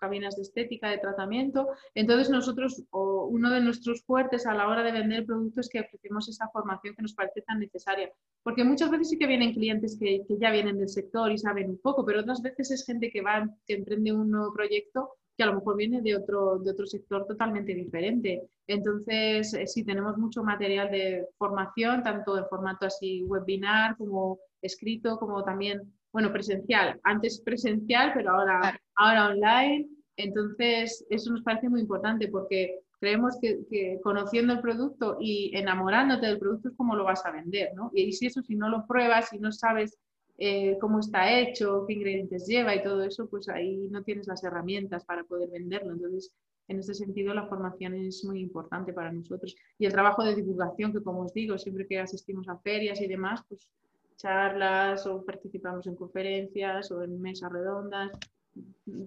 cabinas 0.00 0.34
de 0.34 0.42
estética, 0.42 0.88
de 0.88 0.98
tratamiento. 0.98 1.68
Entonces 1.94 2.30
nosotros, 2.30 2.82
uno 2.90 3.50
de 3.50 3.60
nuestros 3.60 4.02
fuertes 4.02 4.46
a 4.46 4.54
la 4.54 4.66
hora 4.66 4.82
de 4.82 4.92
vender 4.92 5.26
productos 5.26 5.66
es 5.66 5.70
que 5.70 5.80
ofrecemos 5.80 6.28
esa 6.28 6.48
formación 6.48 6.96
que 6.96 7.02
nos 7.02 7.14
parece 7.14 7.42
tan 7.42 7.60
necesaria. 7.60 8.10
Porque 8.42 8.64
muchas 8.64 8.90
veces 8.90 9.10
sí 9.10 9.18
que 9.18 9.26
vienen 9.26 9.52
clientes 9.52 9.96
que, 10.00 10.22
que 10.26 10.38
ya 10.38 10.50
vienen 10.50 10.78
del 10.78 10.88
sector 10.88 11.30
y 11.30 11.38
saben 11.38 11.70
un 11.70 11.78
poco, 11.78 12.04
pero 12.04 12.20
otras 12.20 12.40
veces 12.42 12.70
es 12.70 12.86
gente 12.86 13.10
que 13.10 13.20
va, 13.20 13.48
que 13.66 13.74
emprende 13.74 14.12
un 14.12 14.30
nuevo 14.30 14.52
proyecto 14.52 15.10
que 15.40 15.44
a 15.44 15.46
lo 15.46 15.54
mejor 15.54 15.78
viene 15.78 16.02
de 16.02 16.14
otro, 16.14 16.58
de 16.58 16.70
otro 16.70 16.84
sector 16.84 17.26
totalmente 17.26 17.72
diferente. 17.72 18.42
Entonces, 18.66 19.54
eh, 19.54 19.66
sí, 19.66 19.84
tenemos 19.84 20.18
mucho 20.18 20.44
material 20.44 20.90
de 20.90 21.26
formación, 21.38 22.02
tanto 22.02 22.36
en 22.36 22.46
formato 22.46 22.84
así 22.84 23.24
webinar 23.24 23.96
como 23.96 24.38
escrito, 24.60 25.18
como 25.18 25.42
también 25.42 25.80
bueno, 26.12 26.30
presencial, 26.30 27.00
antes 27.04 27.40
presencial, 27.40 28.12
pero 28.14 28.32
ahora, 28.32 28.78
ahora 28.96 29.28
online. 29.28 29.88
Entonces, 30.16 31.06
eso 31.08 31.32
nos 31.32 31.42
parece 31.42 31.70
muy 31.70 31.80
importante 31.80 32.28
porque 32.28 32.80
creemos 32.98 33.38
que, 33.40 33.98
conociendo 34.02 34.52
el 34.52 34.60
producto 34.60 35.16
y 35.18 35.56
enamorándote 35.56 36.26
del 36.26 36.38
producto 36.38 36.68
es 36.68 36.76
como 36.76 36.96
lo 36.96 37.04
vas 37.04 37.24
a 37.24 37.30
vender, 37.30 37.70
¿no? 37.74 37.90
Y, 37.94 38.12
si 38.12 38.26
eso, 38.26 38.42
si 38.42 38.56
no 38.56 38.68
lo 38.68 38.86
pruebas, 38.86 39.32
y 39.32 39.38
no 39.38 39.52
sabes 39.52 39.96
eh, 40.42 40.78
cómo 40.80 41.00
está 41.00 41.38
hecho, 41.38 41.84
qué 41.86 41.92
ingredientes 41.92 42.46
lleva 42.46 42.74
y 42.74 42.82
todo 42.82 43.04
eso, 43.04 43.28
pues 43.28 43.50
ahí 43.50 43.88
no 43.90 44.02
tienes 44.02 44.26
las 44.26 44.42
herramientas 44.42 45.04
para 45.04 45.22
poder 45.24 45.50
venderlo. 45.50 45.92
Entonces, 45.92 46.32
en 46.66 46.78
ese 46.78 46.94
sentido, 46.94 47.34
la 47.34 47.46
formación 47.46 47.94
es 47.94 48.24
muy 48.24 48.40
importante 48.40 48.94
para 48.94 49.12
nosotros. 49.12 49.54
Y 49.78 49.84
el 49.84 49.92
trabajo 49.92 50.24
de 50.24 50.34
divulgación, 50.34 50.94
que 50.94 51.02
como 51.02 51.24
os 51.24 51.34
digo, 51.34 51.58
siempre 51.58 51.86
que 51.86 52.00
asistimos 52.00 52.48
a 52.48 52.56
ferias 52.56 53.02
y 53.02 53.06
demás, 53.06 53.42
pues 53.50 53.70
charlas 54.16 55.06
o 55.06 55.22
participamos 55.26 55.86
en 55.86 55.94
conferencias 55.94 56.90
o 56.90 57.02
en 57.02 57.20
mesas 57.20 57.52
redondas, 57.52 58.10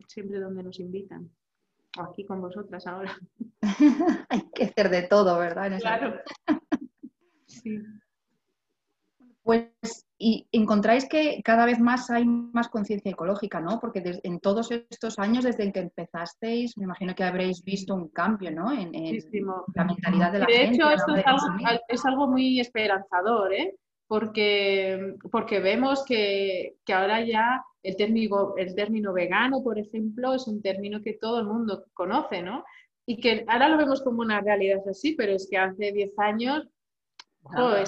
siempre 0.07 0.39
donde 0.39 0.61
nos 0.61 0.79
invitan. 0.79 1.31
O 1.97 2.03
aquí 2.03 2.25
con 2.25 2.41
vosotras 2.41 2.85
ahora. 2.85 3.17
Hay 4.29 4.51
que 4.53 4.65
hacer 4.65 4.91
de 4.91 5.07
todo, 5.07 5.39
¿verdad? 5.39 5.79
claro. 5.79 6.19
sí. 7.47 7.81
Pues 9.43 9.69
y 10.25 10.47
encontráis 10.53 11.07
que 11.09 11.41
cada 11.43 11.65
vez 11.65 11.79
más 11.79 12.09
hay 12.09 12.23
más 12.23 12.69
conciencia 12.69 13.11
ecológica, 13.11 13.59
¿no? 13.59 13.79
Porque 13.81 14.01
en 14.23 14.39
todos 14.39 14.71
estos 14.71 15.19
años, 15.19 15.43
desde 15.43 15.69
que 15.73 15.81
empezasteis, 15.81 16.77
me 16.77 16.85
imagino 16.85 17.13
que 17.13 17.25
habréis 17.25 17.61
visto 17.61 17.93
un 17.93 18.07
cambio, 18.07 18.49
¿no? 18.51 18.71
En, 18.71 18.93
la 19.75 19.83
mentalidad 19.83 20.31
de 20.31 20.39
la 20.39 20.45
gente. 20.45 20.61
De 20.61 20.73
hecho, 20.73 20.89
esto 20.89 21.15
es 21.15 21.25
algo, 21.25 21.47
es 21.89 22.05
algo, 22.05 22.27
muy 22.27 22.61
esperanzador, 22.61 23.53
¿eh? 23.53 23.75
Porque, 24.07 25.15
porque 25.29 25.59
vemos 25.59 26.05
que, 26.05 26.75
que 26.85 26.93
ahora 26.93 27.25
ya 27.25 27.61
el 27.81 27.97
término, 27.97 28.55
el 28.55 28.75
término 28.75 29.11
vegano, 29.11 29.61
por 29.61 29.77
ejemplo, 29.77 30.35
es 30.35 30.47
un 30.47 30.61
término 30.61 31.01
que 31.01 31.15
todo 31.15 31.39
el 31.39 31.47
mundo 31.47 31.83
conoce, 31.93 32.41
¿no? 32.41 32.63
Y 33.05 33.19
que 33.19 33.43
ahora 33.49 33.67
lo 33.67 33.77
vemos 33.77 34.01
como 34.01 34.21
una 34.21 34.39
realidad 34.39 34.79
así, 34.89 35.15
pero 35.17 35.33
es 35.33 35.49
que 35.51 35.57
hace 35.57 35.91
10 35.91 36.17
años 36.19 36.69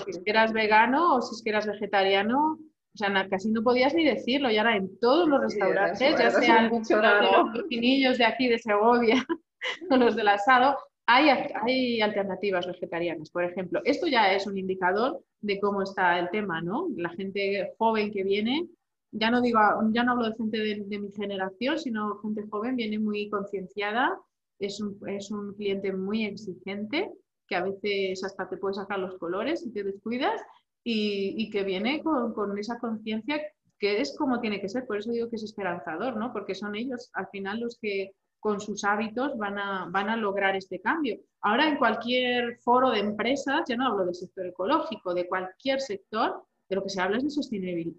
si 0.03 0.11
es 0.11 0.19
que 0.19 0.31
eras 0.31 0.53
vegano 0.53 1.15
o 1.15 1.21
si 1.21 1.35
es 1.35 1.43
que 1.43 1.49
eras 1.49 1.67
vegetariano, 1.67 2.59
o 2.95 2.97
sea, 2.97 3.27
casi 3.29 3.51
no 3.51 3.63
podías 3.63 3.93
ni 3.93 4.05
decirlo, 4.05 4.49
y 4.49 4.57
ahora 4.57 4.77
en 4.77 4.97
todos 4.99 5.27
los 5.27 5.41
restaurantes, 5.41 6.17
ya 6.17 6.31
sean 6.31 6.69
los 6.69 7.65
niños 7.69 8.17
de 8.17 8.25
aquí 8.25 8.47
de 8.47 8.59
Segovia 8.59 9.25
o 9.89 9.97
los 9.97 10.15
del 10.15 10.27
asado, 10.29 10.77
hay, 11.07 11.29
hay 11.29 12.01
alternativas 12.01 12.65
vegetarianas, 12.65 13.29
por 13.29 13.43
ejemplo. 13.43 13.81
Esto 13.83 14.07
ya 14.07 14.33
es 14.33 14.47
un 14.47 14.57
indicador 14.57 15.21
de 15.41 15.59
cómo 15.59 15.83
está 15.83 16.17
el 16.19 16.29
tema, 16.29 16.61
¿no? 16.61 16.87
La 16.95 17.09
gente 17.09 17.73
joven 17.77 18.11
que 18.11 18.23
viene, 18.23 18.67
ya 19.11 19.29
no 19.29 19.41
digo, 19.41 19.59
ya 19.91 20.03
no 20.03 20.13
hablo 20.13 20.29
de 20.29 20.35
gente 20.35 20.57
de, 20.57 20.99
mi 20.99 21.11
generación, 21.11 21.77
sino 21.77 22.17
gente 22.19 22.43
joven, 22.49 22.75
viene 22.75 22.97
muy 22.97 23.29
concienciada, 23.29 24.17
es 24.59 24.79
un, 24.79 24.97
es 25.07 25.31
un 25.31 25.53
cliente 25.53 25.93
muy 25.93 26.25
exigente 26.25 27.11
que 27.47 27.55
a 27.55 27.63
veces 27.63 28.23
hasta 28.23 28.49
te 28.49 28.57
puede 28.57 28.75
sacar 28.75 28.99
los 28.99 29.17
colores 29.17 29.61
si 29.61 29.71
te 29.71 29.83
descuidas 29.83 30.41
y, 30.83 31.49
que 31.49 31.63
viene 31.63 32.03
con, 32.03 32.57
esa 32.57 32.77
conciencia 32.77 33.41
que 33.79 34.01
es 34.01 34.15
como 34.17 34.39
tiene 34.39 34.61
que 34.61 34.69
ser. 34.69 34.85
Por 34.85 34.97
eso 34.97 35.11
digo 35.11 35.29
que 35.29 35.35
es 35.35 35.43
esperanzador, 35.43 36.15
¿no? 36.15 36.31
Porque 36.31 36.55
son 36.55 36.75
ellos 36.75 37.09
al 37.13 37.27
final 37.29 37.59
los 37.59 37.77
que 37.81 38.11
con 38.39 38.59
sus 38.59 38.83
hábitos 38.83 39.35
van 39.37 39.57
a, 39.57 39.87
van 39.89 40.09
a 40.09 40.15
lograr 40.15 40.55
este 40.55 40.79
cambio. 40.79 41.19
Ahora 41.41 41.67
en 41.67 41.77
cualquier 41.77 42.59
foro 42.59 42.91
de 42.91 42.99
empresas, 42.99 43.63
ya 43.67 43.75
no 43.75 43.87
hablo 43.87 44.05
del 44.05 44.13
sector 44.13 44.45
ecológico, 44.45 45.15
de 45.15 45.27
cualquier 45.27 45.81
sector, 45.81 46.43
de 46.69 46.75
lo 46.75 46.83
que 46.83 46.89
se 46.89 47.01
habla 47.01 47.17
es 47.17 47.23
de 47.23 47.29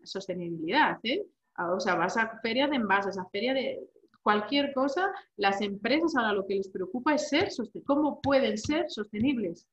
sostenibilidad. 0.04 0.98
¿eh? 1.02 1.26
O 1.58 1.80
sea, 1.80 1.96
vas 1.96 2.16
a 2.16 2.38
feria 2.40 2.68
de 2.68 2.76
envases, 2.76 3.18
a 3.18 3.28
feria 3.30 3.54
de 3.54 3.80
cualquier 4.26 4.74
cosa, 4.74 5.12
las 5.36 5.60
empresas 5.60 6.16
ahora 6.16 6.32
lo 6.32 6.48
que 6.48 6.56
les 6.56 6.68
preocupa 6.68 7.14
es 7.14 7.28
ser 7.28 7.48
cómo 7.84 8.20
pueden 8.20 8.58
ser 8.58 8.86
sostenibles, 8.88 9.68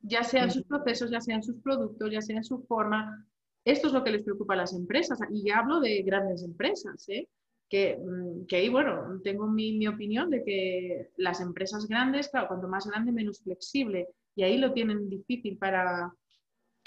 ya 0.00 0.22
sean 0.22 0.50
sus 0.50 0.62
procesos, 0.62 1.10
ya 1.10 1.20
sean 1.20 1.42
sus 1.42 1.56
productos, 1.60 2.10
ya 2.10 2.22
sean 2.22 2.42
su 2.42 2.62
forma. 2.62 3.26
Esto 3.66 3.88
es 3.88 3.92
lo 3.92 4.02
que 4.02 4.12
les 4.12 4.22
preocupa 4.22 4.54
a 4.54 4.62
las 4.62 4.72
empresas. 4.72 5.18
Y 5.30 5.50
hablo 5.50 5.78
de 5.80 6.00
grandes 6.04 6.42
empresas, 6.42 7.06
¿eh? 7.10 7.28
que, 7.68 7.98
mm, 7.98 8.46
que, 8.46 8.56
ahí, 8.56 8.70
bueno, 8.70 9.20
tengo 9.22 9.46
mi, 9.46 9.76
mi, 9.76 9.86
opinión 9.86 10.30
de 10.30 10.42
que 10.42 11.10
las 11.18 11.42
empresas 11.42 11.86
grandes, 11.86 12.30
claro, 12.30 12.48
cuanto 12.48 12.66
más 12.66 12.86
grande, 12.86 13.12
menos 13.12 13.42
flexible. 13.42 14.08
Y 14.34 14.42
ahí 14.42 14.56
lo 14.56 14.72
tienen 14.72 15.10
difícil 15.10 15.58
para, 15.58 16.14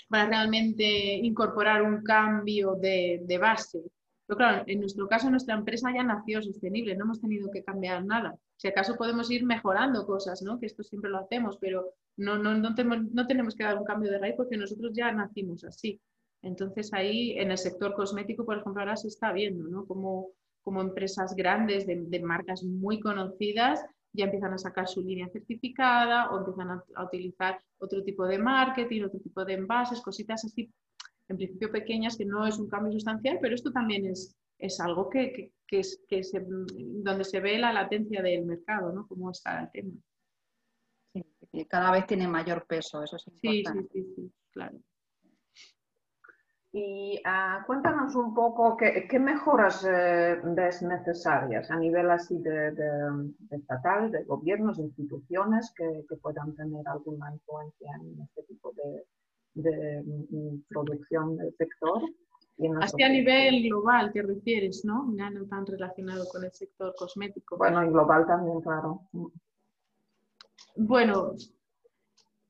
para 0.10 0.28
realmente 0.28 0.86
incorporar 1.18 1.84
un 1.84 2.02
cambio 2.02 2.74
de, 2.82 3.22
de 3.26 3.38
base. 3.38 3.84
Pero 4.32 4.38
claro, 4.38 4.64
en 4.66 4.80
nuestro 4.80 5.10
caso, 5.10 5.30
nuestra 5.30 5.56
empresa 5.56 5.94
ya 5.94 6.06
nació 6.06 6.42
sostenible, 6.42 6.96
no 6.96 7.04
hemos 7.04 7.20
tenido 7.20 7.52
que 7.52 7.66
cambiar 7.66 8.06
nada. 8.06 8.38
Si 8.56 8.66
acaso 8.66 8.96
podemos 8.96 9.30
ir 9.30 9.44
mejorando 9.44 10.06
cosas, 10.06 10.42
¿no? 10.42 10.58
que 10.58 10.68
esto 10.68 10.84
siempre 10.84 11.12
lo 11.12 11.18
hacemos, 11.18 11.58
pero 11.60 11.96
no, 12.16 12.38
no, 12.38 12.58
no, 12.58 12.74
tenemos, 12.74 13.56
que 13.56 13.66
dar 13.66 13.78
un 13.78 13.84
cambio 13.84 14.10
de 14.10 14.20
raíz 14.20 14.36
porque 14.38 14.56
nosotros 14.56 14.94
ya 14.94 15.12
nacimos 15.12 15.66
así. 15.66 16.00
Entonces 16.42 16.94
ahí 16.94 17.32
en 17.32 17.52
el 17.52 17.58
sector 17.58 17.94
cosmético, 17.94 18.46
por 18.46 18.60
ejemplo, 18.60 18.82
ahora 18.82 18.96
se 18.96 19.10
está 19.10 19.34
viendo 19.34 19.68
¿no? 19.68 19.86
como, 19.86 20.30
como 20.64 20.80
empresas 20.80 21.36
grandes 21.36 21.86
de, 21.86 22.22
marcas 22.22 22.64
muy 22.64 23.02
conocidas 23.02 23.84
ya 24.14 24.26
empiezan 24.26 24.54
a 24.54 24.58
sacar 24.58 24.88
su 24.88 25.02
línea 25.02 25.28
certificada 25.28 26.32
o 26.32 26.40
empiezan 26.40 26.70
a, 26.70 27.04
utilizar 27.04 27.60
otro 27.80 28.02
tipo 28.02 28.26
de 28.26 28.38
marketing, 28.38 29.04
otro 29.04 29.20
tipo 29.20 29.44
de 29.44 29.54
envases, 29.54 30.02
cositas 30.02 30.46
así 30.46 30.72
en 31.32 31.38
principio 31.38 31.72
pequeñas, 31.72 32.18
que 32.18 32.26
no 32.26 32.46
es 32.46 32.60
un 32.60 32.70
cambio 32.70 32.92
sustancial, 32.92 33.40
pero 33.42 33.56
esto 33.56 33.72
también 33.72 34.06
es, 34.06 34.38
es 34.60 34.80
algo 34.80 35.10
que, 35.10 35.52
que, 35.68 35.80
es, 35.80 36.04
que 36.08 36.24
se, 36.24 36.46
donde 36.46 37.24
se 37.24 37.40
ve 37.40 37.58
la 37.58 37.74
latencia 37.74 38.22
del 38.22 38.46
mercado, 38.46 38.92
¿no? 38.92 39.08
Cómo 39.08 39.32
está 39.32 39.62
el 39.62 39.72
tema. 39.72 39.94
Sí, 41.52 41.66
cada 41.66 41.92
vez 41.92 42.06
tiene 42.06 42.28
mayor 42.28 42.66
peso, 42.66 43.04
eso 43.04 43.16
es 43.16 43.28
importante. 43.28 43.90
Sí, 43.94 44.04
sí, 44.04 44.14
sí, 44.16 44.34
claro. 44.52 44.78
Y 46.74 47.22
uh, 47.26 47.66
cuéntanos 47.66 48.16
un 48.16 48.34
poco 48.34 48.78
qué, 48.78 49.06
qué 49.10 49.20
mejoras 49.20 49.86
eh, 49.86 50.40
ves 50.42 50.82
necesarias 50.82 51.70
a 51.70 51.76
nivel 51.76 52.10
así 52.10 52.38
de, 52.38 52.72
de, 52.72 53.34
de, 53.40 53.58
estatal, 53.58 54.10
de 54.10 54.24
gobiernos, 54.24 54.80
instituciones 54.80 55.74
que, 55.76 56.06
que 56.08 56.16
puedan 56.16 56.56
tener 56.56 56.88
alguna 56.88 57.34
influencia 57.34 57.92
en 58.00 58.22
este 58.22 58.44
tipo 58.44 58.72
de, 58.72 59.06
de 59.54 60.04
mm, 60.04 60.64
producción 60.68 61.38
del 61.38 61.54
sector. 61.56 62.02
Así 62.80 63.02
a 63.02 63.10
nivel 63.10 63.64
global 63.64 64.12
te 64.12 64.22
refieres, 64.22 64.86
¿no? 64.86 65.12
Ya 65.18 65.30
no 65.30 65.46
tan 65.46 65.66
relacionado 65.66 66.28
con 66.28 66.44
el 66.44 66.52
sector 66.52 66.94
cosmético. 66.96 67.58
Bueno, 67.58 67.84
y 67.84 67.90
global 67.90 68.26
también, 68.28 68.62
claro. 68.62 69.02
Bueno, 70.76 71.34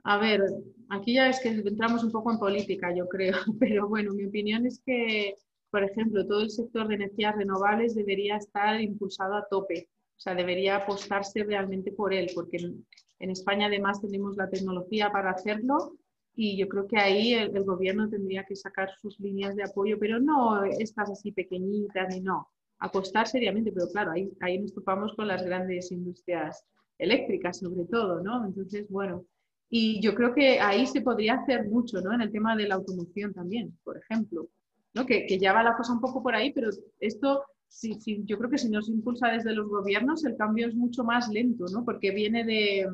a 0.04 0.18
ver, 0.18 0.42
aquí 0.90 1.14
ya 1.14 1.30
es 1.30 1.40
que 1.40 1.50
entramos 1.50 2.04
un 2.04 2.12
poco 2.12 2.32
en 2.32 2.40
política, 2.40 2.94
yo 2.94 3.08
creo, 3.08 3.36
pero 3.60 3.88
bueno, 3.88 4.14
mi 4.14 4.26
opinión 4.26 4.66
es 4.66 4.82
que, 4.86 5.36
por 5.70 5.84
ejemplo, 5.84 6.26
todo 6.28 6.42
el 6.42 6.52
sector 6.52 6.88
de 6.88 6.96
energías 6.96 7.36
renovables 7.36 7.96
debería 7.96 8.38
estar 8.38 8.82
impulsado 8.82 9.36
a 9.36 9.48
tope, 9.50 9.88
o 10.18 10.20
sea, 10.20 10.36
debería 10.36 10.78
apostarse 10.78 11.44
realmente 11.44 11.92
por 11.92 12.14
él, 12.14 12.30
porque 12.36 12.58
en 12.58 13.30
España 13.30 13.68
además 13.68 14.02
tenemos 14.02 14.36
la 14.36 14.50
tecnología 14.50 15.12
para 15.12 15.32
hacerlo 15.32 15.96
y 16.36 16.58
yo 16.58 16.68
creo 16.68 16.88
que 16.88 16.98
ahí 16.98 17.34
el, 17.34 17.64
gobierno 17.64 18.10
tendría 18.10 18.46
que 18.46 18.56
sacar 18.56 18.90
sus 19.02 19.20
líneas 19.20 19.56
de 19.56 19.64
apoyo, 19.64 19.98
pero 20.00 20.20
no 20.20 20.64
estas 20.64 21.10
así 21.10 21.32
pequeñitas 21.32 22.14
ni 22.14 22.22
no, 22.22 22.50
apostar 22.80 23.28
seriamente, 23.28 23.72
pero 23.72 23.88
claro, 23.88 24.12
ahí, 24.12 24.32
ahí 24.40 24.60
nos 24.60 24.74
topamos 24.74 25.14
con 25.16 25.28
las 25.28 25.44
grandes 25.44 25.92
industrias 25.92 26.66
eléctricas 26.98 27.60
sobre 27.60 27.86
todo, 27.86 28.22
¿no? 28.22 28.46
Entonces, 28.46 28.88
bueno, 28.90 29.26
y 29.70 30.02
yo 30.02 30.16
creo 30.16 30.34
que 30.34 30.60
ahí 30.60 30.86
se 30.86 31.02
podría 31.02 31.36
hacer 31.36 31.68
mucho, 31.68 32.02
¿no? 32.02 32.14
En 32.14 32.22
el 32.22 32.32
tema 32.32 32.56
de 32.56 32.68
la 32.68 32.76
automoción 32.76 33.34
también, 33.34 33.78
por 33.84 33.98
ejemplo, 33.98 34.48
¿no? 34.94 35.06
Que, 35.06 35.26
que 35.26 35.40
ya 35.40 35.54
va 35.54 35.64
la 35.64 35.76
cosa 35.76 35.94
un 35.94 36.02
poco 36.02 36.22
por 36.24 36.36
ahí, 36.36 36.54
pero 36.54 36.70
esto, 37.00 37.44
sí, 37.68 37.96
sí, 38.00 38.22
yo 38.26 38.38
creo 38.38 38.50
que 38.50 38.58
si 38.58 38.70
no 38.70 38.82
se 38.82 38.92
impulsa 38.92 39.30
desde 39.30 39.54
los 39.54 39.68
gobiernos, 39.68 40.24
el 40.26 40.38
cambio 40.38 40.68
es 40.68 40.76
mucho 40.76 41.04
más 41.04 41.30
lento, 41.30 41.66
¿no? 41.72 41.84
Porque 41.84 42.12
viene 42.12 42.44
de, 42.44 42.88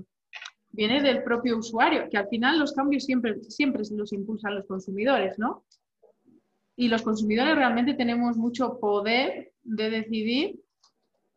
viene 0.78 1.02
del 1.02 1.24
propio 1.24 1.58
usuario, 1.58 2.08
que 2.10 2.18
al 2.18 2.30
final 2.30 2.60
los 2.60 2.72
cambios 2.72 3.04
siempre, 3.04 3.42
siempre 3.44 3.82
los 3.92 4.14
impulsan 4.14 4.56
los 4.56 4.68
consumidores, 4.68 5.38
¿no? 5.40 5.66
Y 6.76 6.88
los 6.88 7.02
consumidores 7.02 7.56
realmente 7.56 7.96
tenemos 7.96 8.38
mucho 8.38 8.80
poder 8.80 9.54
de 9.64 9.90
decidir 9.90 10.60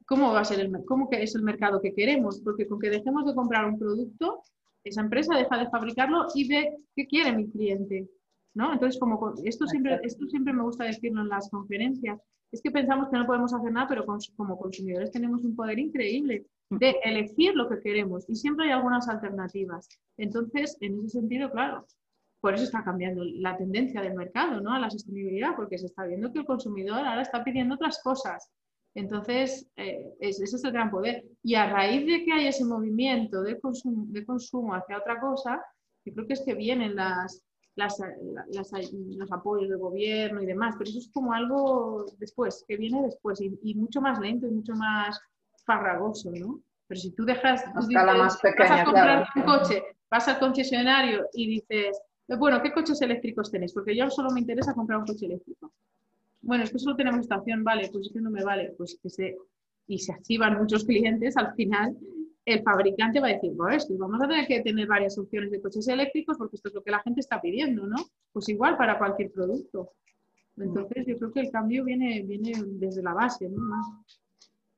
cómo 0.05 0.31
va 0.33 0.41
a 0.41 0.45
ser 0.45 0.61
el 0.61 0.85
cómo 0.85 1.09
es 1.11 1.35
el 1.35 1.43
mercado 1.43 1.81
que 1.81 1.95
queremos, 1.95 2.41
porque 2.45 2.69
con 2.69 2.79
que 2.79 2.91
dejemos 2.91 3.25
de 3.25 3.35
comprar 3.35 3.65
un 3.65 3.79
producto, 3.79 4.43
esa 4.85 5.01
empresa 5.01 5.35
deja 5.35 5.57
de 5.57 5.71
fabricarlo 5.71 6.27
y 6.35 6.47
ve 6.47 6.77
qué 6.95 7.07
quiere 7.07 7.33
mi 7.33 7.51
cliente, 7.51 8.11
¿no? 8.55 8.73
Entonces, 8.73 8.99
como 9.01 9.35
esto 9.45 9.67
siempre, 9.67 10.01
esto 10.03 10.27
siempre 10.27 10.53
me 10.53 10.63
gusta 10.63 10.85
decirlo 10.85 11.23
en 11.23 11.29
las 11.29 11.49
conferencias, 11.51 12.21
es 12.53 12.61
que 12.63 12.71
pensamos 12.71 13.09
que 13.09 13.19
no 13.19 13.27
podemos 13.27 13.55
hacer 13.55 13.71
nada, 13.73 13.87
pero 13.89 14.05
como 14.37 14.59
consumidores 14.59 15.13
tenemos 15.13 15.45
un 15.45 15.55
poder 15.55 15.79
increíble 15.79 16.47
de 16.71 16.97
elegir 17.05 17.55
lo 17.55 17.69
que 17.69 17.81
queremos 17.81 18.29
y 18.29 18.35
siempre 18.35 18.67
hay 18.67 18.73
algunas 18.73 19.09
alternativas. 19.09 19.89
Entonces, 20.17 20.77
en 20.81 20.99
ese 20.99 21.21
sentido, 21.21 21.51
claro, 21.51 21.87
por 22.41 22.55
eso 22.55 22.65
está 22.65 22.83
cambiando 22.83 23.23
la 23.25 23.57
tendencia 23.57 24.01
del 24.01 24.15
mercado, 24.15 24.61
¿no? 24.61 24.73
A 24.73 24.79
la 24.79 24.91
sostenibilidad, 24.91 25.55
porque 25.55 25.79
se 25.79 25.87
está 25.87 26.07
viendo 26.07 26.33
que 26.33 26.41
el 26.41 26.47
consumidor 26.47 26.99
ahora 26.99 27.23
está 27.23 27.45
pidiendo 27.45 27.75
otras 27.75 28.03
cosas. 28.03 28.51
Entonces, 28.95 29.69
eh, 29.77 30.05
ese 30.19 30.45
es 30.45 30.65
el 30.65 30.73
gran 30.73 30.91
poder. 30.91 31.25
Y 31.43 31.55
a 31.55 31.71
raíz 31.71 32.07
de 32.07 32.25
que 32.25 32.33
hay 32.33 32.47
ese 32.49 32.65
movimiento 32.65 33.43
de 33.43 33.61
consumo 33.61 34.75
hacia 34.75 34.99
otra 34.99 35.21
cosa, 35.21 35.63
yo 36.05 36.15
creo 36.15 36.27
que 36.27 36.33
es 36.33 36.43
que 36.45 36.55
vienen 36.55 36.97
las, 36.97 37.45
los 37.77 39.33
apoyos 39.33 39.69
del 39.69 39.79
gobierno 39.79 40.43
y 40.43 40.47
demás, 40.47 40.75
pero 40.79 40.91
eso 40.91 40.99
es 40.99 41.11
como 41.13 41.33
algo 41.33 42.07
después, 42.19 42.65
que 42.67 42.77
viene 42.77 43.03
después 43.03 43.41
y, 43.41 43.75
mucho 43.75 44.01
más 44.01 44.19
lento 44.19 44.47
y 44.47 44.51
mucho 44.51 44.75
más 44.75 45.21
farragoso, 45.65 46.31
¿no? 46.33 46.61
Pero 46.87 47.01
si 47.01 47.13
tú 47.13 47.25
dejas, 47.25 47.65
más 47.75 47.87
pequeña, 48.39 48.69
vas 48.69 48.81
a 48.81 48.85
comprar 48.85 49.29
un 49.37 49.43
coche, 49.43 49.83
vas 50.11 50.29
al 50.29 50.39
concesionario 50.41 51.27
y 51.33 51.47
dices, 51.47 52.01
bueno, 52.39 52.61
¿qué 52.63 52.73
coches 52.73 53.01
eléctricos 53.03 53.51
tenéis? 53.51 53.73
Porque 53.73 53.97
yo 53.97 54.11
solo 54.11 54.31
me 54.31 54.41
interesa 54.41 54.75
comprar 54.75 54.99
un 54.99 55.07
coche 55.07 55.27
eléctrico. 55.27 55.73
Bueno, 56.43 56.65
es 56.65 56.73
que 56.73 56.79
solo 56.79 56.97
tenemos 56.97 57.21
estación, 57.21 57.63
vale, 57.63 57.89
pues 57.93 58.07
es 58.07 58.13
que 58.13 58.21
no 58.21 58.31
me 58.31 58.43
vale, 58.43 58.75
pues 58.77 58.99
que 59.01 59.11
se, 59.11 59.37
y 59.87 59.99
se 59.99 60.13
activan 60.13 60.59
muchos 60.59 60.85
clientes, 60.85 61.37
al 61.37 61.55
final 61.55 61.97
el 62.45 62.63
fabricante 62.63 63.21
va 63.21 63.29
a 63.29 63.33
decir, 63.33 63.53
pues 63.57 63.87
vamos 63.99 64.23
a 64.23 64.29
tener 64.29 64.47
que 64.47 64.61
tener 64.61 64.87
varias 64.87 65.19
opciones 65.19 65.51
de 65.51 65.61
coches 65.61 65.87
eléctricos 65.89 66.37
porque 66.39 66.57
esto 66.57 66.69
es 66.69 66.75
lo 66.75 66.83
que 66.83 66.91
la 66.91 67.01
gente 67.01 67.21
está 67.21 67.41
pidiendo, 67.41 67.87
¿no? 67.87 67.97
Pues 68.33 68.49
igual 68.49 68.77
para 68.77 68.99
cualquier 68.99 69.31
producto. 69.31 69.93
Entonces 70.57 71.07
yo 71.07 71.19
creo 71.19 71.33
que 71.33 71.41
el 71.41 71.51
cambio 71.51 71.85
viene, 71.85 72.23
viene 72.23 72.53
desde 72.65 73.03
la 73.03 73.15
base, 73.15 73.49
¿no? 73.49 74.05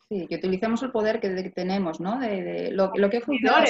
Sí, 0.08 0.26
que 0.26 0.36
utilicemos 0.36 0.82
el 0.82 0.92
poder 0.92 1.20
que 1.20 1.52
tenemos, 1.54 2.00
¿no? 2.00 2.18
De, 2.18 2.70
lo, 2.72 2.92
que 2.92 3.20
funciona 3.20 3.64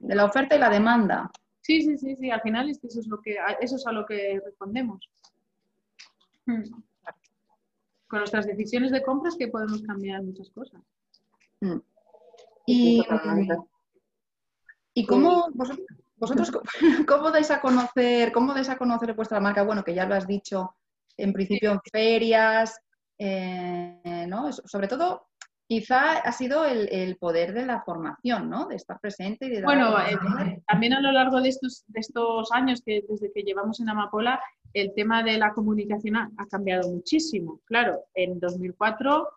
de 0.00 0.14
la 0.14 0.24
oferta 0.24 0.54
y 0.54 0.58
la 0.58 0.70
demanda. 0.70 1.30
Sí, 1.60 1.82
sí, 1.82 1.98
sí, 1.98 2.16
sí. 2.16 2.30
Al 2.30 2.40
final 2.42 2.70
eso 2.70 3.00
es 3.00 3.06
lo 3.06 3.20
que 3.20 3.36
eso 3.60 3.76
es 3.76 3.86
a 3.86 3.92
lo 3.92 4.06
que 4.06 4.40
respondemos. 4.44 5.08
Hmm. 6.46 6.62
Con 8.06 8.20
nuestras 8.20 8.46
decisiones 8.46 8.90
de 8.92 9.02
compras 9.02 9.36
que 9.36 9.48
podemos 9.48 9.82
cambiar 9.82 10.22
muchas 10.22 10.50
cosas. 10.50 10.80
Hmm. 11.60 11.78
Y, 12.70 13.02
¿y 14.94 15.06
cómo 15.06 15.48
vosotros, 16.20 16.52
cómo 17.08 17.30
dais 17.30 17.50
a 17.50 17.60
conocer, 17.60 18.30
cómo 18.30 18.54
dais 18.54 18.68
a 18.68 18.78
conocer 18.78 19.14
vuestra 19.14 19.40
marca? 19.40 19.62
Bueno, 19.62 19.82
que 19.82 19.94
ya 19.94 20.06
lo 20.06 20.14
has 20.14 20.26
dicho, 20.26 20.76
en 21.16 21.32
principio 21.32 21.72
en 21.72 21.80
ferias, 21.90 22.78
eh, 23.18 24.26
¿no? 24.28 24.52
Sobre 24.52 24.86
todo, 24.86 25.28
quizá 25.66 26.18
ha 26.18 26.32
sido 26.32 26.64
el, 26.64 27.16
poder 27.16 27.52
de 27.54 27.66
la 27.66 27.82
formación, 27.82 28.48
¿no? 28.50 28.66
De 28.66 28.76
estar 28.76 29.00
presente 29.00 29.46
y 29.46 29.50
de 29.50 29.62
Bueno, 29.62 29.98
eh, 29.98 30.62
también 30.68 30.92
a 30.92 31.00
lo 31.00 31.10
largo 31.10 31.40
de 31.40 31.48
estos, 31.48 31.84
de 31.88 32.00
estos 32.00 32.52
años 32.52 32.82
que 32.84 33.02
desde 33.08 33.32
que 33.32 33.42
llevamos 33.42 33.80
en 33.80 33.88
Amapola, 33.88 34.40
el 34.74 34.92
tema 34.94 35.22
de 35.22 35.38
la 35.38 35.52
comunicación 35.52 36.16
ha, 36.16 36.30
ha 36.36 36.46
cambiado 36.46 36.88
muchísimo. 36.88 37.60
Claro, 37.64 38.04
en 38.14 38.38
2004 38.38 39.28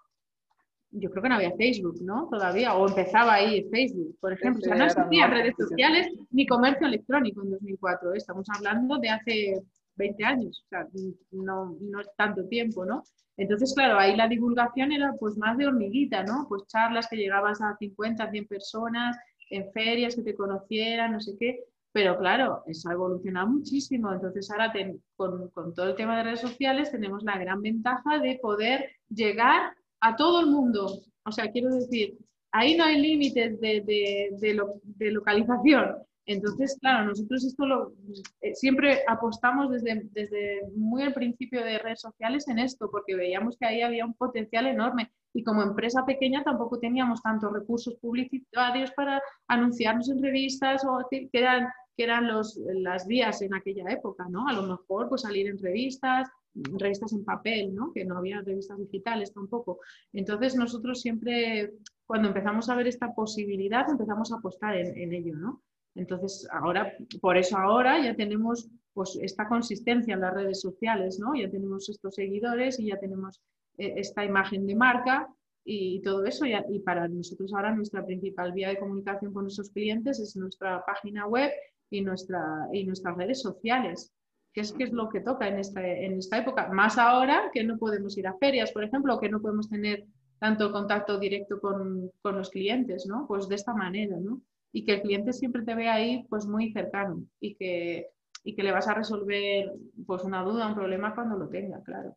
yo 0.94 1.10
creo 1.10 1.24
que 1.24 1.30
no 1.30 1.36
había 1.36 1.56
Facebook, 1.56 2.02
¿no? 2.02 2.28
Todavía, 2.30 2.76
o 2.76 2.88
empezaba 2.88 3.36
ahí 3.36 3.68
Facebook, 3.72 4.16
por 4.20 4.34
ejemplo. 4.34 4.62
o 4.62 4.66
sea, 4.66 4.76
no 4.76 4.86
existían 4.86 5.32
redes 5.32 5.56
sociales 5.58 6.08
ni 6.32 6.46
comercio 6.46 6.88
electrónico 6.88 7.44
en 7.44 7.52
2004. 7.52 8.14
¿eh? 8.14 8.18
Estamos 8.18 8.48
hablando 8.56 8.98
de 9.00 9.10
hace 9.10 9.64
20 9.96 10.24
años, 10.24 10.64
o 10.66 10.70
sea, 10.70 10.88
no, 11.32 11.76
no 11.80 12.02
es 12.02 12.08
tanto 12.16 12.48
tiempo, 12.48 12.86
¿no? 12.86 13.04
Entonces, 13.38 13.74
claro, 13.74 13.98
ahí 13.98 14.16
la 14.16 14.28
divulgación 14.28 14.92
era 14.92 15.14
pues 15.20 15.38
más 15.38 15.58
de 15.58 15.68
hormiguita, 15.68 16.24
¿no? 16.24 16.46
Pues 16.48 16.68
charlas 16.68 17.08
que 17.08 17.16
llegabas 17.16 17.62
a 17.62 17.76
50, 17.78 18.30
100 18.30 18.48
personas, 18.48 19.18
en 19.50 19.72
ferias 19.72 20.16
que 20.16 20.22
te 20.22 20.36
conocieran, 20.36 21.14
no 21.14 21.20
sé 21.20 21.36
qué. 21.40 21.64
Pero 21.92 22.18
claro, 22.18 22.64
eso 22.68 22.90
ha 22.90 22.94
evolucionado 22.94 23.48
muchísimo. 23.48 24.12
Entonces 24.12 24.50
ahora 24.52 24.72
con, 25.16 25.50
con 25.50 25.74
todo 25.74 25.90
el 25.90 25.96
tema 25.96 26.18
de 26.18 26.24
redes 26.24 26.42
sociales 26.42 26.92
tenemos 26.92 27.24
la 27.24 27.38
gran 27.38 27.62
ventaja 27.62 28.20
de 28.20 28.40
poder 28.42 28.90
llegar 29.10 29.74
a 30.04 30.16
todo 30.16 30.42
el 30.42 30.48
mundo. 30.48 31.02
O 31.26 31.32
sea, 31.32 31.50
quiero 31.50 31.74
decir, 31.74 32.18
ahí 32.52 32.76
no 32.76 32.84
hay 32.84 33.00
límites 33.00 33.60
de, 33.60 35.12
localización. 35.12 35.96
Entonces, 36.26 36.78
claro, 36.80 37.08
nosotros 37.08 37.44
esto 37.44 37.66
lo, 37.66 37.94
eh, 38.42 38.54
siempre 38.54 39.00
apostamos 39.08 39.72
desde, 39.72 40.08
desde 40.12 40.62
muy 40.76 41.04
al 41.04 41.14
principio 41.14 41.64
de 41.64 41.80
redes 41.80 42.02
sociales 42.02 42.48
en 42.48 42.60
esto, 42.60 42.90
porque 42.90 43.16
veíamos 43.16 43.58
que 43.58 43.66
ahí 43.66 43.82
había 43.82 44.06
un 44.06 44.14
potencial 44.14 44.68
enorme. 44.68 45.12
Y 45.34 45.44
como 45.44 45.64
empresa 45.64 46.06
pequeña 46.06 46.44
tampoco 46.44 46.80
teníamos 46.80 47.22
tantos 47.22 47.52
recursos 47.52 47.96
publicitarios 47.96 48.92
para 48.92 49.22
anunciarnos 49.48 50.10
en 50.10 50.22
revistas 50.22 50.86
o 50.86 51.00
que 51.10 51.30
eran, 51.34 51.68
que 51.98 52.04
eran 52.04 52.28
los, 52.28 52.58
las 52.76 53.08
vías 53.08 53.42
en 53.42 53.54
aquella 53.54 53.90
época, 53.90 54.26
¿no? 54.30 54.48
A 54.48 54.54
lo 54.54 54.64
mejor 54.64 55.10
pues 55.10 55.22
salir 55.22 55.48
en 55.48 55.58
revistas, 55.58 56.30
revistas 56.56 57.14
en 57.14 57.26
papel, 57.26 57.74
¿no? 57.74 57.92
que 57.94 58.06
no 58.06 58.18
había 58.18 58.42
revistas 58.42 58.78
digitales 58.78 59.34
tampoco. 59.34 59.80
Entonces 60.12 60.56
nosotros 60.56 61.02
siempre, 61.02 61.74
cuando 62.06 62.28
empezamos 62.30 62.70
a 62.70 62.76
ver 62.76 62.88
esta 62.88 63.14
posibilidad, 63.14 63.90
empezamos 63.90 64.32
a 64.32 64.38
apostar 64.38 64.76
en, 64.76 65.14
ello. 65.14 65.36
¿no? 65.36 65.64
Entonces 65.96 66.48
ahora, 66.52 66.94
por 67.22 67.38
eso 67.38 67.58
ahora 67.58 68.04
ya 68.04 68.16
tenemos 68.16 68.70
pues, 68.94 69.18
esta 69.22 69.48
consistencia 69.48 70.14
en 70.14 70.22
las 70.22 70.34
redes 70.34 70.62
sociales, 70.62 71.20
¿no? 71.20 71.36
ya 71.36 71.50
tenemos 71.50 71.90
estos 71.90 72.16
seguidores 72.16 72.80
y 72.80 72.88
ya 72.88 73.00
tenemos 73.00 73.42
eh, 73.78 73.94
esta 73.98 74.24
imagen 74.24 74.68
de 74.68 74.76
marca 74.76 75.28
y 75.66 76.02
todo 76.02 76.26
eso. 76.26 76.46
Y, 76.46 76.54
y 76.70 76.80
para 76.80 77.08
nosotros 77.08 77.54
ahora 77.54 77.74
nuestra 77.74 78.06
principal 78.06 78.52
vía 78.54 78.70
de 78.70 78.80
comunicación 78.80 79.34
con 79.34 79.44
nuestros 79.44 79.72
clientes 79.72 80.20
es 80.20 80.36
nuestra 80.36 80.84
página 80.86 81.26
web 81.28 81.52
y, 81.90 82.02
nuestra, 82.02 82.68
y 82.72 82.84
nuestras 82.86 83.18
redes 83.18 83.42
sociales 83.42 84.14
que 84.54 84.62
es, 84.62 84.72
que 84.72 84.84
es 84.84 84.92
lo 84.92 85.10
que 85.10 85.22
toca 85.22 85.48
en 85.48 85.60
esta, 85.60 85.86
en 85.86 86.20
esta 86.20 86.38
época. 86.38 86.70
Más 86.72 86.98
ahora 86.98 87.50
que 87.52 87.64
no 87.64 87.78
podemos 87.78 88.18
ir 88.18 88.28
a 88.28 88.38
ferias, 88.38 88.72
por 88.72 88.84
ejemplo, 88.84 89.20
que 89.20 89.30
no 89.30 89.42
podemos 89.42 89.70
tener 89.70 90.06
tanto 90.40 90.72
contacto 90.72 91.18
directo 91.18 91.60
con, 91.60 92.12
con, 92.22 92.36
los 92.38 92.50
clientes, 92.50 93.06
¿no? 93.08 93.26
Pues 93.28 93.48
de 93.48 93.56
esta 93.56 93.74
manera, 93.74 94.18
¿no? 94.20 94.42
Y 94.72 94.86
que 94.86 94.96
el 94.96 95.02
cliente 95.02 95.34
siempre 95.34 95.64
te 95.64 95.76
ve 95.76 95.90
ahí 95.90 96.26
pues 96.30 96.46
muy 96.46 96.72
cercano 96.72 97.24
y 97.40 97.56
que, 97.56 98.10
y 98.44 98.56
que 98.56 98.64
le 98.64 98.72
vas 98.72 98.88
a 98.88 98.94
resolver 98.94 99.74
pues 100.06 100.24
una 100.24 100.44
duda, 100.44 100.68
un 100.68 100.76
problema 100.76 101.16
cuando 101.16 101.38
lo 101.38 101.50
tenga, 101.50 101.82
claro. 101.82 102.16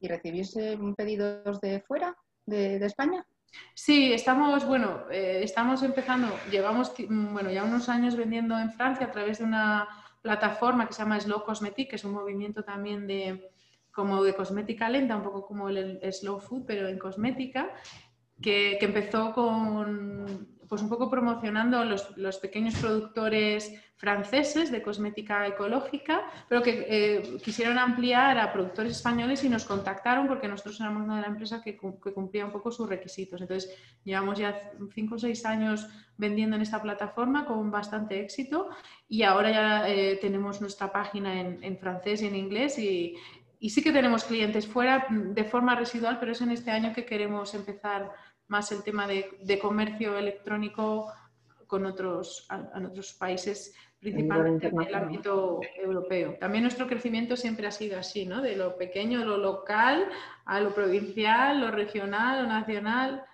¿Y 0.00 0.08
recibís 0.08 0.56
pedidos 0.96 1.60
de 1.60 1.80
fuera, 1.80 2.16
de, 2.46 2.78
de 2.78 2.86
España? 2.86 3.26
Sí, 3.74 4.12
estamos, 4.12 4.66
bueno, 4.66 5.10
eh, 5.10 5.40
estamos 5.42 5.82
empezando, 5.82 6.28
llevamos, 6.50 6.92
bueno, 7.08 7.50
ya 7.50 7.64
unos 7.64 7.88
años 7.88 8.16
vendiendo 8.16 8.58
en 8.58 8.72
Francia 8.72 9.06
a 9.06 9.12
través 9.12 9.38
de 9.38 9.44
una 9.44 9.88
plataforma 10.26 10.86
que 10.86 10.92
se 10.92 11.02
llama 11.02 11.20
Slow 11.20 11.44
Cosmetic, 11.44 11.90
que 11.90 11.96
es 11.96 12.04
un 12.04 12.12
movimiento 12.12 12.64
también 12.64 13.06
de 13.06 13.50
como 13.92 14.22
de 14.24 14.34
cosmética 14.34 14.90
lenta, 14.90 15.16
un 15.16 15.22
poco 15.22 15.46
como 15.46 15.68
el, 15.70 16.00
slow 16.12 16.40
food, 16.40 16.64
pero 16.66 16.88
en 16.88 16.98
cosmética, 16.98 17.70
que, 18.40 18.78
empezó 18.80 19.32
con 19.32 20.56
pues 20.68 20.82
un 20.82 20.88
poco 20.88 21.08
promocionando 21.08 21.84
los, 21.84 22.16
los, 22.16 22.38
pequeños 22.38 22.74
productores 22.74 23.72
franceses 23.96 24.70
de 24.70 24.82
cosmética 24.82 25.46
ecológica, 25.46 26.26
pero 26.48 26.60
que 26.60 26.86
eh, 26.88 27.38
quisieron 27.42 27.78
ampliar 27.78 28.36
a 28.38 28.52
productores 28.52 28.92
españoles 28.92 29.44
y 29.44 29.48
nos 29.48 29.64
contactaron 29.64 30.26
porque 30.26 30.48
nosotros 30.48 30.80
éramos 30.80 31.04
una 31.04 31.16
de 31.16 31.20
las 31.22 31.30
empresas 31.30 31.62
que, 31.62 31.76
que, 31.76 32.12
cumplía 32.12 32.44
un 32.44 32.50
poco 32.52 32.70
sus 32.70 32.88
requisitos. 32.88 33.40
Entonces, 33.40 33.74
llevamos 34.04 34.38
ya 34.38 34.72
cinco 34.92 35.14
o 35.14 35.18
seis 35.18 35.46
años 35.46 35.88
vendiendo 36.18 36.56
en 36.56 36.62
esta 36.62 36.82
plataforma 36.82 37.46
con 37.46 37.70
bastante 37.70 38.20
éxito 38.20 38.68
y 39.08 39.22
ahora 39.22 39.50
ya 39.50 39.88
eh, 39.88 40.18
tenemos 40.20 40.60
nuestra 40.60 40.92
página 40.92 41.40
en, 41.40 41.62
en, 41.62 41.78
francés 41.78 42.22
y 42.22 42.26
en 42.26 42.36
inglés 42.36 42.78
y, 42.78 43.16
y 43.66 43.70
sí 43.70 43.82
que 43.82 43.90
tenemos 43.90 44.22
clientes 44.22 44.64
fuera 44.64 45.08
de 45.10 45.42
forma 45.42 45.74
residual, 45.74 46.20
pero 46.20 46.30
es 46.30 46.40
en 46.40 46.52
este 46.52 46.70
año 46.70 46.92
que 46.94 47.04
queremos 47.04 47.52
empezar 47.52 48.12
más 48.46 48.70
el 48.70 48.84
tema 48.84 49.08
de, 49.08 49.58
comercio 49.60 50.16
electrónico 50.16 51.12
con 51.66 51.84
otros, 51.84 52.46
a, 52.48 52.60
otros 52.86 53.14
países, 53.14 53.74
principalmente 53.98 54.68
en 54.68 54.82
el 54.82 54.94
ámbito 54.94 55.58
europeo. 55.82 56.36
También 56.38 56.62
nuestro 56.62 56.86
crecimiento 56.86 57.36
siempre 57.36 57.66
ha 57.66 57.72
sido 57.72 57.98
así, 57.98 58.24
¿no? 58.24 58.40
De 58.40 58.54
lo 58.54 58.76
pequeño, 58.76 59.24
lo 59.24 59.36
local, 59.36 60.10
a 60.44 60.60
lo 60.60 60.72
provincial, 60.72 61.60
lo 61.60 61.72
regional, 61.72 62.44
lo 62.44 62.48
nacional, 62.48 63.24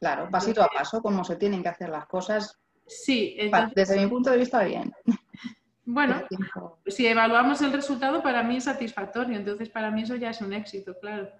Claro, 0.00 0.30
pasito 0.30 0.62
a 0.62 0.68
paso, 0.68 1.02
como 1.02 1.22
se 1.22 1.36
tienen 1.36 1.62
que 1.62 1.68
hacer 1.68 1.90
las 1.90 2.06
cosas. 2.06 2.58
Sí, 2.86 3.36
desde 3.74 4.00
mi 4.00 4.06
punto 4.06 4.30
de 4.30 4.38
vista, 4.38 4.64
bien. 4.64 4.90
Bueno, 5.90 6.16
si 6.86 7.06
evaluamos 7.06 7.62
el 7.62 7.72
resultado, 7.72 8.22
para 8.22 8.42
mí 8.42 8.58
es 8.58 8.64
satisfactorio, 8.64 9.38
entonces 9.38 9.70
para 9.70 9.90
mí 9.90 10.02
eso 10.02 10.16
ya 10.16 10.28
es 10.28 10.42
un 10.42 10.52
éxito, 10.52 10.94
claro. 11.00 11.30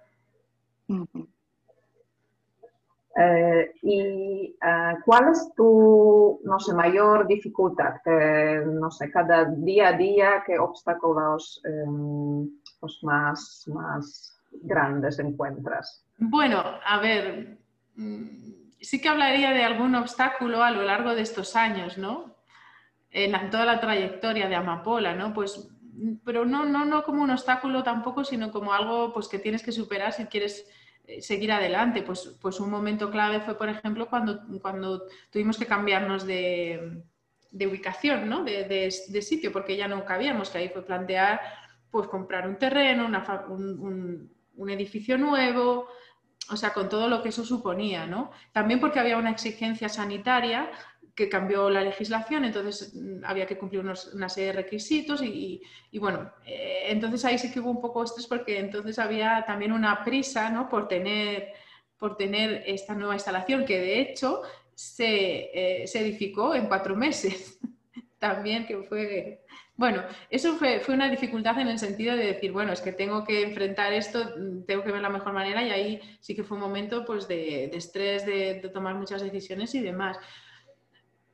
Eh, 3.21 3.75
¿Y 3.83 4.57
eh, 4.65 4.95
cuál 5.05 5.33
es 5.33 5.53
tu, 5.55 6.41
no 6.45 6.59
sé, 6.61 6.73
mayor 6.73 7.27
dificultad? 7.27 7.97
Que, 8.03 8.63
no 8.65 8.91
sé, 8.91 9.11
cada 9.11 9.45
día 9.45 9.89
a 9.89 9.93
día, 9.93 10.43
¿qué 10.47 10.59
obstáculos 10.59 11.61
pues 12.81 12.99
más, 13.03 13.65
más 13.67 14.41
grandes 14.63 15.19
encuentras? 15.19 16.07
Bueno, 16.17 16.63
a 16.87 16.99
ver, 17.01 17.59
mm, 17.97 18.25
sí 18.81 18.99
que 18.99 19.11
hablaría 19.11 19.51
de 19.51 19.65
algún 19.65 19.95
obstáculo 19.95 20.63
a 20.63 20.71
lo 20.71 20.85
largo 20.85 21.15
de 21.15 21.21
estos 21.21 21.55
años, 21.55 21.99
¿no? 21.99 22.38
En 23.11 23.51
toda 23.51 23.65
la 23.65 23.81
trayectoria 23.81 24.49
de 24.49 24.55
Amapola, 24.55 25.15
¿no? 25.15 25.33
Pues, 25.33 25.69
pero 26.25 26.45
no, 26.45 26.65
no, 26.65 26.85
no 26.85 27.03
como 27.03 27.23
un 27.23 27.31
obstáculo 27.31 27.83
tampoco, 27.83 28.25
sino 28.25 28.51
como 28.51 28.73
algo 28.73 29.13
pues, 29.13 29.29
que 29.29 29.39
tienes 29.39 29.63
que 29.63 29.73
superar 29.73 30.13
si 30.13 30.27
quieres 30.27 30.69
eh, 31.07 31.23
seguir 31.23 31.53
adelante. 31.53 32.03
Pues, 32.03 32.37
pues 32.41 32.61
un 32.61 32.71
momento 32.71 33.11
clave 33.11 33.41
fue, 33.41 33.57
por 33.57 33.69
ejemplo, 33.69 34.09
cuando, 34.09 34.43
cuando 34.61 35.05
tuvimos 35.31 35.59
que 35.59 35.67
cambiarnos 35.67 36.27
de, 36.27 37.03
ubicación, 37.53 38.29
¿no? 38.29 38.45
de, 38.45 38.91
sitio, 38.91 39.53
porque 39.53 39.77
ya 39.77 39.89
no 39.89 40.05
cabíamos, 40.05 40.51
que 40.51 40.59
ahí 40.59 40.69
fue 40.69 40.85
plantear 40.85 41.41
pues 41.91 42.07
comprar 42.09 42.47
un 42.47 42.59
terreno, 42.59 43.07
un, 43.49 44.31
un, 44.55 44.71
edificio 44.71 45.17
nuevo, 45.17 45.89
o 46.51 46.57
sea, 46.57 46.75
con 46.75 46.91
todo 46.91 47.09
lo 47.09 47.23
que 47.23 47.31
eso 47.31 47.43
suponía, 47.43 48.07
¿no? 48.07 48.31
También 48.53 48.79
porque 48.79 49.01
había 49.01 49.17
una 49.17 49.31
exigencia 49.31 49.89
sanitaria 49.89 50.71
que 51.19 51.29
cambió 51.29 51.69
la 51.69 51.83
legislación, 51.83 52.45
entonces 52.45 52.95
mm, 52.95 53.25
había 53.25 53.45
que 53.45 53.59
cumplir 53.59 53.81
una 53.81 54.29
serie 54.29 54.53
de 54.53 54.63
requisitos 54.63 55.21
y, 55.21 55.61
bueno, 55.99 56.31
eh, 56.47 56.85
entonces 56.87 57.25
ahí 57.25 57.37
sí 57.37 57.51
que 57.51 57.59
hubo 57.59 57.73
un 57.73 57.81
poco 57.81 58.05
estrés 58.05 58.29
porque 58.29 58.61
entonces 58.61 59.01
había 59.01 59.45
también 59.45 59.73
una 59.73 60.05
prisa 60.05 60.49
¿no? 60.49 60.69
por, 60.69 60.87
tener, 60.87 61.53
por 61.99 62.17
tener 62.17 62.63
esta 62.67 62.95
nueva 62.95 63.15
instalación 63.15 63.65
que 63.65 63.81
de 63.81 64.01
hecho 64.01 64.43
se, 64.77 65.83
eh, 65.83 65.87
se 65.89 66.01
edificó 66.03 66.55
en 66.55 66.67
cuatro 66.67 66.95
meses. 66.95 67.59
también 68.21 68.65
que 68.67 68.77
fue 68.83 69.41
bueno, 69.79 70.03
eso 70.29 70.57
fue, 70.57 70.81
fue, 70.81 70.97
una 70.97 71.09
dificultad 71.09 71.57
en 71.61 71.69
el 71.69 71.79
sentido 71.79 72.17
de 72.17 72.27
decir, 72.27 72.51
bueno, 72.51 72.73
es 72.73 72.81
que 72.81 72.91
tengo 72.91 73.25
que 73.25 73.43
enfrentar 73.43 73.93
esto, 73.93 74.19
mm, 74.37 74.65
tengo 74.67 74.83
que 74.83 74.91
ver 74.91 75.01
la 75.01 75.09
mejor 75.09 75.33
manera 75.33 75.63
y 75.63 75.71
ahí 75.71 76.19
sí 76.19 76.35
que 76.35 76.43
fue 76.43 76.57
un 76.57 76.65
momento 76.65 77.05
pues, 77.05 77.29
de, 77.29 77.67
estrés, 77.67 78.27
de, 78.27 78.55
tomar 78.75 78.97
muchas 78.97 79.23
decisiones 79.23 79.73
y 79.77 79.81
demás. 79.81 80.19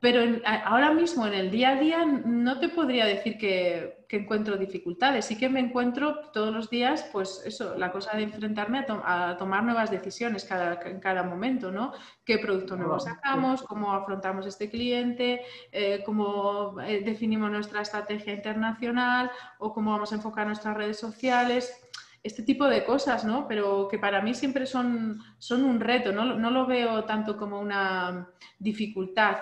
Pero 0.05 0.20
ahora 0.66 0.92
mismo 0.92 1.26
en 1.26 1.32
el 1.32 1.50
día 1.50 1.70
a 1.70 1.76
día 1.76 2.05
no 2.05 2.61
te 2.61 2.68
podría 2.68 3.07
decir 3.07 3.38
que, 3.38 4.05
encuentro 4.11 4.59
dificultades. 4.59 5.24
Sí 5.24 5.36
que 5.36 5.48
me 5.48 5.59
encuentro 5.59 6.30
todos 6.30 6.55
los 6.55 6.68
días, 6.70 7.09
pues 7.11 7.42
eso, 7.46 7.74
la 7.76 7.90
cosa 7.90 8.14
de 8.14 8.24
enfrentarme 8.24 8.84
a, 8.86 9.36
tomar 9.38 9.64
nuevas 9.64 9.90
decisiones 9.90 10.44
cada, 10.44 10.78
en 10.84 11.00
cada 11.00 11.22
momento, 11.22 11.72
¿no? 11.72 11.94
¿Qué 12.24 12.38
producto 12.38 12.76
nuevo 12.76 13.00
sacamos? 13.00 13.62
¿Cómo 13.62 13.92
afrontamos 13.94 14.46
este 14.46 14.70
cliente? 14.70 15.40
Eh, 15.72 16.02
¿Cómo 16.05 16.80
eh, 16.82 17.00
definimos 17.02 17.50
nuestra 17.50 17.80
estrategia 17.80 18.34
internacional? 18.34 19.32
¿O 19.59 19.72
cómo 19.72 19.92
vamos 19.92 20.12
a 20.12 20.16
enfocar 20.16 20.46
nuestras 20.46 20.76
redes 20.76 20.98
sociales? 20.98 21.84
Este 22.25 22.43
tipo 22.43 22.66
de 22.66 22.85
cosas, 22.85 23.27
¿no? 23.27 23.47
Pero 23.47 23.87
que 23.87 23.99
para 23.99 24.22
mí 24.22 24.33
siempre 24.33 24.64
son, 24.64 25.22
son 25.39 25.62
un 25.62 25.79
reto, 25.79 26.11
¿no? 26.11 26.25
no 26.25 26.51
lo 26.51 26.66
veo 26.66 27.05
tanto 27.05 27.37
como 27.37 27.61
una 27.61 28.31
dificultad. 28.59 29.37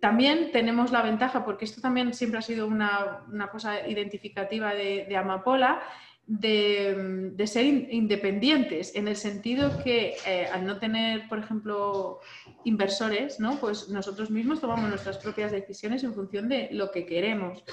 También 0.00 0.52
tenemos 0.52 0.92
la 0.92 1.00
ventaja, 1.00 1.46
porque 1.46 1.64
esto 1.64 1.80
también 1.80 2.12
siempre 2.12 2.38
ha 2.38 2.42
sido 2.42 2.66
una, 2.66 3.24
cosa 3.50 3.88
identificativa 3.88 4.74
de, 4.74 5.16
Amapola, 5.16 5.80
de, 6.26 7.34
ser 7.46 7.64
independientes, 7.64 8.94
en 8.94 9.08
el 9.08 9.16
sentido 9.16 9.82
que 9.82 10.16
eh, 10.26 10.46
al 10.52 10.66
no 10.66 10.78
tener, 10.78 11.26
por 11.28 11.38
ejemplo, 11.38 12.20
inversores, 12.64 13.40
¿no? 13.40 13.58
pues 13.60 13.88
nosotros 13.88 14.30
mismos 14.30 14.60
tomamos 14.60 14.90
nuestras 14.90 15.16
propias 15.16 15.52
decisiones 15.52 16.04
en 16.04 16.12
función 16.12 16.50
de 16.50 16.68
lo 16.70 16.90
que 16.90 17.06
queremos 17.06 17.64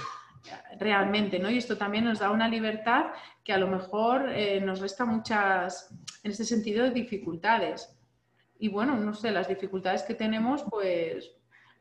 realmente, 0.79 1.39
¿no? 1.39 1.49
Y 1.49 1.57
esto 1.57 1.77
también 1.77 2.05
nos 2.05 2.19
da 2.19 2.31
una 2.31 2.47
libertad 2.47 3.07
que 3.43 3.53
a 3.53 3.57
lo 3.57 3.67
mejor 3.67 4.29
eh, 4.29 4.61
nos 4.61 4.79
resta 4.79 5.05
muchas, 5.05 5.91
en 6.23 6.31
este 6.31 6.43
sentido, 6.43 6.89
dificultades. 6.89 7.95
Y 8.59 8.69
bueno, 8.69 8.95
no 8.95 9.13
sé, 9.13 9.31
las 9.31 9.47
dificultades 9.47 10.03
que 10.03 10.13
tenemos, 10.13 10.63
pues 10.69 11.31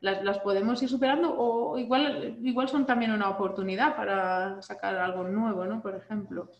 las, 0.00 0.38
podemos 0.40 0.82
ir 0.82 0.88
superando 0.88 1.34
o 1.36 1.78
igual, 1.78 2.38
igual 2.42 2.68
son 2.68 2.86
también 2.86 3.12
una 3.12 3.30
oportunidad 3.30 3.96
para 3.96 4.60
sacar 4.60 4.96
algo 4.96 5.24
nuevo, 5.24 5.64
¿no? 5.64 5.80
Por 5.80 5.94
ejemplo. 5.94 6.50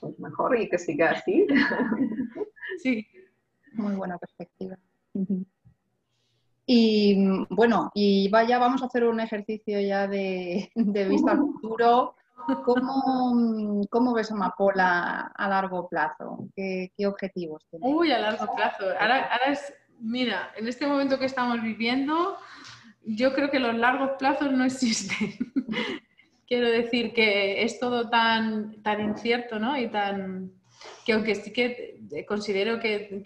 Pues 0.00 0.18
mejor 0.18 0.58
y 0.58 0.68
que 0.68 0.78
siga 0.78 1.10
así. 1.10 1.46
sí. 2.82 3.06
Muy 3.72 3.94
buena 3.94 4.18
perspectiva. 4.18 4.78
Y 6.66 7.44
bueno, 7.50 7.90
y 7.94 8.28
vaya, 8.28 8.58
vamos 8.58 8.82
a 8.82 8.86
hacer 8.86 9.04
un 9.04 9.20
ejercicio 9.20 9.80
ya 9.80 10.06
de, 10.06 10.70
vista 10.74 11.32
al 11.32 11.38
futuro. 11.38 12.16
¿Cómo, 12.64 13.86
¿Cómo, 13.90 14.12
ves 14.12 14.30
Amapola 14.30 15.32
a 15.34 15.48
largo 15.48 15.88
plazo? 15.88 16.46
¿Qué, 16.54 16.90
objetivos 17.06 17.66
tienes? 17.70 17.88
Uy, 17.90 18.12
a 18.12 18.18
largo 18.18 18.54
plazo. 18.54 18.84
Ahora, 19.00 19.30
ahora 19.32 19.52
es, 19.52 19.72
mira, 19.98 20.52
en 20.56 20.68
este 20.68 20.86
momento 20.86 21.18
que 21.18 21.24
estamos 21.24 21.62
viviendo, 21.62 22.36
yo 23.02 23.32
creo 23.32 23.50
que 23.50 23.58
los 23.58 23.74
largos 23.74 24.10
plazos 24.18 24.52
no 24.52 24.64
existen. 24.64 25.54
Quiero 26.46 26.68
decir 26.68 27.14
que 27.14 27.62
es 27.62 27.80
todo 27.80 28.10
tan, 28.10 28.82
tan 28.82 29.00
incierto, 29.00 29.58
¿no? 29.58 29.78
Y 29.78 29.88
tan 29.88 30.52
que 31.06 31.14
aunque 31.14 31.34
sí 31.34 31.50
que 31.50 32.24
considero 32.26 32.78
que 32.78 33.22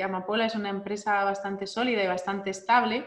Amapola 0.00 0.46
es 0.46 0.54
una 0.54 0.70
empresa 0.70 1.24
bastante 1.24 1.66
sólida 1.66 2.02
y 2.02 2.06
bastante 2.06 2.50
estable. 2.50 3.06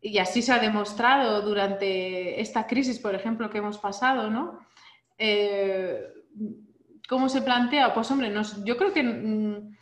Y 0.00 0.18
así 0.18 0.42
se 0.42 0.52
ha 0.52 0.58
demostrado 0.58 1.42
durante 1.42 2.40
esta 2.40 2.66
crisis, 2.66 2.98
por 2.98 3.14
ejemplo, 3.14 3.50
que 3.50 3.58
hemos 3.58 3.78
pasado, 3.78 4.30
¿no? 4.30 4.60
Eh, 5.18 6.06
¿Cómo 7.08 7.28
se 7.28 7.42
plantea? 7.42 7.94
Pues 7.94 8.10
hombre, 8.10 8.32
yo 8.64 8.76
creo 8.76 8.92
que 8.92 9.02
mm, 9.02 9.76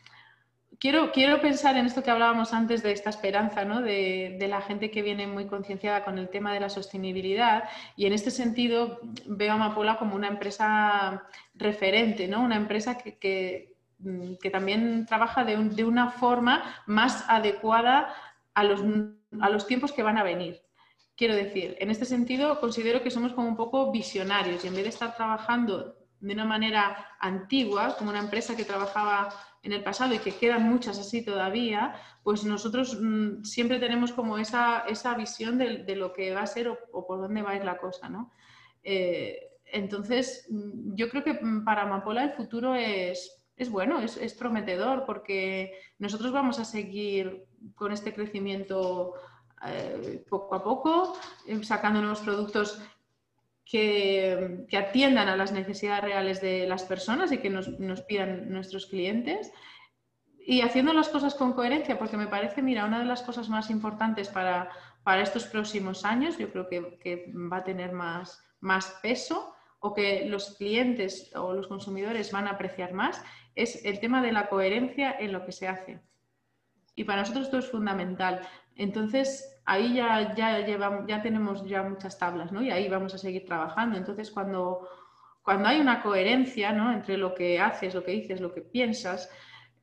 quiero, 0.78 1.12
quiero 1.12 1.40
pensar 1.40 1.76
en 1.76 1.86
esto 1.86 2.02
que 2.02 2.10
hablábamos 2.10 2.52
antes 2.52 2.82
de 2.82 2.92
esta 2.92 3.10
esperanza, 3.10 3.64
¿no? 3.64 3.80
de, 3.80 4.36
la 4.48 4.60
gente 4.60 4.90
que 4.90 5.02
viene 5.02 5.26
muy 5.26 5.46
concienciada 5.46 6.04
con 6.04 6.18
el 6.18 6.28
tema 6.28 6.52
de 6.52 6.60
la 6.60 6.68
sostenibilidad. 6.68 7.64
Y 7.96 8.06
en 8.06 8.12
este 8.12 8.30
sentido 8.30 9.00
veo 9.26 9.52
a 9.52 9.54
Amapola 9.54 9.98
como 9.98 10.14
una 10.14 10.28
empresa 10.28 11.24
referente, 11.54 12.28
¿no? 12.28 12.42
una 12.42 12.56
empresa 12.56 12.98
que 12.98 13.73
que 14.40 14.50
también 14.50 15.06
trabaja 15.06 15.44
de, 15.44 15.84
una 15.84 16.10
forma 16.10 16.82
más 16.86 17.24
adecuada 17.28 18.14
a 18.54 18.64
los, 18.64 19.66
tiempos 19.66 19.92
que 19.92 20.02
van 20.02 20.18
a 20.18 20.22
venir. 20.22 20.60
Quiero 21.16 21.34
decir, 21.34 21.76
en 21.78 21.90
este 21.90 22.04
sentido 22.04 22.60
considero 22.60 23.02
que 23.02 23.10
somos 23.10 23.32
como 23.32 23.48
un 23.48 23.56
poco 23.56 23.92
visionarios 23.92 24.64
y 24.64 24.68
en 24.68 24.74
vez 24.74 24.84
de 24.84 24.90
estar 24.90 25.16
trabajando 25.16 25.96
de 26.20 26.32
una 26.32 26.44
manera 26.44 27.08
antigua, 27.20 27.96
como 27.96 28.10
una 28.10 28.18
empresa 28.18 28.56
que 28.56 28.64
trabajaba 28.64 29.28
en 29.62 29.72
el 29.72 29.82
pasado 29.82 30.14
y 30.14 30.18
que 30.18 30.32
quedan 30.32 30.68
muchas 30.68 30.98
así 30.98 31.22
todavía, 31.22 31.94
pues 32.22 32.44
nosotros 32.44 32.98
mm, 33.00 33.44
siempre 33.44 33.78
tenemos 33.78 34.12
como 34.12 34.38
esa, 34.38 34.84
esa 34.88 35.14
visión 35.14 35.58
de, 35.58 35.96
lo 35.96 36.12
que 36.12 36.34
va 36.34 36.42
a 36.42 36.46
ser 36.46 36.68
o, 36.68 37.06
por 37.06 37.20
dónde 37.20 37.42
va 37.42 37.50
a 37.50 37.56
ir 37.56 37.64
la 37.64 37.78
cosa, 37.78 38.08
¿no? 38.08 38.30
Eh, 38.82 39.50
entonces, 39.66 40.46
mm, 40.50 40.94
yo 40.94 41.08
creo 41.08 41.24
que 41.24 41.38
para 41.64 41.82
Amapola 41.82 42.24
el 42.24 42.32
futuro 42.32 42.74
es 42.74 43.43
es 43.56 43.70
bueno, 43.70 44.00
es, 44.00 44.34
prometedor 44.34 45.04
porque 45.04 45.78
nosotros 45.98 46.32
vamos 46.32 46.58
a 46.58 46.64
seguir 46.64 47.46
con 47.74 47.92
este 47.92 48.12
crecimiento 48.12 49.14
eh, 49.66 50.24
poco 50.28 50.54
a 50.56 50.64
poco, 50.64 51.16
eh, 51.46 51.62
sacando 51.62 52.00
nuevos 52.00 52.20
productos 52.20 52.80
que, 53.64 54.66
atiendan 54.76 55.28
a 55.28 55.36
las 55.36 55.52
necesidades 55.52 56.04
reales 56.04 56.40
de 56.40 56.66
las 56.66 56.82
personas 56.82 57.32
y 57.32 57.38
que 57.38 57.50
nos, 57.50 57.68
pidan 58.02 58.50
nuestros 58.50 58.86
clientes. 58.86 59.52
Y 60.46 60.60
haciendo 60.60 60.92
las 60.92 61.08
cosas 61.08 61.34
con 61.34 61.54
coherencia, 61.54 61.98
porque 61.98 62.18
me 62.18 62.26
parece, 62.26 62.60
mira, 62.60 62.84
una 62.84 62.98
de 62.98 63.06
las 63.06 63.22
cosas 63.22 63.48
más 63.48 63.70
importantes 63.70 64.28
para, 64.28 64.70
estos 65.22 65.44
próximos 65.44 66.04
años, 66.04 66.38
yo 66.38 66.50
creo 66.50 66.68
que, 66.68 66.98
que 66.98 67.32
va 67.34 67.58
a 67.58 67.64
tener 67.64 67.92
más, 67.92 68.42
más 68.60 68.98
peso 69.02 69.54
o 69.80 69.92
que 69.92 70.24
los 70.26 70.56
clientes 70.56 71.30
o 71.34 71.52
los 71.52 71.66
consumidores 71.66 72.32
van 72.32 72.48
a 72.48 72.52
apreciar 72.52 72.94
más, 72.94 73.22
es 73.54 73.84
el 73.84 74.00
tema 74.00 74.22
de 74.22 74.32
la 74.32 74.48
coherencia 74.48 75.14
en 75.18 75.32
lo 75.32 75.44
que 75.44 75.52
se 75.52 75.68
hace. 75.68 76.00
Y 76.94 77.04
para 77.04 77.22
nosotros 77.22 77.46
esto 77.46 77.58
es 77.58 77.70
fundamental. 77.70 78.40
Entonces, 78.76 79.60
ahí 79.64 79.94
ya, 79.94 80.34
ya, 80.34 80.60
llevamos, 80.60 81.04
ya 81.06 81.22
tenemos 81.22 81.64
ya 81.66 81.82
muchas 81.82 82.18
tablas, 82.18 82.52
¿no? 82.52 82.62
Y 82.62 82.70
ahí 82.70 82.88
vamos 82.88 83.14
a 83.14 83.18
seguir 83.18 83.44
trabajando. 83.44 83.96
Entonces, 83.96 84.30
cuando, 84.30 84.88
cuando 85.42 85.68
hay 85.68 85.80
una 85.80 86.02
coherencia 86.02 86.72
¿no? 86.72 86.92
entre 86.92 87.16
lo 87.16 87.34
que 87.34 87.60
haces, 87.60 87.94
lo 87.94 88.04
que 88.04 88.12
dices, 88.12 88.40
lo 88.40 88.52
que 88.52 88.62
piensas, 88.62 89.30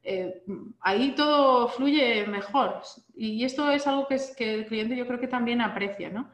eh, 0.03 0.43
ahí 0.82 1.13
todo 1.15 1.67
fluye 1.67 2.26
mejor. 2.28 2.82
Y 3.15 3.43
esto 3.43 3.69
es 3.72 3.88
algo 3.88 4.07
que, 4.07 4.15
es, 4.15 4.36
que 4.36 4.53
el 4.53 4.65
cliente 4.65 4.95
yo 4.95 5.07
creo 5.07 5.19
que 5.19 5.28
también 5.28 5.61
aprecia, 5.61 6.09
¿no? 6.09 6.32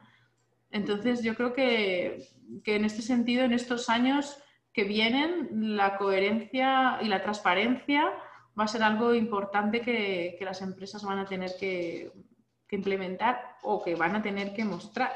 Entonces, 0.70 1.22
yo 1.22 1.34
creo 1.34 1.52
que, 1.54 2.28
que 2.62 2.76
en 2.76 2.84
este 2.84 3.02
sentido, 3.02 3.44
en 3.44 3.52
estos 3.52 3.88
años, 3.88 4.38
que 4.78 4.84
vienen, 4.84 5.76
la 5.76 5.98
coherencia 5.98 7.00
y 7.02 7.08
la 7.08 7.20
transparencia 7.20 8.12
va 8.56 8.62
a 8.62 8.68
ser 8.68 8.84
algo 8.84 9.12
importante 9.12 9.80
que, 9.80 10.38
las 10.40 10.62
empresas 10.62 11.02
van 11.02 11.18
a 11.18 11.26
tener 11.26 11.50
que, 11.58 12.12
implementar 12.70 13.56
o 13.64 13.82
que 13.82 13.96
van 13.96 14.14
a 14.14 14.22
tener 14.22 14.54
que 14.54 14.64
mostrar. 14.64 15.10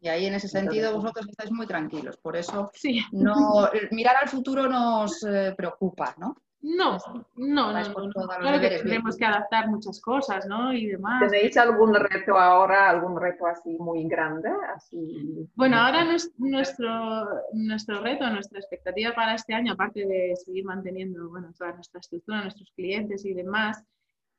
Y 0.00 0.06
ahí 0.06 0.26
en 0.26 0.34
ese 0.34 0.46
sentido 0.46 0.94
vosotros 0.94 1.26
estáis 1.28 1.50
muy 1.50 1.66
tranquilos, 1.66 2.16
por 2.18 2.36
eso 2.36 2.70
no, 3.10 3.68
mirar 3.90 4.14
al 4.22 4.28
futuro 4.28 4.68
nos 4.68 5.20
eh, 5.24 5.52
preocupa, 5.56 6.14
¿no? 6.18 6.36
No, 6.60 6.98
no, 7.36 7.72
no, 7.72 8.10
Claro 8.40 8.60
que 8.60 8.68
tendremos 8.78 9.16
que 9.16 9.24
adaptar 9.24 9.68
muchas 9.68 10.00
cosas, 10.00 10.44
¿no? 10.46 10.72
Y 10.72 10.86
demás. 10.86 11.30
¿Tenéis 11.30 11.56
algún 11.56 11.94
reto 11.94 12.36
ahora, 12.36 12.90
algún 12.90 13.20
reto 13.20 13.46
así 13.46 13.76
muy 13.78 14.08
grande? 14.08 14.50
Así... 14.74 15.48
Bueno, 15.54 15.76
ahora 15.76 16.04
nuestro, 16.38 17.28
nuestro 17.52 18.02
reto, 18.02 18.28
nuestra 18.30 18.58
expectativa 18.58 19.14
para 19.14 19.34
este 19.34 19.54
año, 19.54 19.74
aparte 19.74 20.04
de 20.04 20.34
seguir 20.34 20.64
manteniendo 20.64 21.28
bueno, 21.30 21.52
toda 21.56 21.72
nuestra 21.72 22.00
estructura, 22.00 22.42
nuestros 22.42 22.72
clientes 22.72 23.24
y 23.24 23.34
demás, 23.34 23.84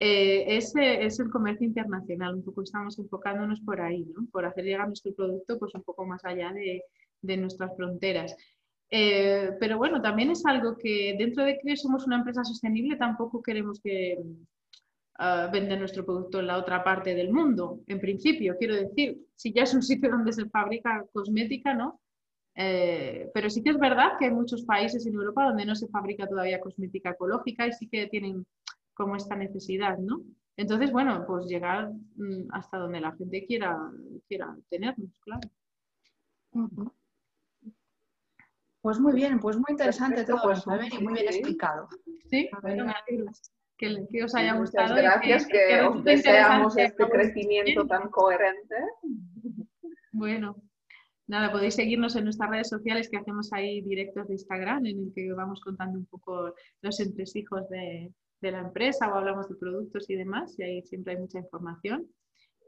eh, 0.01 0.57
es, 0.57 0.74
es, 0.76 1.20
el 1.22 1.30
comercio 1.30 1.65
internacional. 1.65 2.36
Un 2.36 2.43
poco 2.43 2.63
estamos 2.63 2.99
enfocándonos 2.99 3.61
por 3.61 3.80
ahí, 3.80 4.05
¿no? 4.13 4.28
Por 4.30 4.45
hacer 4.45 4.65
llegar 4.65 4.88
nuestro 4.88 5.13
producto 5.13 5.57
pues, 5.57 5.74
un 5.74 5.84
poco 5.84 6.05
más 6.05 6.26
allá 6.26 6.51
de, 6.51 6.84
de 7.22 7.38
nuestras 7.38 7.76
fronteras. 7.78 8.36
Eh, 8.92 9.52
pero 9.60 9.78
bueno, 9.78 10.02
también 10.02 10.32
es 10.32 10.46
algo 10.46 10.78
que 10.78 11.16
dentro 11.18 11.44
de 11.44 11.60
que 11.60 11.78
somos 11.78 12.08
una 12.08 12.18
empresa 12.18 12.44
sostenible, 12.44 12.96
tampoco 12.96 13.42
queremos 13.42 13.80
que 13.82 14.18
uh, 15.20 15.52
vender 15.52 15.80
nuestro 15.80 16.06
producto 16.06 16.40
en 16.40 16.48
la 16.48 16.58
otra 16.58 16.84
parte 16.84 17.14
del 17.14 17.32
mundo. 17.32 17.82
En 17.88 18.00
principio, 18.00 18.56
quiero 18.58 18.76
decir, 18.76 19.18
si 19.36 19.54
ya 19.54 19.64
es 19.64 19.74
un 19.74 19.84
sitio 19.84 20.10
donde 20.10 20.34
se 20.34 20.50
fabrica 20.50 21.06
cosmética, 21.14 21.74
¿no? 21.74 22.02
Eh, 22.56 23.30
pero 23.34 23.50
sí 23.50 23.64
que 23.64 23.70
es 23.70 23.80
verdad 23.80 24.18
que 24.18 24.26
hay 24.26 24.32
muchos 24.32 24.64
países 24.66 25.06
en 25.06 25.14
Europa 25.14 25.46
donde 25.46 25.66
no 25.66 25.76
se 25.76 25.88
fabrica 25.88 26.28
todavía 26.28 26.60
cosmética 26.60 27.12
ecológica 27.12 27.68
y 27.68 27.74
sí 27.74 27.88
que 27.88 28.08
tienen 28.08 28.46
como 28.94 29.16
esta 29.16 29.36
necesidad, 29.36 29.98
¿no? 29.98 30.24
Entonces, 30.58 30.92
bueno, 30.92 31.24
pues 31.26 31.46
llegar 31.46 31.90
mm, 32.16 32.50
hasta 32.52 32.78
donde 32.80 33.00
la 33.00 33.14
gente 33.14 33.46
quiera, 33.46 33.78
quiera 34.28 34.58
tenernos, 34.70 35.18
claro. 35.22 35.50
Pues 38.82 39.00
muy 39.00 39.14
bien, 39.14 39.40
pues 39.40 39.58
muy 39.58 39.66
interesante 39.70 40.24
todo, 40.24 40.40
pues, 40.44 40.64
y 40.92 41.04
muy 41.04 41.14
bien 41.14 41.28
explicado. 41.28 41.90
Sí, 42.30 42.50
bueno, 42.62 42.86
me 42.86 42.94
alegro 42.94 43.32
que, 43.78 44.06
que, 44.12 44.24
os 44.24 44.36
haya 44.36 44.54
gustado. 44.54 44.90
Muchas 44.90 45.04
gracias, 45.04 45.48
que, 45.48 45.60
que, 45.70 45.82
os 45.82 46.04
deseamos 46.04 46.78
este 46.78 47.10
crecimiento 47.10 47.86
tan 47.88 48.10
coherente. 48.10 48.76
Bueno, 50.12 50.56
nada, 51.28 51.52
podéis 51.52 51.76
seguirnos 51.76 52.16
en 52.16 52.26
nuestras 52.26 52.50
redes 52.50 52.70
sociales 52.70 53.10
que 53.10 53.18
hacemos 53.18 53.52
ahí 53.54 53.82
directos 53.82 54.28
de 54.28 54.34
Instagram 54.34 54.86
en 54.86 55.00
el 55.00 55.14
que 55.14 55.32
vamos 55.34 55.62
contando 55.62 55.98
un 55.98 56.06
poco 56.06 56.54
los 56.82 57.00
entresijos 57.00 57.70
de, 57.70 58.14
de 58.42 58.52
la 58.52 58.60
empresa 58.60 59.10
o 59.10 59.16
hablamos 59.16 59.50
de 59.50 59.56
productos 59.56 60.10
y 60.10 60.16
demás, 60.16 60.58
y 60.58 60.64
ahí 60.64 60.82
siempre 60.84 61.14
hay 61.14 61.20
mucha 61.20 61.40
información. 61.40 62.08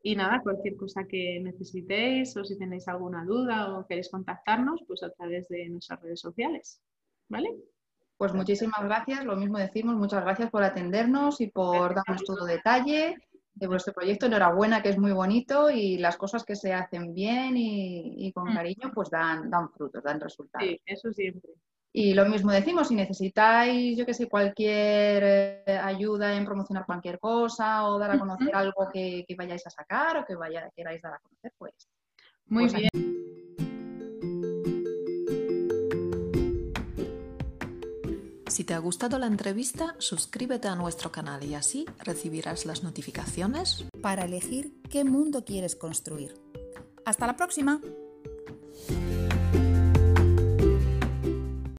Y 0.03 0.15
nada, 0.15 0.41
cualquier 0.41 0.75
cosa 0.75 1.05
que 1.05 1.39
necesitéis 1.39 2.35
o 2.35 2.43
si 2.43 2.57
tenéis 2.57 2.87
alguna 2.87 3.23
duda 3.23 3.77
o 3.77 3.85
queréis 3.85 4.09
contactarnos, 4.09 4.81
pues 4.87 5.03
a 5.03 5.11
través 5.11 5.47
de 5.49 5.69
nuestras 5.69 6.01
redes 6.01 6.19
sociales. 6.19 6.81
¿Vale? 7.29 7.55
Pues 8.17 8.33
muchísimas 8.33 8.83
gracias, 8.83 9.25
lo 9.25 9.35
mismo 9.35 9.57
decimos, 9.57 9.95
muchas 9.95 10.23
gracias 10.23 10.49
por 10.51 10.63
atendernos 10.63 11.41
y 11.41 11.47
por 11.47 11.95
darnos 11.95 12.23
todo 12.23 12.45
detalle 12.45 13.17
de 13.53 13.67
vuestro 13.67 13.93
proyecto. 13.93 14.25
Enhorabuena, 14.25 14.81
que 14.83 14.89
es 14.89 14.97
muy 14.97 15.11
bonito 15.11 15.69
y 15.69 15.97
las 15.97 16.17
cosas 16.17 16.43
que 16.43 16.55
se 16.55 16.73
hacen 16.73 17.13
bien 17.13 17.55
y, 17.57 18.31
con 18.33 18.51
mm. 18.51 18.53
cariño, 18.53 18.91
pues 18.93 19.09
dan, 19.09 19.49
dan 19.49 19.71
frutos, 19.71 20.03
dan 20.03 20.19
resultados. 20.19 20.67
Sí, 20.67 20.79
eso 20.85 21.11
siempre. 21.11 21.51
Y 21.93 22.13
lo 22.13 22.25
mismo 22.25 22.51
decimos, 22.51 22.87
si 22.87 22.95
necesitáis, 22.95 23.97
yo 23.97 24.05
que 24.05 24.13
sé, 24.13 24.29
cualquier 24.29 25.63
eh, 25.65 25.79
ayuda 25.83 26.33
en 26.35 26.45
promocionar 26.45 26.85
cualquier 26.85 27.19
cosa 27.19 27.85
o 27.85 27.99
dar 27.99 28.11
a 28.11 28.19
conocer 28.19 28.55
algo 28.55 28.87
que, 28.91 29.25
vayáis 29.37 29.67
a 29.67 29.69
sacar 29.69 30.17
o 30.17 30.25
que 30.25 30.35
vaya, 30.35 30.69
queráis 30.73 31.01
dar 31.01 31.15
a 31.15 31.19
conocer, 31.19 31.51
pues. 31.57 31.73
Muy 32.47 32.69
pues 32.69 32.73
bien. 32.73 32.89
Si 38.47 38.65
te 38.65 38.73
ha 38.73 38.79
gustado 38.79 39.17
la 39.17 39.27
entrevista, 39.27 39.95
suscríbete 39.97 40.67
a 40.67 40.75
nuestro 40.75 41.11
canal 41.11 41.43
y 41.43 41.55
así 41.55 41.85
recibirás 41.99 42.65
las 42.65 42.83
notificaciones 42.83 43.85
para 44.01 44.25
elegir 44.25 44.81
qué 44.89 45.03
mundo 45.03 45.43
quieres 45.43 45.75
construir. 45.75 46.33
Hasta 47.05 47.27
la 47.27 47.35
próxima. 47.35 47.81